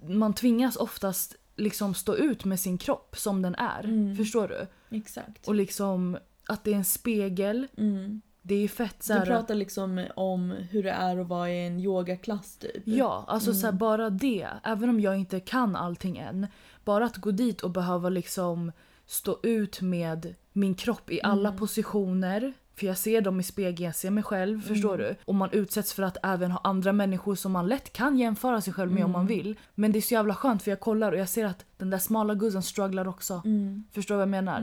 man 0.07 0.33
tvingas 0.33 0.75
oftast 0.75 1.35
liksom 1.55 1.93
stå 1.93 2.15
ut 2.15 2.45
med 2.45 2.59
sin 2.59 2.77
kropp 2.77 3.15
som 3.17 3.41
den 3.41 3.55
är. 3.55 3.83
Mm. 3.83 4.15
Förstår 4.15 4.47
du? 4.47 4.67
Exakt. 4.97 5.47
Och 5.47 5.55
liksom 5.55 6.17
att 6.47 6.63
det 6.63 6.71
är 6.71 6.75
en 6.77 6.83
spegel. 6.85 7.67
Mm. 7.77 8.21
Det 8.41 8.55
är 8.55 8.67
fett 8.67 8.95
Du 8.99 9.05
såhär... 9.05 9.25
pratar 9.25 9.55
liksom 9.55 10.07
om 10.15 10.51
hur 10.51 10.83
det 10.83 10.91
är 10.91 11.17
att 11.17 11.27
vara 11.27 11.49
i 11.51 11.67
en 11.67 11.79
yogaklass 11.79 12.57
typ. 12.57 12.81
Ja, 12.85 13.25
alltså 13.27 13.53
så 13.53 13.65
här, 13.65 13.73
bara 13.73 14.09
det. 14.09 14.47
Även 14.63 14.89
om 14.89 14.99
jag 14.99 15.17
inte 15.17 15.39
kan 15.39 15.75
allting 15.75 16.17
än. 16.17 16.47
Bara 16.85 17.05
att 17.05 17.17
gå 17.17 17.31
dit 17.31 17.61
och 17.61 17.69
behöva 17.71 18.09
liksom 18.09 18.71
stå 19.05 19.39
ut 19.43 19.81
med 19.81 20.35
min 20.53 20.75
kropp 20.75 21.11
i 21.11 21.19
alla 21.23 21.51
positioner. 21.51 22.53
För 22.75 22.85
jag 22.87 22.97
ser 22.97 23.21
dem 23.21 23.39
i 23.39 23.43
spegeln, 23.43 23.85
jag 23.85 23.95
ser 23.95 24.09
mig 24.09 24.23
själv, 24.23 24.61
förstår 24.61 24.97
du? 24.97 25.15
Och 25.25 25.35
man 25.35 25.49
utsätts 25.51 25.93
för 25.93 26.03
att 26.03 26.17
även 26.23 26.51
ha 26.51 26.59
andra 26.63 26.93
människor 26.93 27.35
som 27.35 27.51
man 27.51 27.67
lätt 27.67 27.93
kan 27.93 28.17
jämföra 28.17 28.61
sig 28.61 28.73
själv 28.73 28.91
med 28.91 29.05
om 29.05 29.11
man 29.11 29.27
vill. 29.27 29.59
Men 29.75 29.91
det 29.91 29.99
är 29.99 30.01
så 30.01 30.13
jävla 30.13 30.35
skönt 30.35 30.63
för 30.63 30.71
jag 30.71 30.79
kollar 30.79 31.11
och 31.11 31.17
jag 31.17 31.29
ser 31.29 31.45
att 31.45 31.65
den 31.77 31.89
där 31.89 31.97
smala 31.97 32.35
guzzen 32.35 32.63
strugglar 32.63 33.07
också. 33.07 33.41
Mm. 33.45 33.83
Förstår 33.91 34.15
du 34.15 34.17
vad 34.17 34.21
jag 34.21 34.29
menar? 34.29 34.61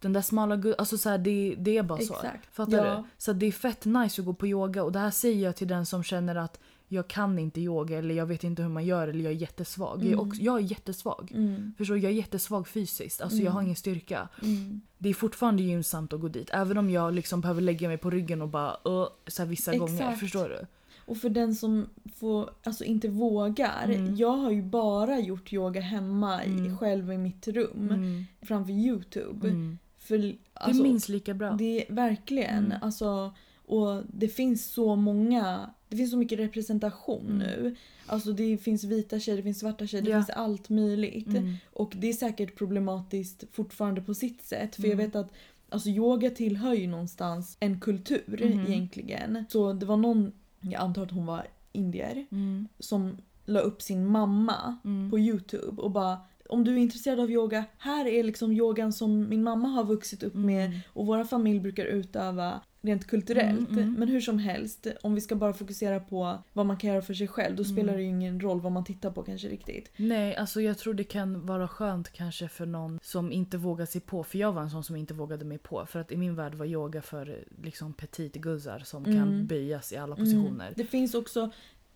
Den 0.00 0.12
där 0.12 0.22
smala 0.22 0.56
guzzen, 0.56 0.74
alltså 0.78 0.98
så 0.98 1.08
här, 1.08 1.18
det, 1.18 1.54
det 1.58 1.78
är 1.78 1.82
bara 1.82 1.98
så. 1.98 2.14
Exakt. 2.14 2.54
Fattar 2.56 2.86
Ja. 2.86 2.94
du? 2.96 3.04
Så 3.18 3.32
det 3.32 3.46
är 3.46 3.52
fett 3.52 3.84
nice 3.84 4.20
att 4.20 4.26
gå 4.26 4.34
på 4.34 4.46
yoga 4.46 4.82
och 4.84 4.92
det 4.92 4.98
här 4.98 5.10
säger 5.10 5.44
jag 5.44 5.56
till 5.56 5.68
den 5.68 5.86
som 5.86 6.02
känner 6.02 6.34
att 6.36 6.60
jag 6.88 7.08
kan 7.08 7.38
inte 7.38 7.60
yoga 7.60 7.98
eller 7.98 8.14
jag 8.14 8.26
vet 8.26 8.44
inte 8.44 8.62
hur 8.62 8.68
man 8.68 8.84
gör 8.84 9.08
eller 9.08 9.24
jag 9.24 9.32
är 9.32 9.36
jättesvag. 9.36 10.04
Jag, 10.04 10.12
är 10.12 10.20
också, 10.20 10.42
jag 10.42 10.56
är 10.56 10.62
jättesvag. 10.62 11.32
Mm. 11.34 11.74
Förstår? 11.78 11.98
Jag 11.98 12.12
är 12.12 12.16
jättesvag 12.16 12.68
fysiskt. 12.68 13.20
Alltså 13.20 13.38
jag 13.38 13.52
har 13.52 13.62
ingen 13.62 13.76
styrka. 13.76 14.28
Mm. 14.42 14.80
Det 14.98 15.08
är 15.08 15.14
fortfarande 15.14 15.62
gynnsamt 15.62 16.12
att 16.12 16.20
gå 16.20 16.28
dit. 16.28 16.50
Även 16.52 16.78
om 16.78 16.90
jag 16.90 17.14
liksom 17.14 17.40
behöver 17.40 17.60
lägga 17.60 17.88
mig 17.88 17.98
på 17.98 18.10
ryggen 18.10 18.42
och 18.42 18.48
bara 18.48 18.76
uh, 18.88 19.06
så 19.26 19.44
vissa 19.44 19.76
gånger. 19.76 19.94
Exakt. 19.94 20.20
Förstår 20.20 20.48
du? 20.48 20.66
Och 21.08 21.16
för 21.16 21.30
den 21.30 21.54
som 21.54 21.86
får, 22.14 22.50
alltså 22.64 22.84
inte 22.84 23.08
vågar. 23.08 23.84
Mm. 23.84 24.16
Jag 24.16 24.36
har 24.36 24.50
ju 24.50 24.62
bara 24.62 25.18
gjort 25.18 25.52
yoga 25.52 25.80
hemma 25.80 26.44
i, 26.44 26.76
själv 26.80 27.12
i 27.12 27.18
mitt 27.18 27.48
rum 27.48 27.88
Mm. 27.90 28.24
framför 28.42 28.72
Youtube. 28.72 29.48
Mm. 29.48 29.78
För, 29.98 30.18
Det 30.18 30.36
alltså, 30.54 30.82
är 30.82 30.88
minst 30.88 31.08
lika 31.08 31.34
bra. 31.34 31.50
Det 31.50 31.88
är 31.88 31.94
verkligen. 31.94 32.64
Mm. 32.64 32.78
Alltså, 32.82 33.32
och 33.66 34.02
det 34.08 34.28
finns 34.28 34.72
så 34.72 34.96
många, 34.96 35.70
det 35.88 35.96
finns 35.96 36.10
så 36.10 36.16
mycket 36.16 36.38
representation 36.38 37.26
Mm. 37.26 37.38
nu. 37.38 37.76
Alltså 38.06 38.32
det 38.32 38.58
finns 38.58 38.84
vita 38.84 39.20
tjejer, 39.20 39.36
det 39.36 39.42
finns 39.42 39.58
svarta 39.60 39.86
tjejer, 39.86 40.04
det 40.04 40.10
Ja. 40.10 40.16
finns 40.18 40.30
allt 40.30 40.68
möjligt. 40.68 41.26
Mm. 41.28 41.54
Och 41.72 41.92
det 41.96 42.08
är 42.08 42.12
säkert 42.12 42.56
problematiskt 42.56 43.44
fortfarande 43.52 44.00
på 44.00 44.14
sitt 44.14 44.42
sätt. 44.42 44.74
För 44.76 44.84
Mm. 44.84 44.98
jag 44.98 45.06
vet 45.06 45.16
att 45.16 45.32
alltså, 45.68 45.88
yoga 45.88 46.30
tillhör 46.30 46.74
ju 46.74 46.86
någonstans 46.86 47.56
en 47.60 47.80
kultur 47.80 48.50
Mhm. 48.54 48.66
egentligen. 48.72 49.44
Så 49.48 49.72
det 49.72 49.86
var 49.86 49.96
någon, 49.96 50.32
jag 50.60 50.74
antar 50.82 51.02
att 51.02 51.10
hon 51.10 51.26
var 51.26 51.46
indier, 51.72 52.26
Mm. 52.30 52.68
som 52.78 53.16
la 53.44 53.60
upp 53.60 53.82
sin 53.82 54.06
mamma 54.06 54.76
Mm. 54.84 55.10
på 55.10 55.18
Youtube 55.18 55.82
och 55.82 55.90
bara 55.90 56.18
om 56.48 56.64
du 56.64 56.72
är 56.74 56.78
intresserad 56.78 57.20
av 57.20 57.30
yoga, 57.30 57.64
här 57.78 58.06
är 58.06 58.22
liksom 58.24 58.52
yogan 58.52 58.92
som 58.92 59.28
min 59.28 59.42
mamma 59.42 59.68
har 59.68 59.84
vuxit 59.84 60.22
upp 60.22 60.34
med 60.34 60.66
Mm. 60.66 60.78
och 60.92 61.06
våra 61.06 61.24
familj 61.24 61.60
brukar 61.60 61.84
utöva 61.84 62.60
rent 62.80 63.06
kulturellt. 63.06 63.68
Mm, 63.70 63.78
mm. 63.82 63.94
Men 63.98 64.08
hur 64.08 64.20
som 64.20 64.38
helst, 64.38 64.86
om 65.02 65.14
vi 65.14 65.20
ska 65.20 65.36
bara 65.36 65.52
fokusera 65.52 66.00
på 66.00 66.38
vad 66.52 66.66
man 66.66 66.76
kan 66.76 66.90
göra 66.90 67.02
för 67.02 67.14
sig 67.14 67.28
själv 67.28 67.56
då 67.56 67.62
Mm. 67.62 67.76
spelar 67.76 67.96
det 67.96 68.02
ju 68.02 68.08
ingen 68.08 68.40
roll 68.40 68.60
vad 68.60 68.72
man 68.72 68.84
tittar 68.84 69.10
på 69.10 69.22
kanske 69.22 69.48
riktigt. 69.48 69.90
Nej, 69.96 70.36
alltså 70.36 70.60
jag 70.60 70.78
tror 70.78 70.94
det 70.94 71.04
kan 71.04 71.46
vara 71.46 71.68
skönt 71.68 72.12
kanske 72.12 72.48
för 72.48 72.66
någon 72.66 72.98
som 73.02 73.32
inte 73.32 73.56
vågar 73.58 73.86
sig 73.86 74.00
på. 74.00 74.24
För 74.24 74.38
jag 74.38 74.52
var 74.52 74.62
en 74.62 74.70
sån 74.70 74.84
som 74.84 74.96
inte 74.96 75.14
vågade 75.14 75.44
mig 75.44 75.58
på. 75.58 75.86
För 75.86 75.98
att 76.00 76.12
i 76.12 76.16
min 76.16 76.34
värld 76.34 76.54
var 76.54 76.66
yoga 76.66 77.02
för 77.02 77.44
liksom 77.62 77.92
petitguzzar 77.92 78.78
som 78.78 79.04
kan 79.04 79.14
Mm. 79.16 79.46
böjas 79.46 79.92
i 79.92 79.96
alla 79.96 80.16
positioner. 80.16 80.64
Mm. 80.66 80.74
Det 80.76 80.84
finns 80.84 81.14
också, 81.14 81.50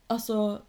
alltså 0.07 0.63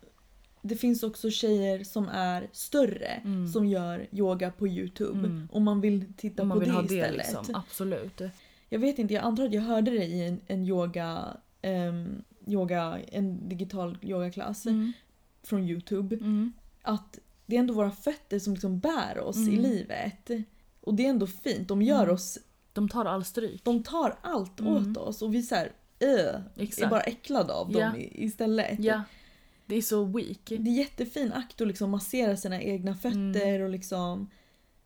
det 0.62 0.76
finns 0.76 1.04
också 1.04 1.30
tjejer 1.30 1.84
som 1.84 2.08
är 2.10 2.48
större 2.52 3.06
Mm. 3.26 3.48
som 3.48 3.66
gör 3.66 4.08
yoga 4.12 4.52
på 4.52 4.68
Youtube. 4.68 5.20
Mm. 5.20 5.48
Om 5.52 5.64
man 5.64 5.82
vill 5.82 6.14
titta 6.18 6.44
man 6.44 6.56
på 6.56 6.60
vill 6.60 6.70
det 6.70 6.76
ha 6.76 6.82
det 6.82 6.96
istället. 6.96 7.18
liksom. 7.18 7.56
Absolut. 7.56 8.22
Jag 8.74 8.80
vet 8.80 9.00
inte, 9.00 9.14
jag 9.14 9.24
antar 9.24 9.46
att 9.46 9.54
jag 9.54 9.62
hörde 9.62 9.92
det 9.92 10.06
i 10.06 10.28
en, 10.28 10.42
en 10.48 10.64
yoga, 10.66 11.38
ehm, 11.62 12.24
yoga, 12.48 13.00
en 13.12 13.50
digital 13.50 13.98
yogaklass 14.02 14.66
Mm. 14.66 14.94
från 15.44 15.64
Youtube. 15.70 16.16
Mm. 16.16 16.54
Att 16.82 17.20
det 17.46 17.56
är 17.56 17.60
ändå 17.60 17.74
våra 17.74 17.92
fötter 17.92 18.40
som 18.40 18.54
liksom 18.54 18.80
bär 18.80 19.20
oss 19.20 19.38
i 19.38 19.42
Mm. 19.50 19.60
livet. 19.62 20.30
Och 20.82 20.94
det 20.94 21.06
är 21.06 21.10
ändå 21.10 21.28
fint. 21.28 21.68
De 21.68 21.82
gör 21.82 22.04
Mm. 22.04 22.16
oss, 22.16 22.38
De 22.74 22.90
tar 22.90 23.06
all 23.06 23.24
stryk. 23.26 23.64
de 23.64 23.84
tar 23.84 24.16
allt 24.22 24.60
Mm. 24.60 24.74
åt 24.74 24.98
oss 24.98 25.22
och 25.22 25.34
vi 25.34 25.38
är 25.38 25.42
såhär, 25.42 25.72
är 26.00 26.44
Exakt. 26.58 26.90
bara 26.90 27.02
äcklade 27.02 27.54
av 27.54 27.72
Ja. 27.72 27.80
dem 27.80 27.96
i- 28.00 28.24
istället. 28.26 28.80
Ja. 28.80 29.02
Det 29.66 29.76
är 29.76 29.82
så 29.82 30.04
weak. 30.06 30.40
Det 30.46 30.56
är 30.70 30.78
jättefin 30.78 31.34
akt 31.34 31.62
att 31.62 31.68
liksom 31.68 31.90
massera 31.92 32.38
sina 32.38 32.62
egna 32.62 32.96
fötter 32.96 33.60
och 33.62 33.70
liksom 33.70 34.30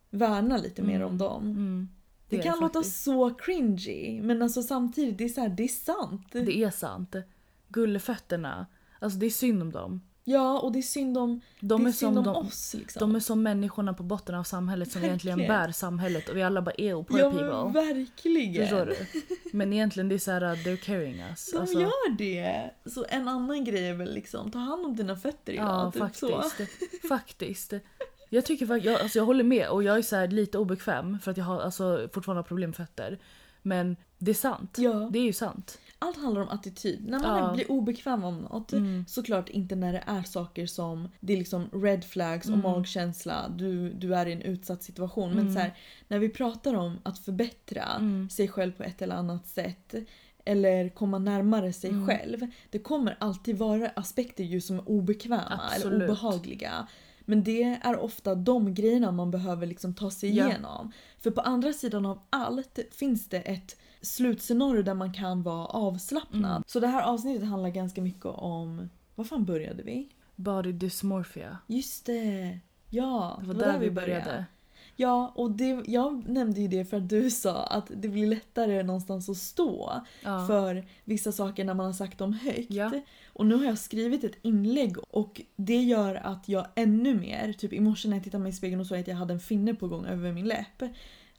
värna 0.10 0.58
lite 0.58 0.82
mer 0.82 0.96
Mm. 0.96 1.08
om 1.08 1.18
dem. 1.18 1.90
Det, 2.30 2.38
kan 2.38 2.60
låta 2.60 2.80
faktiskt. 2.80 3.04
så 3.04 3.30
cringy 3.34 4.22
men 4.22 4.42
alltså 4.42 4.64
samtidigt 4.64 5.18
det 5.18 5.24
är 5.24 5.30
så 5.30 5.42
här, 5.42 5.50
det 5.50 5.64
är 5.64 5.68
sant. 5.68 6.28
Det 6.32 6.58
är 6.64 6.70
sant. 6.72 7.16
Gullefötterna. 7.70 8.66
Alltså 9.00 9.20
det 9.20 9.26
är 9.26 9.30
synd 9.30 9.62
om 9.62 9.72
dem. 9.72 10.02
Ja 10.24 10.60
och 10.60 10.72
det 10.72 10.80
är 10.80 10.84
synd 10.84 11.18
om, 11.18 11.42
De 11.60 11.86
är, 11.86 11.90
är 11.90 11.94
synd 11.94 12.18
om 12.18 12.24
de, 12.24 12.36
oss 12.36 12.74
liksom. 12.74 13.00
de 13.00 13.16
är 13.16 13.20
som 13.20 13.44
människorna 13.44 13.94
på 13.94 14.04
botten 14.04 14.36
av 14.36 14.44
samhället 14.44 14.92
som 14.92 15.04
egentligen 15.04 15.38
Verkligen. 15.38 15.62
bär 15.66 15.72
samhället 15.72 16.30
och 16.30 16.38
vi 16.38 16.44
alla 16.44 16.62
bara 16.62 16.72
ew, 16.78 17.04
poor 17.04 17.20
ja 17.20 17.32
people. 17.32 17.82
verkligen. 17.84 18.68
Förstår 18.68 18.86
du? 18.86 18.96
Men 19.58 19.74
egentligen 19.74 20.10
det 20.10 20.16
är 20.16 20.20
såhär, 20.20 20.42
they're 20.42 20.78
carrying 20.78 21.20
us. 21.22 21.52
De 21.52 21.58
Alltså, 21.58 21.80
gör 21.80 22.18
det. 22.18 22.72
Så 22.86 23.06
en 23.10 23.28
annan 23.28 23.64
grej 23.64 23.88
är 23.88 23.94
väl 23.94 24.14
liksom 24.14 24.52
ta 24.52 24.60
hand 24.60 24.86
om 24.86 24.96
dina 24.96 25.16
fötter 25.16 25.54
idag. 25.54 25.92
Ja, 25.96 26.08
typ 26.10 26.16
så. 26.16 26.44
faktiskt. 27.10 27.74
Jag 28.30 28.46
tycker 28.46 28.66
faktiskt, 28.66 28.86
jag, 28.92 29.02
alltså 29.02 29.18
jag 29.20 29.26
håller 29.26 29.44
med 29.44 29.70
och 29.70 29.84
jag 29.84 29.98
är 29.98 30.02
så 30.02 30.26
lite 30.26 30.58
obekväm 30.58 31.20
för 31.20 31.32
att 31.32 31.38
jag 31.38 31.46
har 31.46 31.60
alltså 31.62 32.10
fortfarande 32.14 32.40
har 32.40 32.48
problem 32.48 32.70
med 32.70 32.76
fötter. 32.76 33.20
Men 33.62 33.96
det 34.18 34.32
är 34.32 34.36
sant. 34.36 34.76
Ja. 34.80 35.10
Det 35.12 35.20
är 35.20 35.24
ju 35.24 35.34
sant. 35.34 35.80
Allt 36.00 36.18
handlar 36.18 36.42
om 36.42 36.50
attityd. 36.50 37.06
När 37.10 37.20
man 37.20 37.38
Ja. 37.44 37.54
blir 37.54 37.72
obekväm 37.72 38.24
om 38.24 38.38
något, 38.38 38.74
Mm. 38.74 39.06
såklart 39.08 39.50
inte 39.50 39.76
när 39.76 39.94
det 39.94 40.04
är 40.06 40.24
saker 40.24 40.66
som 40.68 41.10
det 41.20 41.34
är 41.34 41.38
liksom 41.38 41.70
red 41.74 42.04
flags 42.06 42.48
och 42.48 42.54
Mm. 42.54 42.72
magkänsla, 42.72 43.50
du, 43.50 43.94
du 43.94 44.16
är 44.16 44.26
i 44.26 44.32
en 44.34 44.42
utsatt 44.42 44.84
situation. 44.84 45.30
Men 45.30 45.40
Mm. 45.40 45.54
så 45.54 45.60
här, 45.60 45.74
när 46.08 46.20
vi 46.20 46.30
pratar 46.30 46.74
om 46.74 46.98
att 47.04 47.20
förbättra 47.20 47.84
Mm. 48.00 48.30
sig 48.30 48.48
själv 48.48 48.72
på 48.72 48.84
ett 48.84 49.02
eller 49.02 49.16
annat 49.16 49.48
sätt 49.48 49.96
eller 50.46 50.90
komma 50.90 51.20
närmare 51.20 51.74
sig 51.74 51.90
Mm. 51.90 52.08
själv. 52.08 52.40
Det 52.70 52.80
kommer 52.80 53.18
alltid 53.20 53.58
vara 53.58 53.90
aspekter 53.96 54.44
ju 54.44 54.62
som 54.62 54.80
är 54.80 54.90
obekväma 54.90 55.62
Absolut. 55.72 55.94
eller 55.96 56.06
obehagliga. 56.06 56.88
Men 57.30 57.44
det 57.44 57.64
är 57.84 58.00
ofta 58.00 58.36
de 58.36 58.74
grejerna 58.74 59.12
man 59.12 59.32
behöver 59.32 59.68
liksom 59.68 59.94
ta 59.94 60.12
sig 60.12 60.36
Ja. 60.38 60.48
igenom. 60.48 60.92
För 61.20 61.32
på 61.32 61.42
andra 61.42 61.74
sidan 61.74 62.06
av 62.06 62.20
allt 62.30 62.80
finns 62.92 63.30
det 63.30 63.40
ett 63.40 63.78
slutscenario 64.02 64.84
där 64.84 64.94
man 64.94 65.14
kan 65.14 65.44
vara 65.44 65.66
avslappnad. 65.66 66.52
Mm. 66.52 66.64
Så 66.68 66.80
det 66.80 66.88
här 66.88 67.02
avsnittet 67.04 67.48
handlar 67.48 67.70
ganska 67.70 68.02
mycket 68.02 68.26
om... 68.26 68.90
Vad 69.16 69.28
fan 69.28 69.46
började 69.46 69.84
vi? 69.84 70.10
Body 70.36 70.72
dysmorphia. 70.72 71.58
Just 71.68 72.06
det! 72.06 72.60
Ja, 72.90 73.38
Det 73.42 73.48
var 73.48 73.54
där 73.54 73.80
vi 73.80 73.92
började. 73.92 74.46
Ja, 75.00 75.32
och 75.36 75.52
det, 75.52 75.84
jag 75.88 76.30
nämnde 76.30 76.62
ju 76.62 76.68
det 76.68 76.86
för 76.86 76.98
att 76.98 77.10
du 77.10 77.30
sa 77.32 77.64
att 77.64 77.92
det 77.96 78.10
blir 78.10 78.28
lättare 78.28 78.84
någonstans 78.84 79.30
att 79.30 79.38
stå 79.38 80.02
Ja. 80.24 80.46
för 80.48 80.86
vissa 81.04 81.32
saker 81.32 81.66
när 81.66 81.74
man 81.74 81.86
har 81.86 81.94
sagt 81.94 82.18
dem 82.18 82.34
högt. 82.34 82.72
Ja. 82.72 82.92
Och 83.34 83.46
nu 83.46 83.56
har 83.56 83.66
jag 83.66 83.78
skrivit 83.78 84.24
ett 84.24 84.36
inlägg 84.42 84.98
och 85.10 85.42
det 85.56 85.84
gör 85.84 86.16
att 86.16 86.50
jag 86.50 86.68
ännu 86.76 87.16
mer, 87.16 87.54
typ 87.54 87.74
i 87.74 87.80
morse 87.80 88.10
när 88.10 88.18
jag 88.18 88.24
tittade 88.24 88.44
mig 88.44 88.50
i 88.50 88.56
spegeln 88.56 88.82
och 88.82 88.88
såg 88.88 88.98
att 89.00 89.08
jag 89.08 89.16
hade 89.16 89.34
en 89.34 89.40
finne 89.40 89.74
på 89.74 89.88
gång 89.88 90.06
över 90.06 90.32
min 90.34 90.48
läpp. 90.48 90.84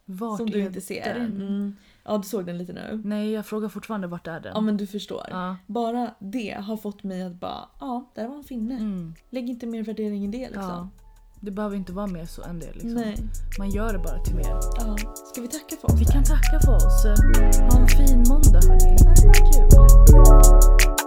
Vart 0.04 0.36
som 0.36 0.50
du 0.50 0.60
inte 0.60 0.80
ser. 0.80 1.14
den? 1.14 1.32
Mm. 1.42 1.76
Ja, 2.04 2.18
du 2.18 2.22
såg 2.28 2.46
den 2.46 2.58
lite 2.58 2.72
nu. 2.72 3.02
Nej, 3.04 3.30
jag 3.30 3.46
frågar 3.46 3.68
fortfarande 3.68 4.06
vart 4.06 4.26
är 4.26 4.40
den? 4.40 4.52
Ja 4.54 4.60
men 4.60 4.76
du 4.76 4.86
förstår. 4.86 5.26
Ja. 5.30 5.56
Bara 5.66 6.14
det 6.18 6.50
har 6.60 6.76
fått 6.76 7.02
mig 7.02 7.22
att 7.22 7.34
bara, 7.34 7.68
ja, 7.80 8.10
där 8.14 8.28
var 8.28 8.36
en 8.36 8.44
finne. 8.44 8.74
Mm. 8.74 9.14
Lägg 9.30 9.48
inte 9.48 9.66
mer 9.66 9.82
värdering 9.82 10.24
i 10.24 10.28
det 10.28 10.46
liksom. 10.50 10.90
Det 11.40 11.50
behöver 11.50 11.76
inte 11.76 11.92
vara 11.92 12.06
mer 12.06 12.24
så 12.24 12.42
än 12.42 12.58
det. 12.58 12.72
Liksom. 12.72 13.30
Man 13.58 13.70
gör 13.70 13.92
det 13.92 13.98
bara 13.98 14.18
till 14.18 14.34
mer. 14.34 14.50
Ja. 14.50 14.96
Ska 15.32 15.40
vi 15.40 15.48
tacka 15.48 15.76
för 15.80 15.88
oss? 15.88 16.00
Vi 16.00 16.04
då? 16.04 16.12
kan 16.12 16.24
tacka 16.24 16.60
för 16.64 16.76
oss. 16.76 17.04
Ha 17.72 17.80
en 17.80 17.88
fin 17.88 18.24
måndag 18.28 18.60
hörni. 18.68 18.96
Kul. 19.52 20.97